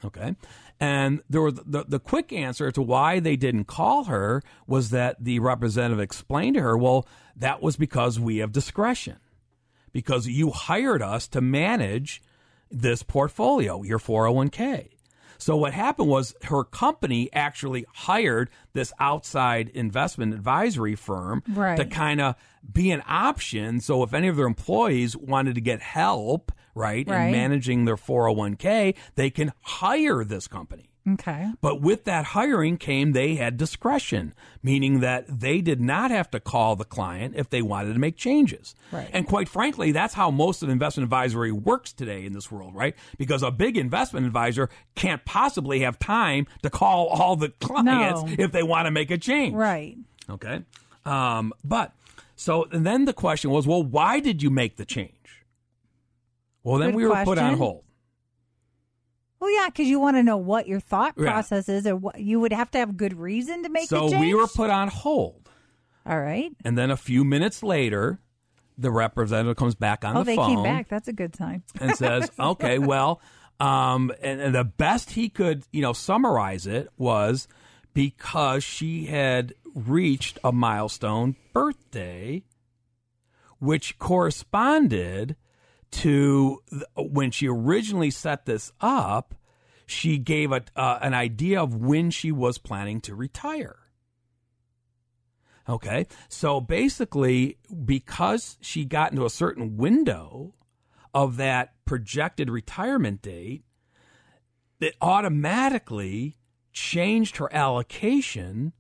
Okay. 0.06 0.36
And 0.80 1.22
there 1.30 1.42
was 1.42 1.56
the, 1.66 1.86
the 1.88 2.00
quick 2.00 2.34
answer 2.34 2.70
to 2.72 2.82
why 2.82 3.20
they 3.20 3.36
didn't 3.36 3.66
call 3.66 4.06
her 4.06 4.42
was 4.68 4.90
that 4.90 5.24
the 5.24 5.40
representative 5.40 6.00
explained 6.02 6.56
to 6.56 6.62
her, 6.62 6.78
well, 6.78 7.08
that 7.36 7.62
was 7.62 7.78
because 7.78 8.20
we 8.20 8.38
have 8.38 8.52
discretion. 8.52 9.18
Because 9.94 10.28
you 10.28 10.52
hired 10.52 11.02
us 11.02 11.28
to 11.30 11.40
manage 11.40 12.22
this 12.70 13.04
portfolio, 13.04 13.84
your 13.84 14.00
401k. 14.00 14.90
So 15.38 15.56
what 15.56 15.74
happened 15.74 16.10
was 16.10 16.34
her 16.44 16.64
company 16.64 17.30
actually 17.34 17.86
hired 17.94 18.50
this 18.74 18.92
outside 19.00 19.70
investment 19.70 20.34
advisory 20.34 20.96
firm 20.96 21.44
Right. 21.48 21.78
to 21.78 21.86
kind 21.86 22.20
of 22.22 22.36
be 22.72 22.92
an 22.92 23.04
option. 23.08 23.80
So 23.80 24.04
if 24.04 24.14
any 24.14 24.28
of 24.28 24.36
their 24.38 24.48
employees 24.48 25.16
wanted 25.16 25.56
to 25.56 25.62
get 25.62 25.82
help, 25.82 26.52
right, 26.76 27.08
Right. 27.08 27.26
in 27.28 27.32
managing 27.32 27.86
their 27.86 27.98
401k, 27.98 28.94
they 29.16 29.30
can 29.32 29.54
hire 29.62 30.24
this 30.24 30.48
company. 30.48 30.90
Okay. 31.08 31.52
But 31.62 31.82
with 31.82 32.06
that 32.06 32.26
hiring 32.26 32.78
came 32.78 33.12
they 33.12 33.36
had 33.36 33.58
discretion, 33.58 34.34
meaning 34.64 35.02
that 35.02 35.26
they 35.40 35.62
did 35.62 35.80
not 35.80 36.10
have 36.10 36.32
to 36.32 36.40
call 36.40 36.76
the 36.76 36.84
client 36.84 37.36
if 37.38 37.48
they 37.52 37.62
wanted 37.62 37.94
to 37.94 38.00
make 38.00 38.18
changes. 38.18 38.74
Right. 38.92 39.08
And 39.14 39.28
quite 39.28 39.48
frankly, 39.48 39.92
that's 39.92 40.16
how 40.16 40.32
most 40.32 40.64
of 40.64 40.70
investment 40.70 41.04
advisory 41.06 41.52
works 41.52 41.94
today 41.94 42.26
in 42.26 42.34
this 42.34 42.52
world, 42.52 42.74
right? 42.74 42.96
Because 43.20 43.44
a 43.44 43.52
big 43.52 43.78
investment 43.78 44.26
advisor 44.26 44.68
can't 44.96 45.24
possibly 45.26 45.82
have 45.82 46.00
time 46.00 46.48
to 46.64 46.72
call 46.72 47.06
all 47.08 47.36
the 47.36 47.50
clients 47.50 48.24
No. 48.24 48.36
if 48.40 48.52
they 48.52 48.64
want 48.64 48.88
to 48.88 48.92
make 48.92 49.12
a 49.12 49.18
change. 49.20 49.54
Right. 49.54 49.96
Okay. 50.28 50.64
Um, 51.06 51.54
but 51.64 51.94
so 52.36 52.64
and 52.72 52.84
then 52.84 53.06
the 53.06 53.14
question 53.14 53.52
was, 53.52 53.68
well, 53.68 53.84
why 53.84 54.20
did 54.20 54.42
you 54.42 54.50
make 54.50 54.78
the 54.78 54.86
change? 54.86 55.12
Well, 56.66 56.80
then 56.80 56.90
Good 56.90 56.96
we 56.96 57.06
were 57.08 57.24
put 57.24 57.38
on 57.38 57.58
hold. 57.58 57.84
Well, 59.40 59.52
yeah, 59.52 59.68
because 59.68 59.88
you 59.88 60.00
want 60.00 60.18
to 60.18 60.24
know 60.24 60.38
what 60.38 60.68
your 60.68 60.80
thought 60.80 61.14
Yeah. 61.16 61.26
process 61.32 61.70
is, 61.70 61.86
or 61.86 61.96
what 61.96 62.20
you 62.20 62.40
would 62.40 62.52
have 62.52 62.72
to 62.72 62.80
have 62.80 62.98
good 62.98 63.14
reason 63.18 63.62
to 63.64 63.70
make 63.70 63.88
So 63.88 64.06
the 64.06 64.12
change. 64.14 64.22
we 64.22 64.34
were 64.34 64.48
put 64.48 64.72
on 64.72 64.88
hold. 64.88 65.48
All 66.08 66.20
right. 66.20 66.52
And 66.66 66.76
then 66.76 66.90
a 66.90 66.98
few 66.98 67.24
minutes 67.24 67.62
later, 67.62 68.20
the 68.80 68.90
representative 68.90 69.56
comes 69.58 69.76
back 69.76 70.04
on 70.04 70.16
the 70.16 70.18
phone. 70.18 70.22
Oh, 70.22 70.24
the 70.24 70.32
they 70.32 70.36
phone 70.36 70.56
came 70.56 70.64
back. 70.64 70.90
That's 70.90 71.08
a 71.08 71.14
good 71.14 71.36
sign. 71.36 71.62
and 71.80 71.96
says, 71.96 72.32
"Okay, 72.40 72.80
well," 72.80 73.22
um, 73.60 74.12
and, 74.24 74.42
and 74.42 74.56
the 74.56 74.64
best 74.64 75.12
he 75.12 75.30
could, 75.30 75.64
you 75.72 75.84
know, 75.84 75.94
summarize 75.94 76.66
it 76.66 76.90
was 76.98 77.48
because 77.94 78.64
she 78.64 79.06
had 79.06 79.54
reached 79.76 80.40
a 80.44 80.52
milestone 80.52 81.36
birthday, 81.54 82.44
which 83.60 84.00
corresponded 84.00 85.36
to 85.92 86.62
when 86.96 87.32
she 87.32 87.48
originally 87.48 88.12
set 88.12 88.46
this 88.46 88.72
up. 88.82 89.36
She 89.86 90.18
gave 90.18 90.52
a, 90.52 90.64
uh, 90.76 91.00
an 91.02 91.14
idea 91.14 91.62
of 91.62 91.76
when 91.76 92.10
she 92.10 92.32
was 92.32 92.58
planning 92.58 93.02
to 93.02 93.16
retire. 93.16 93.78
Okay. 95.68 96.08
So 96.30 96.62
basically, 96.62 97.58
because 97.84 98.58
she 98.62 98.86
got 98.86 99.12
into 99.12 99.26
a 99.26 99.30
certain 99.30 99.78
window 99.78 100.54
of 101.14 101.38
that 101.38 101.74
projected 101.86 102.50
retirement 102.50 103.22
date, 103.22 103.64
it 104.80 104.96
automatically 105.02 106.38
changed 106.72 107.38
her 107.38 107.52
allocation 107.54 108.74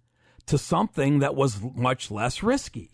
to 0.46 0.58
something 0.58 1.20
that 1.20 1.36
was 1.36 1.62
much 1.76 2.12
less 2.12 2.44
risky. 2.44 2.92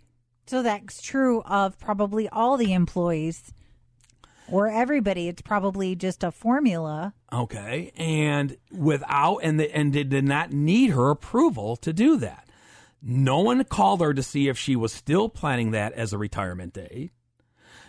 So 0.47 0.61
that's 0.61 1.01
true 1.01 1.41
of 1.41 1.77
probably 1.79 2.29
all 2.29 2.57
the 2.57 2.73
employees 2.73 3.53
or 4.51 4.67
everybody. 4.67 5.27
It's 5.27 5.41
probably 5.41 5.95
just 5.95 6.23
a 6.23 6.31
formula. 6.31 7.13
Okay. 7.31 7.91
And 7.95 8.57
without, 8.71 9.37
and, 9.37 9.59
the, 9.59 9.75
and 9.75 9.93
they 9.93 10.03
did 10.03 10.25
not 10.25 10.51
need 10.51 10.91
her 10.91 11.09
approval 11.09 11.75
to 11.77 11.93
do 11.93 12.17
that. 12.17 12.47
No 13.01 13.39
one 13.39 13.63
called 13.63 14.01
her 14.01 14.13
to 14.13 14.21
see 14.21 14.47
if 14.47 14.57
she 14.57 14.75
was 14.75 14.93
still 14.93 15.29
planning 15.29 15.71
that 15.71 15.93
as 15.93 16.13
a 16.13 16.17
retirement 16.17 16.73
date. 16.73 17.11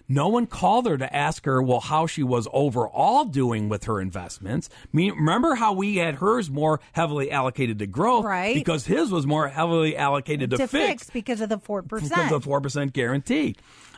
No 0.08 0.28
one 0.28 0.46
called 0.46 0.86
her 0.86 0.98
to 0.98 1.14
ask 1.16 1.44
her, 1.44 1.62
well, 1.62 1.80
how 1.80 2.06
she 2.06 2.22
was 2.22 2.48
overall 2.52 3.24
doing 3.24 3.68
with 3.68 3.84
her 3.84 4.00
investments. 4.00 4.68
Me, 4.92 5.10
remember 5.10 5.54
how 5.54 5.72
we 5.72 5.96
had 5.96 6.16
hers 6.16 6.50
more 6.50 6.80
heavily 6.92 7.30
allocated 7.30 7.78
to 7.78 7.86
growth, 7.86 8.24
Right. 8.24 8.54
Because 8.54 8.84
his 8.84 9.10
was 9.10 9.26
more 9.26 9.48
heavily 9.48 9.96
allocated 9.96 10.50
to, 10.50 10.56
to 10.58 10.66
fix, 10.66 11.04
fix 11.04 11.10
because 11.10 11.40
of 11.40 11.48
the 11.48 11.58
4%. 11.58 11.88
because 11.88 12.10
of 12.10 12.28
the 12.30 12.40
four 12.40 12.60
percent 12.60 12.92
guarantee. 12.92 13.54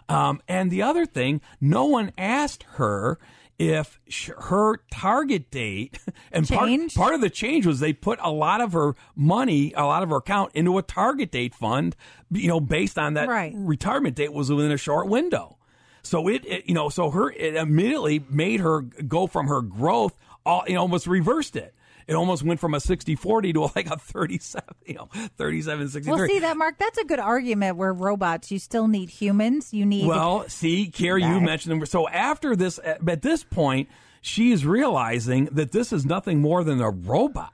Um, 0.09 0.43
and 0.49 0.71
the 0.71 0.83
other 0.83 1.07
thing, 1.07 1.41
no 1.61 1.85
one 1.87 2.13
asked 2.19 2.65
her 2.75 3.19
if 3.59 4.01
sh- 4.09 4.31
her 4.37 4.79
target 4.91 5.51
date 5.51 5.99
and 6.33 6.47
part, 6.49 6.69
part 6.95 7.15
of 7.15 7.21
the 7.21 7.31
change 7.31 7.67
was 7.67 7.81
they 7.81 7.93
put 7.93 8.19
a 8.23 8.31
lot 8.31 8.61
of 8.61 8.73
her 8.73 8.95
money, 9.15 9.73
a 9.77 9.85
lot 9.85 10.03
of 10.03 10.09
her 10.11 10.17
account 10.17 10.51
into 10.55 10.77
a 10.77 10.83
target 10.83 11.31
date 11.31 11.55
fund, 11.55 11.95
you 12.31 12.49
know, 12.49 12.61
based 12.61 12.99
on 12.99 13.15
that 13.15 13.29
Right. 13.29 13.53
retirement 13.57 14.17
date 14.17 14.33
was 14.33 14.51
within 14.51 14.73
a 14.73 14.77
short 14.77 15.09
window. 15.09 15.57
So 16.03 16.29
it, 16.29 16.45
it, 16.45 16.67
you 16.67 16.75
know, 16.75 16.89
so 16.91 17.11
her 17.11 17.31
it 17.31 17.55
immediately 17.55 18.23
made 18.29 18.61
her 18.61 18.83
go 18.83 19.27
from 19.27 19.47
her 19.47 19.63
growth, 19.63 20.15
all, 20.45 20.65
you 20.67 20.75
know, 20.75 20.81
almost 20.81 21.07
reversed 21.07 21.57
it. 21.57 21.75
It 22.07 22.15
almost 22.15 22.43
went 22.43 22.61
from 22.61 22.75
a 22.75 22.79
60-40 22.79 23.55
to 23.55 23.61
like 23.75 23.89
a 23.91 23.97
37, 23.97 24.63
you 24.87 24.95
know, 24.95 25.09
37 25.37 25.89
63. 25.89 26.17
Well, 26.19 26.29
see 26.29 26.39
that, 26.41 26.57
Mark. 26.57 26.79
That's 26.79 26.99
a 26.99 27.05
good 27.05 27.19
argument. 27.19 27.77
Where 27.77 27.93
robots, 27.93 28.51
you 28.51 28.59
still 28.59 28.89
need 28.89 29.09
humans. 29.11 29.73
You 29.73 29.87
need 29.87 30.07
Well, 30.07 30.49
see, 30.49 30.89
Carrie, 30.89 31.23
you 31.25 31.41
mentioned 31.41 31.73
them. 31.81 31.87
So 31.87 32.09
after 32.09 32.55
this, 32.57 32.79
at 32.85 33.23
this 33.23 33.43
point, 33.45 33.89
she's 34.21 34.65
realizing 34.67 35.47
that 35.53 35.73
this 35.73 35.93
is 35.93 36.05
nothing 36.05 36.41
more 36.41 36.63
than 36.65 36.81
a 36.81 36.91
robot. 36.91 37.53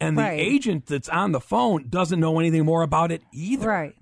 And 0.00 0.16
the 0.16 0.22
Right. 0.22 0.40
agent 0.40 0.86
that's 0.86 1.10
on 1.10 1.32
the 1.32 1.40
phone 1.40 1.86
doesn't 1.90 2.18
know 2.18 2.38
anything 2.40 2.64
more 2.64 2.82
about 2.82 3.12
it 3.12 3.22
either. 3.32 3.68
right. 3.68 3.94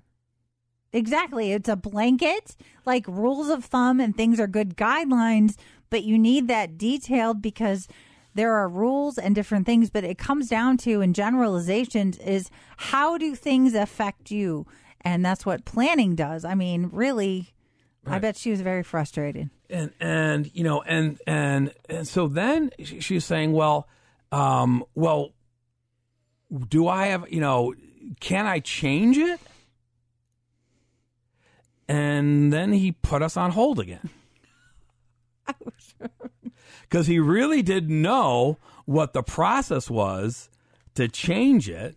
Exactly. 0.91 1.51
It's 1.51 1.69
a 1.69 1.75
blanket, 1.75 2.55
like 2.85 3.07
rules 3.07 3.49
of 3.49 3.65
thumb, 3.65 3.99
and 3.99 4.15
things 4.15 4.39
are 4.39 4.47
good 4.47 4.75
guidelines. 4.75 5.55
But 5.91 6.03
you 6.03 6.17
need 6.17 6.47
that 6.47 6.77
detailed 6.77 7.41
because 7.41 7.87
there 8.35 8.53
are 8.53 8.67
rules 8.69 9.17
and 9.17 9.33
different 9.35 9.65
things. 9.65 9.89
But 9.89 10.03
it 10.03 10.17
comes 10.17 10.47
down 10.49 10.77
to 10.77 11.01
in 11.01 11.13
generalizations 11.13 12.17
is 12.19 12.49
how 12.77 13.17
do 13.17 13.35
things 13.35 13.73
affect 13.73 14.31
you, 14.31 14.65
and 15.01 15.25
that's 15.25 15.45
what 15.45 15.65
planning 15.65 16.15
does. 16.15 16.45
I 16.45 16.55
mean, 16.55 16.89
really. 16.91 17.53
I 18.07 18.17
bet 18.17 18.37
she 18.37 18.49
was 18.49 18.61
very 18.61 18.81
frustrated. 18.81 19.51
and 19.69 19.91
and 19.99 20.49
you 20.55 20.63
know 20.63 20.81
and 20.81 21.19
and 21.27 21.71
and 21.87 22.07
so 22.07 22.27
then 22.27 22.71
she's 22.79 23.23
saying 23.23 23.51
well 23.51 23.87
um 24.31 24.83
well 24.95 25.31
do 26.69 26.87
i 26.87 27.07
have 27.07 27.31
you 27.31 27.39
know 27.39 27.75
can 28.19 28.47
i 28.47 28.59
change 28.59 29.17
it 29.17 29.39
and 31.87 32.51
then 32.51 32.71
he 32.71 32.91
put 32.93 33.21
us 33.21 33.37
on 33.37 33.51
hold 33.51 33.79
again 33.79 34.09
because 36.89 37.07
he 37.07 37.19
really 37.19 37.61
didn't 37.61 38.01
know 38.01 38.57
what 38.85 39.13
the 39.13 39.21
process 39.23 39.89
was 39.89 40.49
to 40.95 41.07
change 41.07 41.69
it 41.69 41.95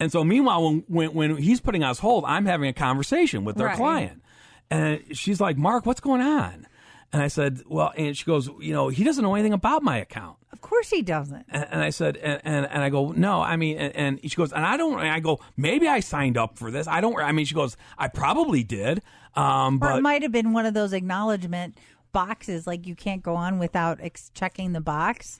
and 0.00 0.10
so 0.12 0.24
meanwhile 0.24 0.62
when, 0.64 0.84
when, 0.88 1.14
when 1.14 1.36
he's 1.36 1.60
putting 1.60 1.82
us 1.82 1.98
hold 2.00 2.24
i'm 2.26 2.44
having 2.46 2.68
a 2.68 2.72
conversation 2.72 3.44
with 3.44 3.60
our 3.60 3.68
Right. 3.68 3.76
client 3.76 4.22
and 4.70 5.02
she's 5.12 5.40
like 5.40 5.56
mark 5.56 5.86
what's 5.86 6.00
going 6.00 6.20
on 6.20 6.66
and 7.12 7.22
i 7.22 7.28
said 7.28 7.62
well 7.66 7.92
and 7.96 8.16
she 8.16 8.24
goes 8.24 8.48
you 8.60 8.72
know 8.74 8.88
he 8.88 9.04
doesn't 9.04 9.22
know 9.22 9.34
anything 9.34 9.52
about 9.52 9.82
my 9.82 9.98
account 9.98 10.36
Of 10.52 10.60
course 10.60 10.90
he 10.90 11.02
doesn't. 11.02 11.46
and, 11.48 11.66
and 11.70 11.80
I 11.82 11.90
said, 11.90 12.16
and, 12.16 12.40
and, 12.44 12.66
and 12.66 12.82
I 12.82 12.88
go, 12.88 13.12
no, 13.12 13.40
I 13.42 13.56
mean, 13.56 13.76
and, 13.76 14.18
she 14.22 14.34
goes, 14.36 14.52
and 14.54 14.64
I 14.64 14.76
don't, 14.78 14.98
and 14.98 15.08
I 15.10 15.20
go, 15.20 15.38
maybe 15.56 15.86
I 15.86 16.00
signed 16.00 16.36
up 16.38 16.56
for 16.58 16.70
this. 16.70 16.88
I 16.88 17.00
don't, 17.02 17.14
I 17.20 17.30
mean, 17.32 17.44
she 17.44 17.54
goes, 17.54 17.76
I 17.98 18.08
probably 18.08 18.64
did. 18.64 19.02
Um, 19.34 19.78
but 19.78 19.98
it 19.98 20.02
might 20.02 20.22
have 20.22 20.32
been 20.32 20.54
one 20.54 20.64
of 20.66 20.72
those 20.72 20.94
acknowledgement 20.94 21.76
boxes, 22.16 22.66
like 22.66 22.86
you 22.86 22.94
can't 22.94 23.22
go 23.22 23.34
on 23.36 23.58
without 23.58 23.98
ex- 24.00 24.30
checking 24.34 24.72
the 24.72 24.80
box. 24.80 25.38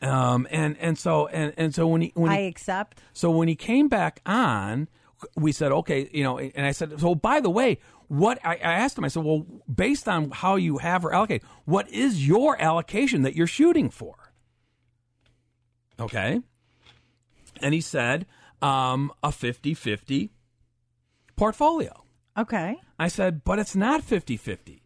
um, 0.00 0.48
and, 0.50 0.74
and 0.80 0.98
so, 0.98 1.26
and, 1.26 1.52
and 1.58 1.74
so 1.74 1.86
when 1.86 2.00
he, 2.00 2.12
when 2.14 2.32
I 2.32 2.42
he, 2.42 2.46
accept. 2.46 2.98
so 3.12 3.30
when 3.30 3.46
he 3.46 3.54
came 3.54 3.88
back 3.88 4.22
on, 4.24 4.88
we 5.36 5.52
said, 5.52 5.70
okay, 5.70 6.08
you 6.14 6.22
know, 6.22 6.38
and 6.38 6.64
I 6.64 6.72
said, 6.72 6.98
so 6.98 7.14
by 7.14 7.40
the 7.40 7.50
way, 7.50 7.78
what 8.08 8.38
I, 8.42 8.54
I 8.54 8.72
asked 8.72 8.96
him, 8.96 9.04
I 9.04 9.08
said, 9.08 9.22
well, 9.22 9.44
based 9.72 10.08
on 10.08 10.30
how 10.30 10.56
you 10.56 10.78
have 10.78 11.02
her 11.02 11.12
allocate, 11.12 11.42
what 11.66 11.90
is 11.90 12.26
your 12.26 12.58
allocation 12.58 13.20
that 13.22 13.36
you're 13.36 13.46
shooting 13.46 13.90
for? 13.90 14.32
Okay. 16.00 16.40
And 17.60 17.74
he 17.74 17.82
said, 17.82 18.24
um, 18.62 19.12
a 19.22 19.30
50 19.30 19.74
50 19.74 20.30
portfolio. 21.36 22.02
Okay. 22.38 22.76
I 22.98 23.08
said, 23.08 23.44
but 23.44 23.58
it's 23.58 23.76
not 23.76 24.02
50 24.02 24.38
50. 24.38 24.83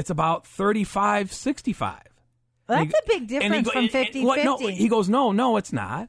It's 0.00 0.10
about 0.10 0.46
35 0.46 1.32
65. 1.32 2.00
Well, 2.68 2.78
that's 2.84 2.90
he- 2.90 3.14
a 3.14 3.18
big 3.18 3.30
he 3.30 3.38
difference 3.38 3.68
from 3.70 3.78
and- 3.84 3.84
and 3.84 3.92
50 3.92 4.24
no, 4.24 4.56
he 4.58 4.88
goes, 4.88 5.08
no, 5.08 5.30
no, 5.32 5.56
it's 5.56 5.72
not. 5.72 6.08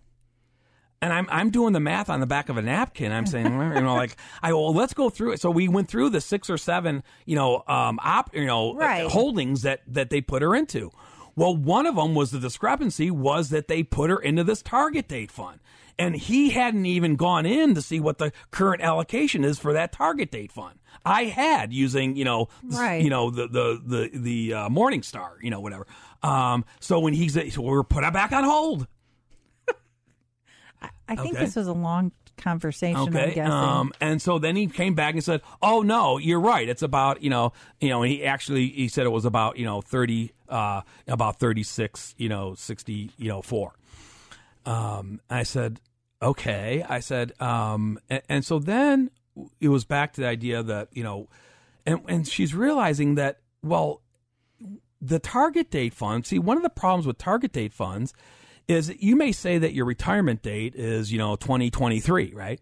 And 1.04 1.12
I'm 1.12 1.28
I'm 1.32 1.50
doing 1.50 1.74
the 1.74 1.80
math 1.80 2.10
on 2.12 2.20
the 2.20 2.28
back 2.28 2.50
of 2.50 2.58
a 2.58 2.62
napkin. 2.62 3.12
I'm 3.12 3.26
saying, 3.26 3.46
you 3.48 3.82
know, 3.82 3.96
like 3.96 4.16
I 4.44 4.54
well, 4.54 4.72
let's 4.74 4.94
go 4.94 5.10
through 5.10 5.32
it. 5.32 5.42
So 5.42 5.50
we 5.50 5.68
went 5.68 5.90
through 5.90 6.10
the 6.12 6.22
six 6.22 6.48
or 6.48 6.58
seven, 6.58 7.04
you 7.26 7.36
know, 7.36 7.64
um, 7.68 8.00
op, 8.04 8.36
you 8.36 8.46
know, 8.46 8.76
Right. 8.76 9.08
holdings 9.10 9.64
that 9.64 9.82
that 9.88 10.12
they 10.12 10.22
put 10.22 10.44
her 10.44 10.56
into. 10.56 10.92
Well, 11.36 11.56
one 11.56 11.88
of 11.88 11.96
them 11.96 12.14
was 12.14 12.30
the 12.30 12.40
discrepancy 12.40 13.10
was 13.10 13.50
that 13.50 13.68
they 13.68 13.82
put 13.82 14.12
her 14.12 14.20
into 14.20 14.44
this 14.44 14.62
target 14.62 15.08
date 15.08 15.32
fund, 15.32 15.60
and 15.98 16.16
he 16.16 16.52
hadn't 16.52 16.86
even 16.86 17.16
gone 17.16 17.48
in 17.48 17.74
to 17.74 17.82
see 17.82 18.00
what 18.00 18.20
the 18.20 18.32
current 18.52 18.84
allocation 18.84 19.44
is 19.44 19.58
for 19.58 19.74
that 19.74 19.92
target 19.92 20.30
date 20.30 20.52
fund. 20.52 20.78
I 21.06 21.24
had 21.26 21.74
using, 21.74 22.16
you 22.16 22.26
know, 22.26 22.50
Right. 22.64 23.02
you 23.04 23.10
know, 23.10 23.30
the 23.32 23.48
the 23.48 23.82
the 23.86 24.18
the 24.18 24.54
uh, 24.54 24.70
Morningstar, 24.70 25.32
you 25.42 25.50
know, 25.50 25.60
whatever. 25.60 25.88
Um, 26.24 26.66
so 26.80 27.00
when 27.00 27.14
he's 27.14 27.34
so 27.54 27.62
we 27.62 27.70
were 27.70 27.84
put 27.84 28.02
back 28.14 28.32
on 28.32 28.44
hold. 28.44 28.88
I 31.08 31.16
think 31.16 31.36
Okay. 31.36 31.46
this 31.46 31.56
was 31.56 31.68
a 31.68 31.74
long 31.74 32.12
conversation. 32.38 32.96
I'm 32.98 33.16
Okay. 33.16 33.40
Um, 33.40 33.92
and 34.02 34.22
so 34.22 34.40
then 34.40 34.56
he 34.56 34.68
came 34.68 34.96
back 34.96 35.14
and 35.14 35.24
said, 35.24 35.42
"Oh 35.62 35.82
no, 35.82 36.18
you're 36.18 36.40
right. 36.40 36.68
It's 36.68 36.82
about 36.82 37.22
you 37.22 37.30
know, 37.30 37.54
you 37.80 37.90
know." 37.90 38.02
And 38.04 38.12
he 38.12 38.24
actually 38.24 38.68
he 38.70 38.88
said 38.88 39.06
it 39.06 39.10
was 39.12 39.26
about 39.26 39.58
you 39.58 39.66
know 39.66 39.82
thirty, 39.82 40.32
uh, 40.50 40.82
about 41.08 41.40
thirty 41.40 41.64
six, 41.64 42.16
you 42.18 42.30
know, 42.30 42.56
sixty, 42.56 43.12
you 43.18 43.28
know, 43.28 43.42
four. 43.42 43.74
Um, 44.66 45.22
I 45.30 45.44
said, 45.44 45.82
okay. 46.22 46.86
I 46.88 47.00
said, 47.00 47.34
um, 47.42 48.00
and, 48.10 48.22
and 48.30 48.46
so 48.46 48.60
then 48.60 49.10
it 49.60 49.70
was 49.70 49.86
back 49.86 50.14
to 50.14 50.22
the 50.22 50.28
idea 50.28 50.64
that 50.64 50.90
you 50.92 51.04
know, 51.04 51.30
and 51.86 52.02
and 52.08 52.28
she's 52.28 52.54
realizing 52.54 53.16
that 53.16 53.40
well, 53.64 54.02
the 55.02 55.20
target 55.20 55.72
date 55.72 55.94
fund. 55.94 56.26
See, 56.26 56.40
one 56.40 56.58
of 56.58 56.64
the 56.64 56.70
problems 56.70 57.08
with 57.08 57.18
target 57.18 57.52
date 57.52 57.74
funds 57.74 58.14
is 58.68 58.94
you 59.00 59.16
may 59.16 59.32
say 59.32 59.58
that 59.58 59.74
your 59.74 59.86
retirement 59.86 60.42
date 60.42 60.76
is 60.76 61.12
you 61.12 61.18
know 61.18 61.36
2023, 61.36 62.34
right? 62.34 62.62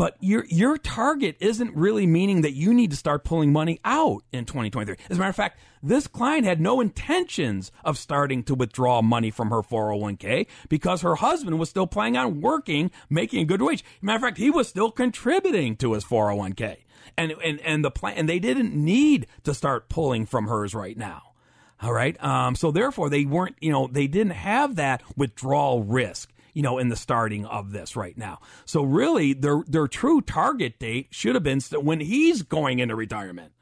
But 0.00 0.16
your 0.20 0.46
your 0.46 0.78
target 0.78 1.36
isn't 1.40 1.76
really 1.76 2.06
meaning 2.06 2.40
that 2.40 2.54
you 2.54 2.72
need 2.72 2.90
to 2.90 2.96
start 2.96 3.22
pulling 3.22 3.52
money 3.52 3.80
out 3.84 4.22
in 4.32 4.46
2023. 4.46 4.96
As 5.10 5.18
a 5.18 5.20
matter 5.20 5.28
of 5.28 5.36
fact, 5.36 5.60
this 5.82 6.06
client 6.06 6.46
had 6.46 6.58
no 6.58 6.80
intentions 6.80 7.70
of 7.84 7.98
starting 7.98 8.42
to 8.44 8.54
withdraw 8.54 9.02
money 9.02 9.30
from 9.30 9.50
her 9.50 9.60
401k 9.60 10.46
because 10.70 11.02
her 11.02 11.16
husband 11.16 11.58
was 11.58 11.68
still 11.68 11.86
planning 11.86 12.16
on 12.16 12.40
working, 12.40 12.90
making 13.10 13.42
a 13.42 13.44
good 13.44 13.60
wage. 13.60 13.84
Matter 14.00 14.16
of 14.16 14.22
fact, 14.22 14.38
he 14.38 14.48
was 14.48 14.68
still 14.68 14.90
contributing 14.90 15.76
to 15.76 15.92
his 15.92 16.02
401k. 16.02 16.78
And 17.18 17.32
and 17.32 17.60
and 17.60 17.84
the 17.84 17.90
plan 17.90 18.14
and 18.16 18.26
they 18.26 18.38
didn't 18.38 18.74
need 18.74 19.26
to 19.44 19.52
start 19.52 19.90
pulling 19.90 20.24
from 20.24 20.46
hers 20.46 20.74
right 20.74 20.96
now. 20.96 21.34
All 21.82 21.92
right. 21.92 22.18
Um, 22.24 22.54
so 22.54 22.70
therefore, 22.70 23.10
they 23.10 23.26
weren't, 23.26 23.56
you 23.60 23.70
know, 23.70 23.86
they 23.86 24.06
didn't 24.06 24.32
have 24.32 24.76
that 24.76 25.02
withdrawal 25.14 25.82
risk 25.82 26.32
you 26.52 26.62
know, 26.62 26.78
in 26.78 26.88
the 26.88 26.96
starting 26.96 27.46
of 27.46 27.72
this 27.72 27.96
right 27.96 28.16
now. 28.16 28.40
So 28.64 28.82
really, 28.82 29.32
their 29.32 29.62
their 29.66 29.88
true 29.88 30.20
target 30.20 30.78
date 30.78 31.08
should 31.10 31.34
have 31.34 31.44
been 31.44 31.60
when 31.80 32.00
he's 32.00 32.42
going 32.42 32.78
into 32.78 32.96
retirement, 32.96 33.52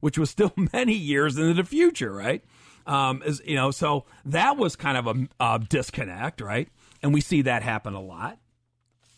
which 0.00 0.18
was 0.18 0.30
still 0.30 0.52
many 0.72 0.94
years 0.94 1.36
into 1.36 1.54
the 1.54 1.64
future, 1.64 2.12
right? 2.12 2.44
Um, 2.86 3.22
is 3.24 3.42
you 3.44 3.56
know, 3.56 3.70
so 3.70 4.06
that 4.24 4.56
was 4.56 4.76
kind 4.76 4.96
of 4.96 5.06
a, 5.06 5.28
a 5.40 5.58
disconnect, 5.58 6.40
right? 6.40 6.68
And 7.02 7.12
we 7.12 7.20
see 7.20 7.42
that 7.42 7.62
happen 7.62 7.94
a 7.94 8.00
lot. 8.00 8.38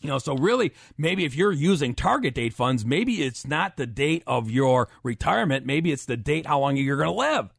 You 0.01 0.09
know, 0.09 0.17
so 0.17 0.35
really, 0.35 0.73
maybe 0.97 1.25
if 1.25 1.35
you're 1.35 1.51
using 1.51 1.93
target 1.93 2.33
date 2.33 2.53
funds, 2.53 2.83
maybe 2.83 3.23
it's 3.23 3.45
not 3.45 3.77
the 3.77 3.85
date 3.85 4.23
of 4.25 4.49
your 4.49 4.89
retirement. 5.03 5.65
Maybe 5.65 5.91
it's 5.91 6.05
the 6.05 6.17
date 6.17 6.47
how 6.47 6.59
long 6.59 6.75
you're 6.75 6.97
going 6.97 7.07
to 7.07 7.13
live. 7.13 7.53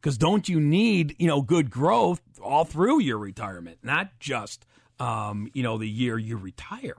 Because 0.00 0.16
don't 0.16 0.48
you 0.48 0.60
need, 0.60 1.16
you 1.18 1.26
know, 1.26 1.42
good 1.42 1.70
growth 1.70 2.20
all 2.42 2.64
through 2.64 3.00
your 3.00 3.18
retirement, 3.18 3.78
not 3.82 4.18
just 4.20 4.64
um, 5.02 5.50
you 5.52 5.64
know, 5.64 5.78
the 5.78 5.88
year 5.88 6.16
you 6.16 6.36
retire 6.36 6.96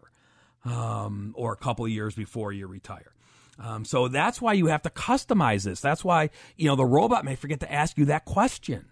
um, 0.66 1.34
or 1.38 1.54
a 1.54 1.56
couple 1.56 1.86
of 1.86 1.92
years 1.92 2.16
before 2.16 2.52
you 2.52 2.68
retire. 2.68 3.14
Um, 3.58 3.86
so 3.86 4.08
that's 4.10 4.42
why 4.42 4.54
you 4.54 4.68
have 4.68 4.82
to 4.82 4.90
customize 4.90 5.64
this. 5.64 5.80
That's 5.80 6.04
why, 6.04 6.30
you 6.58 6.68
know, 6.68 6.76
the 6.76 6.86
robot 6.86 7.24
may 7.24 7.36
forget 7.36 7.62
to 7.62 7.72
ask 7.72 7.98
you 7.98 8.06
that 8.06 8.26
question. 8.26 8.86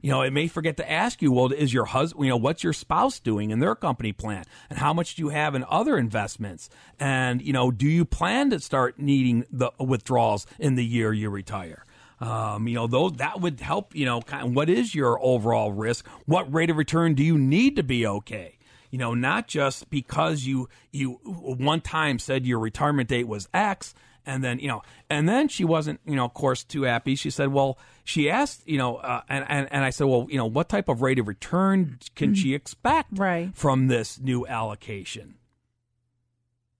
You 0.00 0.10
know, 0.10 0.22
it 0.22 0.32
may 0.32 0.48
forget 0.48 0.76
to 0.78 0.90
ask 0.90 1.22
you, 1.22 1.32
well, 1.32 1.52
is 1.52 1.72
your 1.72 1.84
husband, 1.84 2.24
you 2.24 2.30
know, 2.30 2.36
what's 2.36 2.64
your 2.64 2.72
spouse 2.72 3.20
doing 3.20 3.50
in 3.50 3.58
their 3.58 3.74
company 3.74 4.12
plan? 4.12 4.44
And 4.70 4.78
how 4.78 4.92
much 4.92 5.16
do 5.16 5.22
you 5.22 5.28
have 5.28 5.54
in 5.54 5.64
other 5.68 5.98
investments? 5.98 6.70
And, 6.98 7.42
you 7.42 7.52
know, 7.52 7.70
do 7.70 7.86
you 7.86 8.04
plan 8.04 8.50
to 8.50 8.60
start 8.60 8.98
needing 8.98 9.44
the 9.50 9.70
withdrawals 9.78 10.46
in 10.58 10.76
the 10.76 10.84
year 10.84 11.12
you 11.12 11.30
retire? 11.30 11.84
Um, 12.20 12.66
you 12.66 12.74
know, 12.74 12.86
those 12.86 13.12
that 13.14 13.40
would 13.40 13.60
help. 13.60 13.94
You 13.94 14.04
know, 14.04 14.20
kind 14.20 14.46
of 14.48 14.54
what 14.54 14.68
is 14.68 14.94
your 14.94 15.22
overall 15.22 15.72
risk? 15.72 16.06
What 16.26 16.52
rate 16.52 16.70
of 16.70 16.76
return 16.76 17.14
do 17.14 17.22
you 17.22 17.38
need 17.38 17.76
to 17.76 17.82
be 17.82 18.06
okay? 18.06 18.58
You 18.90 18.98
know, 18.98 19.14
not 19.14 19.46
just 19.48 19.90
because 19.90 20.44
you 20.44 20.68
you 20.90 21.12
one 21.22 21.80
time 21.80 22.18
said 22.18 22.46
your 22.46 22.58
retirement 22.58 23.08
date 23.08 23.28
was 23.28 23.48
X, 23.54 23.94
and 24.26 24.42
then 24.42 24.58
you 24.58 24.68
know, 24.68 24.82
and 25.08 25.28
then 25.28 25.48
she 25.48 25.64
wasn't, 25.64 26.00
you 26.04 26.16
know, 26.16 26.24
of 26.24 26.34
course, 26.34 26.64
too 26.64 26.82
happy. 26.82 27.14
She 27.14 27.30
said, 27.30 27.52
well, 27.52 27.78
she 28.04 28.30
asked, 28.30 28.66
you 28.66 28.78
know, 28.78 28.96
uh, 28.96 29.22
and, 29.28 29.44
and 29.48 29.68
and 29.70 29.84
I 29.84 29.90
said, 29.90 30.06
well, 30.06 30.26
you 30.28 30.38
know, 30.38 30.46
what 30.46 30.68
type 30.68 30.88
of 30.88 31.02
rate 31.02 31.18
of 31.18 31.28
return 31.28 31.98
can 32.14 32.34
she 32.34 32.54
expect 32.54 33.18
right. 33.18 33.50
from 33.54 33.86
this 33.86 34.18
new 34.18 34.46
allocation? 34.46 35.34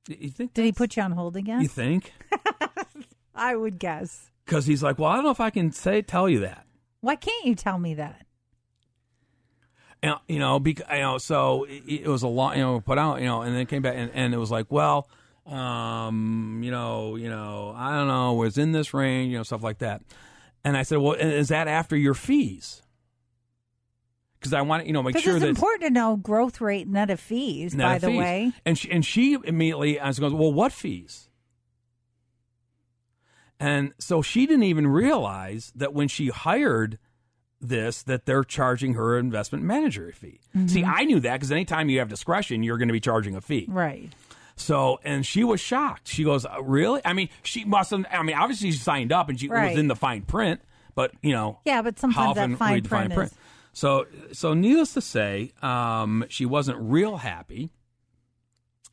You 0.09 0.31
think? 0.31 0.55
Did 0.55 0.65
he 0.65 0.73
put 0.73 0.97
you 0.97 1.03
on 1.03 1.13
hold 1.13 1.37
again? 1.37 1.61
You 1.61 1.69
think? 1.69 2.13
I 3.35 3.55
would 3.55 3.79
guess 3.79 4.31
because 4.49 4.65
he's 4.65 4.83
like, 4.83 4.99
well, 4.99 5.11
I 5.11 5.17
don't 5.17 5.25
know 5.25 5.31
if 5.31 5.41
I 5.41 5.51
can 5.51 5.71
say 5.73 6.01
tell 6.01 6.29
you 6.29 6.41
that. 6.41 6.65
Why 7.03 7.17
can't 7.17 7.45
you 7.45 7.55
tell 7.55 7.79
me 7.79 7.95
that? 7.95 8.25
And, 10.03 10.17
you 10.27 10.39
know, 10.39 10.59
because 10.59 10.87
you 10.91 11.01
know, 11.01 11.19
so 11.19 11.65
it, 11.65 11.83
it 11.87 12.09
was 12.09 12.23
a 12.23 12.29
lot, 12.29 12.57
you 12.57 12.63
know, 12.63 12.81
put 12.81 12.99
out, 12.99 13.21
you 13.21 13.27
know, 13.27 13.43
and 13.43 13.55
then 13.55 13.67
came 13.67 13.83
back, 13.83 13.95
and, 13.97 14.11
and 14.15 14.33
it 14.33 14.39
was 14.39 14.51
like, 14.51 14.67
well, 14.71 15.09
um, 15.45 16.61
you 16.65 16.71
know, 16.71 17.17
you 17.17 17.29
know, 17.29 17.75
I 17.77 17.97
don't 17.97 18.09
know, 18.09 18.35
was 18.35 18.57
in 18.59 18.73
this 18.73 18.95
range, 18.95 19.31
you 19.33 19.37
know, 19.37 19.43
stuff 19.43 19.63
like 19.63 19.79
that. 19.79 20.03
And 20.65 20.77
I 20.77 20.83
said, 20.83 20.99
well, 20.99 21.13
is 21.13 21.49
that 21.49 21.69
after 21.69 21.97
your 21.97 22.15
fees? 22.15 22.83
Because 24.39 24.53
I 24.53 24.63
want 24.63 24.85
to, 24.85 24.87
you 24.87 24.93
know, 24.93 25.03
make 25.03 25.19
sure 25.19 25.35
it's 25.35 25.43
that 25.43 25.49
important 25.49 25.83
to 25.83 25.91
know 25.91 26.17
growth 26.17 26.61
rate 26.61 26.87
net 26.87 27.11
of 27.11 27.21
fees. 27.21 27.75
net 27.75 27.87
by 27.87 27.95
of 27.97 28.01
the 28.03 28.07
fees. 28.09 28.19
way, 28.19 28.53
and 28.65 28.79
she 28.79 28.91
and 28.91 29.05
she 29.05 29.37
immediately 29.45 29.99
I 29.99 30.07
was 30.07 30.21
going, 30.21 30.39
well, 30.39 30.53
what 30.53 30.73
fees? 30.73 31.28
And 33.61 33.93
so 33.99 34.23
she 34.23 34.47
didn't 34.47 34.63
even 34.65 34.87
realize 34.87 35.73
that 35.75 35.93
when 35.93 36.07
she 36.09 36.29
hired 36.29 36.99
this, 37.61 38.03
that 38.05 38.25
they're 38.25 38.45
charging 38.45 38.95
her 38.95 39.19
investment 39.19 39.65
manager 39.65 40.13
fee. 40.13 40.41
See, 40.67 40.85
I 40.85 41.03
knew 41.05 41.19
that 41.21 41.35
because 41.35 41.51
anytime 41.51 41.89
you 41.89 41.99
have 41.99 42.09
discretion, 42.09 42.63
you're 42.63 42.79
going 42.79 42.89
to 42.89 42.93
be 42.93 43.01
charging 43.01 43.35
a 43.35 43.41
fee. 43.41 43.67
right? 43.69 44.13
So, 44.55 44.99
and 45.05 45.25
she 45.27 45.45
was 45.45 45.61
shocked. 45.61 46.09
She 46.09 46.25
goes, 46.25 46.45
"Uh, 46.45 46.61
"Really?" 46.63 47.01
I 47.05 47.13
mean, 47.13 47.29
she 47.45 47.65
must 47.65 47.91
have. 47.93 48.05
I 48.11 48.23
mean, 48.25 48.35
obviously 48.37 48.73
she 48.73 48.79
signed 48.79 49.13
up 49.13 49.29
and 49.29 49.39
she 49.39 49.47
Right. 49.49 49.71
was 49.71 49.79
in 49.79 49.87
the 49.87 49.95
fine 49.95 50.23
print, 50.23 50.61
but 50.97 51.13
you 51.23 51.33
know, 51.33 51.61
Yeah, 51.65 51.81
but 51.83 51.99
sometimes 51.99 52.35
that 52.35 52.51
fine 52.59 52.75
read 52.75 52.85
the 52.85 52.89
print 52.89 53.13
is- 53.13 53.35
So, 53.73 54.07
so 54.33 54.55
needless 54.55 54.95
to 54.95 55.01
say, 55.01 55.53
um, 55.63 56.25
she 56.29 56.45
wasn't 56.45 56.79
real 56.81 57.19
happy 57.19 57.71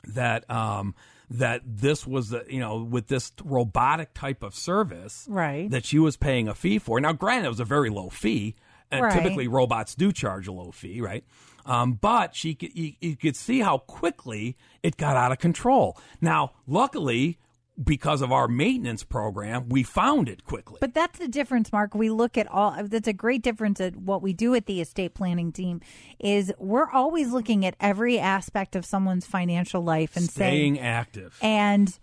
that 0.08 0.48
um, 0.48 0.94
that 1.30 1.60
this 1.64 2.06
was 2.06 2.30
the 2.30 2.44
you 2.48 2.60
know 2.60 2.82
with 2.82 3.08
this 3.08 3.32
robotic 3.44 4.14
type 4.14 4.42
of 4.42 4.54
service 4.54 5.26
Right. 5.28 5.70
that 5.70 5.84
she 5.84 5.98
was 5.98 6.16
paying 6.16 6.48
a 6.48 6.54
fee 6.54 6.78
for. 6.78 7.00
Now, 7.00 7.12
granted, 7.12 7.46
it 7.46 7.50
was 7.50 7.60
a 7.60 7.64
very 7.64 7.90
low 7.90 8.08
fee, 8.10 8.54
and 8.90 9.02
Right. 9.02 9.12
typically 9.12 9.48
robots 9.48 9.94
do 9.94 10.12
charge 10.12 10.46
a 10.46 10.52
low 10.52 10.70
fee, 10.70 11.00
right? 11.00 11.24
Um, 11.64 11.94
but 11.94 12.36
she 12.36 12.54
could, 12.54 12.76
you, 12.78 12.92
you 13.00 13.16
could 13.16 13.34
see 13.34 13.58
how 13.60 13.78
quickly 13.78 14.56
it 14.84 14.96
got 14.96 15.16
out 15.16 15.32
of 15.32 15.38
control. 15.38 15.98
Now, 16.20 16.52
luckily, 16.68 17.38
because 17.82 18.22
of 18.22 18.32
our 18.32 18.48
maintenance 18.48 19.04
program, 19.04 19.68
we 19.68 19.82
found 19.82 20.28
it 20.28 20.44
quickly. 20.44 20.78
But 20.80 20.94
that's 20.94 21.18
the 21.18 21.28
difference, 21.28 21.72
Mark. 21.72 21.94
We 21.94 22.10
look 22.10 22.38
at 22.38 22.46
all. 22.50 22.76
That's 22.82 23.08
a 23.08 23.12
great 23.12 23.42
difference 23.42 23.80
at 23.80 23.96
what 23.96 24.22
we 24.22 24.32
do 24.32 24.54
at 24.54 24.66
the 24.66 24.80
estate 24.80 25.14
planning 25.14 25.52
team. 25.52 25.80
Is 26.18 26.52
we're 26.58 26.90
always 26.90 27.32
looking 27.32 27.64
at 27.66 27.76
every 27.80 28.18
aspect 28.18 28.76
of 28.76 28.84
someone's 28.84 29.26
financial 29.26 29.82
life 29.82 30.16
and 30.16 30.28
saying 30.30 30.76
Staying 30.76 30.78
active. 30.80 31.38
and 31.42 31.98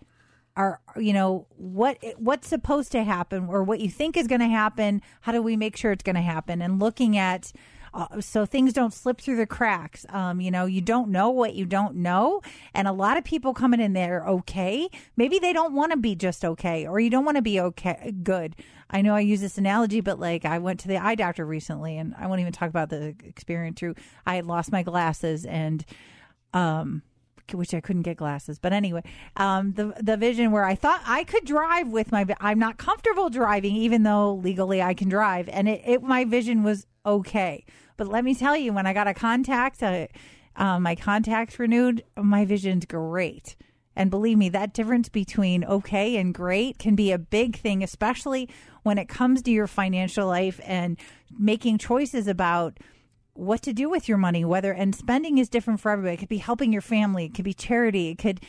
are 0.55 0.80
you 0.95 1.13
know 1.13 1.47
what 1.57 1.97
what's 2.17 2.47
supposed 2.47 2.91
to 2.91 3.03
happen 3.03 3.47
or 3.47 3.63
what 3.63 3.80
you 3.80 3.89
think 3.89 4.15
is 4.15 4.28
going 4.28 4.39
to 4.41 4.47
happen 4.47 5.01
how 5.21 5.32
do 5.32 5.41
we 5.41 5.57
make 5.57 5.76
sure 5.76 5.91
it's 5.91 6.03
going 6.03 6.15
to 6.15 6.21
happen 6.21 6.61
and 6.61 6.80
looking 6.80 7.17
at 7.17 7.51
uh, 7.93 8.21
so 8.21 8.45
things 8.45 8.73
don't 8.73 8.93
slip 8.93 9.21
through 9.21 9.37
the 9.37 9.45
cracks. 9.45 10.05
Um, 10.09 10.41
you 10.41 10.51
know 10.51 10.65
you 10.65 10.81
don't 10.81 11.09
know 11.09 11.29
what 11.29 11.53
you 11.53 11.65
don't 11.65 11.95
know. 11.95 12.41
And 12.73 12.87
a 12.87 12.91
lot 12.91 13.17
of 13.17 13.23
people 13.23 13.53
coming 13.53 13.79
in 13.79 13.93
there 13.93 14.27
okay. 14.27 14.89
Maybe 15.15 15.39
they 15.39 15.53
don't 15.53 15.73
want 15.73 15.91
to 15.91 15.97
be 15.97 16.15
just 16.15 16.43
okay 16.43 16.87
or 16.87 16.99
you 16.99 17.09
don't 17.09 17.25
want 17.25 17.37
to 17.37 17.43
be 17.43 17.59
okay 17.59 18.13
good. 18.23 18.55
I 18.89 19.01
know 19.01 19.15
i 19.15 19.21
use 19.21 19.41
this 19.41 19.57
analogy 19.57 20.01
but 20.01 20.19
like 20.19 20.45
i 20.45 20.59
went 20.59 20.79
to 20.81 20.87
the 20.87 20.97
eye 20.97 21.15
doctor 21.15 21.47
recently 21.47 21.97
and 21.97 22.13
i 22.15 22.27
won't 22.27 22.41
even 22.41 22.53
talk 22.53 22.69
about 22.69 22.89
the 22.89 23.15
experience 23.23 23.79
through 23.79 23.95
i 24.27 24.35
had 24.35 24.45
lost 24.45 24.71
my 24.71 24.83
glasses 24.83 25.45
and 25.45 25.83
um 26.53 27.01
which 27.51 27.73
I 27.73 27.81
couldn't 27.81 28.03
get 28.03 28.17
glasses. 28.17 28.59
But 28.59 28.73
anyway, 28.73 29.03
um, 29.37 29.73
the 29.73 29.93
the 30.01 30.17
vision 30.17 30.51
where 30.51 30.65
I 30.65 30.75
thought 30.75 31.01
I 31.05 31.23
could 31.23 31.45
drive 31.45 31.89
with 31.89 32.11
my, 32.11 32.25
I'm 32.39 32.59
not 32.59 32.77
comfortable 32.77 33.29
driving, 33.29 33.75
even 33.75 34.03
though 34.03 34.35
legally 34.35 34.81
I 34.81 34.93
can 34.93 35.09
drive, 35.09 35.49
and 35.49 35.67
it, 35.67 35.81
it 35.85 36.03
my 36.03 36.25
vision 36.25 36.63
was 36.63 36.85
okay. 37.05 37.65
But 37.97 38.07
let 38.07 38.23
me 38.23 38.35
tell 38.35 38.55
you, 38.57 38.73
when 38.73 38.87
I 38.87 38.93
got 38.93 39.07
a 39.07 39.13
contact, 39.13 39.83
uh, 39.83 40.07
uh, 40.55 40.79
my 40.79 40.95
contacts 40.95 41.59
renewed, 41.59 42.03
my 42.17 42.45
vision's 42.45 42.85
great. 42.85 43.55
And 43.95 44.09
believe 44.09 44.37
me, 44.37 44.49
that 44.49 44.73
difference 44.73 45.09
between 45.09 45.63
okay 45.63 46.17
and 46.17 46.33
great 46.33 46.79
can 46.79 46.95
be 46.95 47.11
a 47.11 47.19
big 47.19 47.55
thing, 47.57 47.83
especially 47.83 48.49
when 48.81 48.97
it 48.97 49.07
comes 49.07 49.41
to 49.43 49.51
your 49.51 49.67
financial 49.67 50.27
life 50.27 50.59
and 50.65 50.97
making 51.37 51.77
choices 51.77 52.27
about 52.27 52.79
what 53.34 53.61
to 53.63 53.73
do 53.73 53.89
with 53.89 54.07
your 54.07 54.17
money 54.17 54.45
whether 54.45 54.71
and 54.71 54.95
spending 54.95 55.38
is 55.38 55.49
different 55.49 55.79
for 55.79 55.91
everybody. 55.91 56.13
It 56.15 56.17
could 56.17 56.29
be 56.29 56.38
helping 56.38 56.71
your 56.71 56.81
family 56.81 57.25
it 57.25 57.34
could 57.34 57.45
be 57.45 57.53
charity 57.53 58.09
it 58.09 58.17
could 58.17 58.39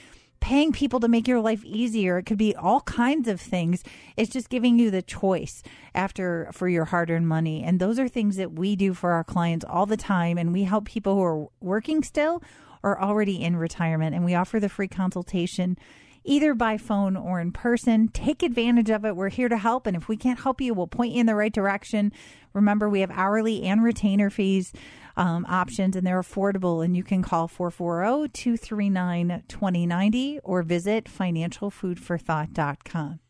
paying 0.40 0.72
people 0.72 1.00
to 1.00 1.08
make 1.08 1.26
your 1.26 1.40
life 1.40 1.64
easier 1.64 2.18
it 2.18 2.24
could 2.24 2.36
be 2.36 2.54
all 2.54 2.82
kinds 2.82 3.28
of 3.28 3.40
things. 3.40 3.82
It's 4.16 4.30
just 4.30 4.50
giving 4.50 4.78
you 4.78 4.90
the 4.90 5.00
choice 5.00 5.62
after 5.94 6.50
for 6.52 6.68
your 6.68 6.84
hard-earned 6.84 7.26
money. 7.26 7.62
And 7.62 7.80
those 7.80 7.98
are 7.98 8.08
things 8.08 8.36
that 8.36 8.52
we 8.52 8.76
do 8.76 8.92
for 8.92 9.12
our 9.12 9.24
clients 9.24 9.64
all 9.64 9.86
the 9.86 9.96
time 9.96 10.36
and 10.36 10.52
we 10.52 10.64
help 10.64 10.84
people 10.84 11.14
who 11.14 11.22
are 11.22 11.46
working 11.60 12.02
still 12.02 12.42
or 12.82 13.00
already 13.00 13.42
in 13.42 13.56
retirement 13.56 14.14
and 14.14 14.24
we 14.24 14.34
offer 14.34 14.60
the 14.60 14.68
free 14.68 14.88
consultation 14.88 15.78
either 16.24 16.54
by 16.54 16.78
phone 16.78 17.16
or 17.16 17.40
in 17.40 17.52
person. 17.52 18.08
Take 18.08 18.42
advantage 18.42 18.90
of 18.90 19.04
it. 19.04 19.14
We're 19.16 19.28
here 19.28 19.48
to 19.48 19.58
help. 19.58 19.86
And 19.86 19.96
if 19.96 20.08
we 20.08 20.16
can't 20.16 20.40
help 20.40 20.60
you, 20.60 20.74
we'll 20.74 20.86
point 20.86 21.12
you 21.12 21.20
in 21.20 21.26
the 21.26 21.34
right 21.34 21.52
direction. 21.52 22.12
Remember, 22.52 22.88
we 22.88 23.00
have 23.00 23.10
hourly 23.10 23.64
and 23.64 23.82
retainer 23.84 24.30
fees. 24.30 24.72
um, 25.16 25.46
options, 25.48 25.94
and 25.96 26.06
they're 26.06 26.20
affordable. 26.20 26.84
And 26.84 26.96
you 26.96 27.02
can 27.04 27.22
call 27.22 27.46
440 27.48 28.28
239 28.30 29.42
2090 29.48 30.40
or 30.42 30.62
visit 30.62 31.04
financialfoodforthought.com. 31.04 33.20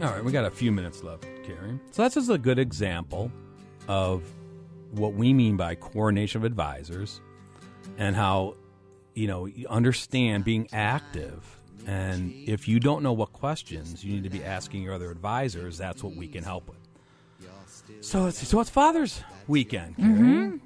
All 0.00 0.10
right, 0.10 0.22
we 0.22 0.30
got 0.30 0.44
a 0.44 0.50
few 0.50 0.70
minutes 0.70 1.02
left, 1.02 1.24
Carrie. 1.42 1.78
So 1.90 2.02
that's 2.02 2.14
just 2.14 2.30
a 2.30 2.38
good 2.38 2.60
example 2.60 3.32
of 3.88 4.22
what 4.92 5.14
we 5.14 5.32
mean 5.32 5.56
by 5.56 5.74
coordination 5.74 6.40
of 6.40 6.44
advisors 6.44 7.20
and 7.98 8.14
how, 8.14 8.54
you 9.18 9.26
know, 9.26 9.48
understand 9.68 10.44
being 10.44 10.68
active. 10.72 11.56
And 11.86 12.32
if 12.46 12.68
you 12.68 12.78
don't 12.78 13.02
know 13.02 13.12
what 13.12 13.32
questions 13.32 14.04
you 14.04 14.12
need 14.14 14.24
to 14.24 14.30
be 14.30 14.44
asking 14.44 14.82
your 14.82 14.94
other 14.94 15.10
advisors, 15.10 15.76
that's 15.78 16.02
what 16.04 16.14
we 16.14 16.28
can 16.28 16.44
help 16.44 16.68
with. 16.68 16.76
So 18.00 18.26
it's, 18.26 18.46
so 18.46 18.60
it's 18.60 18.70
Father's 18.70 19.22
weekend, 19.48 19.96
Mm-hmm. 19.96 20.56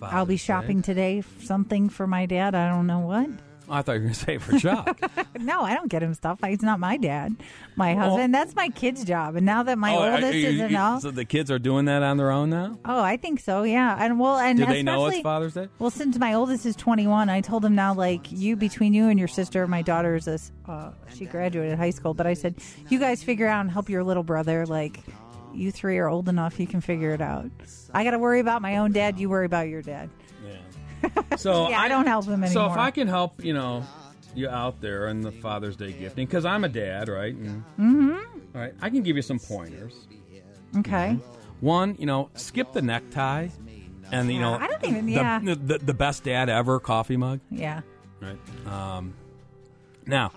I'll 0.00 0.08
be 0.08 0.08
Father's 0.10 0.28
Day. 0.28 0.36
shopping 0.36 0.82
today, 0.82 1.24
something 1.42 1.88
for 1.88 2.06
my 2.06 2.24
dad. 2.26 2.54
I 2.54 2.70
don't 2.70 2.86
know 2.86 3.00
what. 3.00 3.28
I 3.70 3.82
thought 3.82 3.92
you 3.92 3.98
were 3.98 4.04
going 4.04 4.14
to 4.14 4.18
say 4.20 4.38
for 4.38 4.58
Chuck. 4.58 5.00
No, 5.40 5.60
I 5.62 5.72
don't 5.74 5.86
get 5.88 6.02
him 6.02 6.14
stuff. 6.14 6.40
He's 6.44 6.62
not 6.62 6.80
my 6.80 6.96
dad. 6.96 7.36
My 7.76 7.94
husband. 7.94 8.34
That's 8.34 8.56
my 8.56 8.70
kid's 8.70 9.04
job. 9.04 9.36
And 9.36 9.46
now 9.46 9.62
that 9.62 9.78
my 9.78 9.94
Oh, 9.94 10.12
oldest 10.14 10.34
you- 10.34 10.48
isn't 10.48 10.70
you- 10.72 11.00
So 11.00 11.10
the 11.12 11.24
kids 11.24 11.48
are 11.50 11.60
doing 11.60 11.84
that 11.84 12.02
on 12.02 12.16
their 12.16 12.32
own 12.32 12.50
now? 12.50 12.76
Oh, 12.84 13.00
I 13.00 13.16
think 13.16 13.38
so. 13.38 13.62
Yeah, 13.62 13.96
and 14.00 14.18
well, 14.18 14.36
and 14.38 14.58
Do 14.58 14.66
they 14.66 14.82
know 14.82 15.06
it's 15.06 15.20
Father's 15.20 15.54
Day? 15.54 15.68
Well, 15.78 15.90
since 15.90 16.18
my 16.18 16.34
oldest 16.34 16.66
is 16.66 16.74
21, 16.74 17.30
I 17.30 17.40
told 17.40 17.64
him 17.64 17.74
now, 17.76 17.94
like, 17.94 18.32
you, 18.32 18.56
between 18.56 18.92
you 18.94 19.08
and 19.08 19.18
your 19.18 19.28
sister, 19.28 19.66
my 19.68 19.80
daughter 19.82 20.16
is 20.16 20.26
a, 20.26 20.38
uh, 20.70 20.90
she 21.14 21.24
graduated 21.26 21.78
high 21.78 21.90
school, 21.90 22.14
but 22.14 22.26
I 22.26 22.34
said, 22.34 22.56
you 22.88 22.98
guys 22.98 23.22
figure 23.22 23.46
out 23.46 23.60
and 23.60 23.70
help 23.70 23.88
your 23.88 24.02
little 24.02 24.24
brother. 24.24 24.66
Like, 24.66 25.00
you 25.54 25.70
three 25.70 25.98
are 25.98 26.08
old 26.08 26.28
enough, 26.28 26.58
you 26.58 26.66
can 26.66 26.80
figure 26.80 27.12
it 27.14 27.20
out. 27.20 27.46
I 27.94 28.02
got 28.04 28.10
to 28.10 28.18
worry 28.18 28.40
about 28.40 28.60
my 28.60 28.78
own 28.78 28.90
dad, 28.92 29.18
you 29.20 29.28
worry 29.30 29.46
about 29.46 29.68
your 29.68 29.82
dad. 29.82 30.10
Yeah. 30.44 30.56
So 31.36 31.68
Yeah, 31.68 31.80
I 31.80 31.88
don't 31.88 32.06
help 32.06 32.24
him 32.26 32.42
anymore. 32.44 32.48
So 32.68 32.72
if. 32.72 32.76
I 32.78 32.90
can 32.90 33.06
help, 33.08 33.44
you 33.44 33.52
know, 33.54 33.84
you 34.34 34.48
out 34.48 34.80
there 34.80 35.08
in 35.08 35.20
the 35.20 35.30
Father's 35.32 35.76
Day 35.76 35.92
gifting, 35.92 36.26
because 36.26 36.44
I'm 36.44 36.64
a 36.64 36.68
dad, 36.68 37.08
right? 37.08 37.34
And, 37.34 37.62
Mm-hmm. 37.78 38.10
all 38.54 38.60
right, 38.60 38.74
I 38.82 38.90
can 38.90 39.02
give 39.02 39.16
you 39.16 39.22
some 39.22 39.38
pointers. 39.38 39.94
Okay. 40.78 41.18
One, 41.60 41.96
you 41.98 42.06
know, 42.06 42.30
skip 42.34 42.72
the 42.72 42.82
necktie, 42.82 43.48
and 44.12 44.32
you 44.32 44.38
know, 44.40 44.54
I 44.54 44.66
don't 44.68 44.84
even- 44.84 45.06
the, 45.06 45.12
yeah. 45.12 45.38
the, 45.42 45.54
the, 45.54 45.78
the 45.78 45.94
best 45.94 46.24
dad 46.24 46.48
ever 46.48 46.78
coffee 46.80 47.16
mug, 47.16 47.40
Yeah. 47.50 47.80
right? 48.20 48.38
Um, 48.66 49.14
now, 50.06 50.32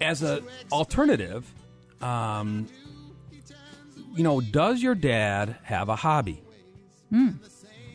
as 0.00 0.22
a 0.22 0.42
alternative, 0.72 1.52
um, 2.00 2.66
you 4.14 4.22
know, 4.22 4.40
does 4.40 4.82
your 4.82 4.94
dad 4.94 5.56
have 5.64 5.88
a 5.88 5.96
hobby? 5.96 6.42
Hmm. 7.10 7.30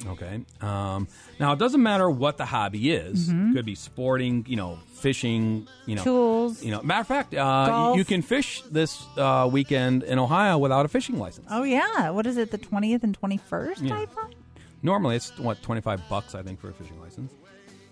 Okay. 0.08 0.42
Um, 0.62 1.08
now 1.40 1.54
it 1.54 1.60
doesn't 1.60 1.82
matter 1.82 2.10
what 2.10 2.38
the 2.38 2.46
hobby 2.46 2.92
is. 2.92 3.28
Could 3.54 3.66
be 3.66 3.76
sporting, 3.76 4.46
you 4.48 4.56
know, 4.58 4.80
fishing, 4.96 5.68
you 5.86 5.96
know, 5.96 6.02
Mm-hmm. 6.02 6.10
Tools. 6.10 6.64
You 6.64 6.72
know, 6.72 6.82
matter 6.82 7.02
of 7.02 7.08
fact, 7.08 7.34
uh, 7.34 7.92
you, 7.94 8.00
you 8.00 8.06
can 8.06 8.22
fish 8.22 8.62
this 8.70 9.06
uh, 9.18 9.48
weekend 9.52 10.04
in 10.04 10.20
Ohio 10.20 10.58
without 10.58 10.86
a 10.86 10.90
fishing 10.90 11.18
license. 11.20 11.48
Oh, 11.50 11.64
yeah. 11.64 12.10
What 12.10 12.26
is 12.28 12.36
it, 12.38 12.52
the 12.52 12.58
20th 12.58 13.04
and 13.04 13.20
21st, 13.20 13.88
Yeah. 13.88 14.00
I 14.00 14.06
thought? 14.08 14.34
Normally, 14.82 15.16
it's 15.16 15.38
what 15.40 15.62
twenty 15.62 15.80
five 15.80 16.02
bucks, 16.10 16.36
I 16.36 16.42
think, 16.44 16.60
for 16.60 16.70
a 16.70 16.74
fishing 16.74 17.00
license. 17.00 17.32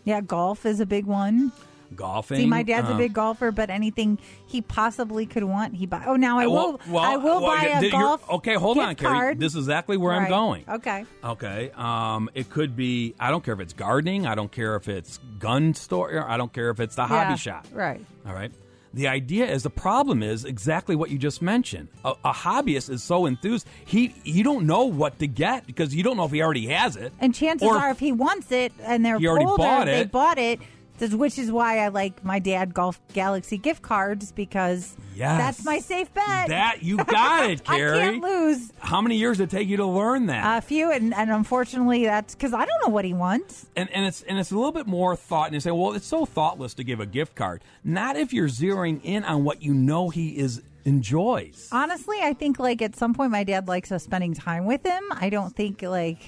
Yeah, 0.04 0.20
golf 0.20 0.66
is 0.66 0.82
a 0.82 0.86
big 0.86 1.06
one. 1.06 1.54
Golfing. 1.96 2.38
See, 2.38 2.46
my 2.46 2.64
dad's 2.64 2.90
a 2.90 2.94
uh, 2.94 2.98
big 2.98 3.14
golfer, 3.14 3.52
but 3.52 3.70
anything 3.70 4.18
he 4.46 4.62
possibly 4.62 5.26
could 5.26 5.44
want, 5.44 5.76
he 5.76 5.86
buy. 5.86 6.04
Oh, 6.06 6.16
now 6.16 6.40
I 6.40 6.48
will. 6.48 6.80
well, 6.88 7.04
I 7.04 7.18
will 7.18 7.42
well, 7.42 7.56
buy 7.58 7.66
yeah, 7.66 7.82
a 7.82 7.90
golf. 7.90 8.30
Okay, 8.30 8.56
hold 8.56 8.78
on, 8.78 8.96
Carrie. 8.96 9.14
card. 9.14 9.40
This 9.40 9.54
is 9.56 9.66
exactly 9.66 9.98
where 9.98 10.14
I'm 10.14 10.30
going. 10.30 10.66
Okay. 10.70 11.06
Okay. 11.24 11.72
Um, 11.76 12.30
it 12.34 12.50
could 12.50 12.76
be. 12.76 13.14
I 13.20 13.30
don't 13.30 13.44
care 13.44 13.54
if 13.54 13.60
it's 13.60 13.74
gardening. 13.74 14.26
I 14.26 14.36
don't 14.36 14.52
care 14.52 14.76
if 14.76 14.88
it's 14.88 15.20
gun 15.40 15.74
store. 15.74 16.26
I 16.28 16.38
don't 16.38 16.54
care 16.54 16.70
if 16.70 16.80
it's 16.80 16.96
the 16.96 17.06
hobby 17.06 17.38
shop. 17.38 17.68
Right. 17.74 18.04
All 18.26 18.34
right. 18.34 18.52
The 18.94 19.08
idea 19.08 19.50
is 19.50 19.64
the 19.64 19.70
problem 19.70 20.22
is 20.22 20.44
exactly 20.44 20.98
what 20.98 21.10
you 21.10 21.18
just 21.18 21.42
mentioned. 21.42 21.88
A, 22.04 22.14
a 22.26 22.34
hobbyist 22.34 22.90
is 22.90 23.02
so 23.02 23.26
enthused 23.26 23.66
he 23.86 24.14
you 24.26 24.44
don't 24.44 24.66
know 24.66 24.84
what 24.86 25.20
to 25.20 25.28
get 25.28 25.66
because 25.66 25.96
you 25.96 26.04
don't 26.04 26.18
know 26.18 26.26
if 26.26 26.32
he 26.32 26.42
already 26.42 26.68
has 26.68 26.98
it. 26.98 27.14
And 27.20 27.34
chances 27.34 27.68
are, 27.68 27.90
if 27.90 28.00
he 28.00 28.12
wants 28.12 28.52
it 28.52 28.74
and 28.82 29.06
they're 29.06 29.16
older, 29.16 29.46
bought 29.56 29.86
they 29.86 30.04
bought 30.04 30.38
it. 30.38 30.60
Which 31.02 31.40
is 31.40 31.52
why 31.52 31.80
I 31.80 31.88
like 31.88 32.24
my 32.24 32.38
dad 32.40 32.74
Golf 32.74 33.00
Galaxy 33.14 33.58
gift 33.58 33.82
cards 33.82 34.32
because 34.32 34.96
Yes. 35.16 35.38
that's 35.40 35.66
my 35.66 35.80
safe 35.80 36.14
bet. 36.14 36.48
that 36.50 36.84
you 36.84 36.98
got 37.04 37.50
it, 37.50 37.62
I 37.68 37.78
can't 37.80 38.24
lose 38.24 38.72
How 38.80 39.02
many 39.02 39.18
years 39.18 39.38
did 39.40 39.46
it 39.46 39.50
take 39.50 39.68
you 39.68 39.78
to 39.78 39.86
learn 39.86 40.28
that? 40.28 40.60
a 40.60 40.62
few, 40.62 40.92
and, 40.92 41.14
and 41.14 41.30
unfortunately, 41.32 42.06
that's 42.06 42.34
because 42.36 42.54
I 42.54 42.66
don't 42.66 42.82
know 42.86 42.90
what 42.94 43.04
he 43.06 43.14
wants. 43.14 43.66
and 43.76 43.90
and 43.92 44.06
it's 44.06 44.22
and 44.24 44.40
it's 44.40 44.52
a 44.52 44.56
little 44.56 44.72
bit 44.72 44.88
more 44.88 45.16
thought. 45.16 45.48
And 45.48 45.54
you 45.56 45.60
say, 45.60 45.72
well, 45.72 45.94
it's 45.94 46.06
so 46.08 46.26
thoughtless 46.26 46.74
to 46.76 46.84
give 46.84 47.00
a 47.00 47.06
gift 47.06 47.36
card. 47.36 47.64
Not 47.84 48.16
if 48.16 48.32
you're 48.34 48.48
zeroing 48.48 49.02
in 49.04 49.24
on 49.26 49.44
what 49.44 49.62
you 49.62 49.74
know 49.74 50.10
he 50.10 50.38
is 50.38 50.62
enjoys. 50.86 51.68
Honestly, 51.72 52.18
I 52.22 52.34
think 52.34 52.60
like 52.60 52.82
at 52.82 52.96
some 52.96 53.14
point 53.14 53.32
my 53.32 53.44
dad 53.44 53.68
likes 53.68 53.92
us 53.92 54.04
spending 54.04 54.34
time 54.34 54.66
with 54.66 54.84
him. 54.86 55.04
I 55.12 55.30
don't 55.30 55.56
think 55.56 55.82
like 55.82 56.20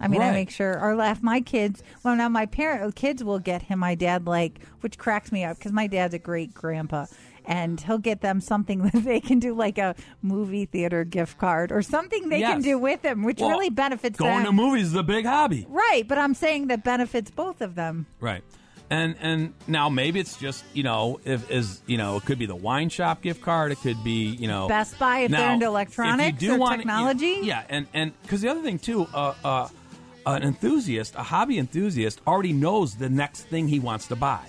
I 0.00 0.08
mean 0.08 0.22
I 0.22 0.32
make 0.32 0.50
sure 0.50 0.78
or 0.80 0.98
if 1.04 1.22
my 1.22 1.40
kids 1.40 1.82
well 2.02 2.16
now 2.16 2.28
my 2.28 2.46
parent 2.46 2.94
kids 2.94 3.22
will 3.22 3.38
get 3.38 3.62
him 3.62 3.78
my 3.80 3.94
dad 3.94 4.26
like 4.26 4.60
which 4.80 4.96
cracks 4.98 5.30
me 5.30 5.44
up 5.44 5.58
because 5.58 5.72
my 5.72 5.86
dad's 5.86 6.14
a 6.14 6.18
great 6.18 6.54
grandpa 6.54 7.06
and 7.44 7.80
he'll 7.80 7.98
get 7.98 8.20
them 8.20 8.40
something 8.40 8.82
that 8.92 9.04
they 9.04 9.20
can 9.20 9.38
do 9.38 9.54
like 9.54 9.78
a 9.78 9.94
movie 10.22 10.64
theater 10.66 11.04
gift 11.04 11.38
card 11.38 11.70
or 11.72 11.82
something 11.82 12.28
they 12.28 12.40
can 12.40 12.60
do 12.62 12.78
with 12.78 13.02
him 13.04 13.22
which 13.24 13.40
Well, 13.40 13.50
really 13.50 13.70
benefits 13.70 14.18
Going 14.18 14.30
them. 14.30 14.44
Going 14.44 14.56
to 14.56 14.62
movies 14.62 14.86
is 14.88 14.94
a 14.94 15.02
big 15.02 15.24
hobby. 15.26 15.66
right, 15.68 16.06
but 16.08 16.18
I'm 16.18 16.34
saying 16.34 16.68
that 16.68 16.82
benefits 16.84 17.30
both 17.30 17.60
of 17.60 17.74
them. 17.74 18.06
Right. 18.20 18.42
And 18.92 19.14
and 19.20 19.54
now 19.68 19.88
maybe 19.88 20.18
it's 20.18 20.36
just 20.36 20.64
you 20.74 20.82
know 20.82 21.20
if 21.24 21.48
is 21.48 21.80
you 21.86 21.96
know 21.96 22.16
it 22.16 22.24
could 22.24 22.40
be 22.40 22.46
the 22.46 22.56
wine 22.56 22.88
shop 22.88 23.22
gift 23.22 23.40
card 23.40 23.70
it 23.70 23.78
could 23.78 24.02
be 24.02 24.30
you 24.34 24.48
know 24.48 24.66
Best 24.66 24.98
Buy 24.98 25.20
if 25.20 25.30
they're 25.30 25.38
Now, 25.40 25.52
into 25.54 25.66
if 25.66 25.68
you 25.68 25.68
electronics 25.68 26.38
do 26.40 26.54
or 26.54 26.58
want- 26.58 26.78
technology. 26.80 27.38
yeah 27.42 27.62
and 27.68 27.86
and 27.94 28.12
because 28.22 28.40
the 28.40 28.48
other 28.48 28.62
thing 28.62 28.80
too 28.80 29.06
uh, 29.14 29.34
uh, 29.44 29.68
an 30.26 30.42
enthusiast 30.42 31.14
a 31.16 31.22
hobby 31.22 31.58
enthusiast 31.58 32.20
already 32.26 32.52
knows 32.52 32.94
the 32.96 33.08
next 33.08 33.42
thing 33.44 33.66
he 33.68 33.78
wants 33.80 34.06
to 34.08 34.16
buy 34.16 34.44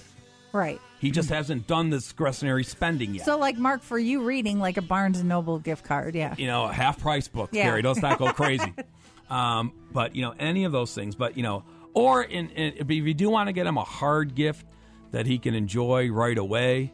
Right. 0.53 0.81
he 0.99 1.11
just 1.11 1.29
hasn't 1.29 1.65
done 1.67 1.89
the 1.89 1.97
discretionary 1.97 2.63
spending 2.65 3.15
yet 3.15 3.25
So 3.25 3.37
like 3.37 3.57
Mark 3.57 3.81
for 3.83 3.97
you 3.97 4.23
reading 4.23 4.59
like 4.59 4.75
a 4.77 4.81
Barnes 4.81 5.19
and 5.19 5.29
Noble 5.29 5.59
gift 5.59 5.85
card, 5.85 6.13
yeah. 6.13 6.35
you 6.37 6.47
know, 6.47 6.67
half 6.67 6.99
price 6.99 7.27
books, 7.29 7.53
Yeah. 7.53 7.63
Carrie. 7.63 7.81
Let's 7.83 8.01
not 8.01 8.19
go 8.19 8.33
crazy. 8.33 8.73
um, 9.29 9.71
but 9.93 10.13
you 10.15 10.21
know, 10.23 10.33
any 10.39 10.65
of 10.65 10.71
those 10.73 10.93
things. 10.93 11.15
But 11.15 11.37
you 11.37 11.43
know, 11.43 11.63
or 11.93 12.21
in, 12.23 12.49
in 12.49 12.73
if 12.77 12.89
you 12.89 13.13
do 13.13 13.29
want 13.29 13.47
to 13.47 13.53
get 13.53 13.65
him 13.65 13.77
a 13.77 13.83
hard 13.83 14.35
gift 14.35 14.65
that 15.11 15.25
he 15.25 15.37
can 15.39 15.53
enjoy 15.55 16.09
right 16.09 16.37
away, 16.37 16.91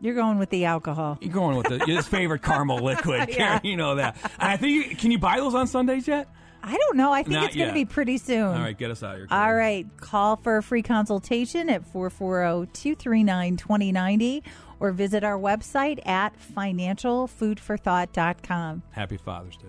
You're 0.00 0.14
going 0.16 0.38
with 0.38 0.50
the 0.50 0.64
alcohol. 0.64 1.18
you're 1.20 1.32
going 1.32 1.56
with 1.56 1.66
the, 1.68 1.84
his 1.86 2.06
favorite 2.08 2.42
caramel 2.42 2.78
liquid. 2.82 3.28
Yeah. 3.28 3.58
Carrie, 3.58 3.70
you 3.70 3.76
know 3.76 3.94
that. 3.96 4.16
And 4.40 4.50
I 4.50 4.56
think 4.56 4.90
you, 4.90 4.96
can 4.96 5.10
you 5.12 5.18
buy 5.20 5.36
those 5.38 5.54
on 5.54 5.66
Sundays 5.68 6.08
yet? 6.08 6.28
I 6.62 6.76
don't 6.76 6.96
know. 6.96 7.12
I 7.12 7.22
think 7.22 7.34
Not 7.34 7.44
it's 7.46 7.54
going 7.54 7.66
yet. 7.68 7.72
to 7.72 7.74
be 7.74 7.84
pretty 7.84 8.18
soon. 8.18 8.42
All 8.44 8.52
right, 8.58 8.76
get 8.76 8.90
us 8.90 9.02
out 9.02 9.12
of 9.12 9.16
here. 9.18 9.26
All 9.30 9.38
Carrie. 9.46 9.86
Call 9.98 10.36
for 10.36 10.56
a 10.58 10.62
free 10.62 10.82
consultation 10.82 11.70
at 11.70 11.90
440-239-2090 11.92 14.42
or 14.80 14.92
visit 14.92 15.24
our 15.24 15.38
website 15.38 16.06
at 16.06 16.34
financialfoodforthought.com. 16.38 18.82
Happy 18.90 19.16
Father's 19.16 19.56
Day. 19.56 19.68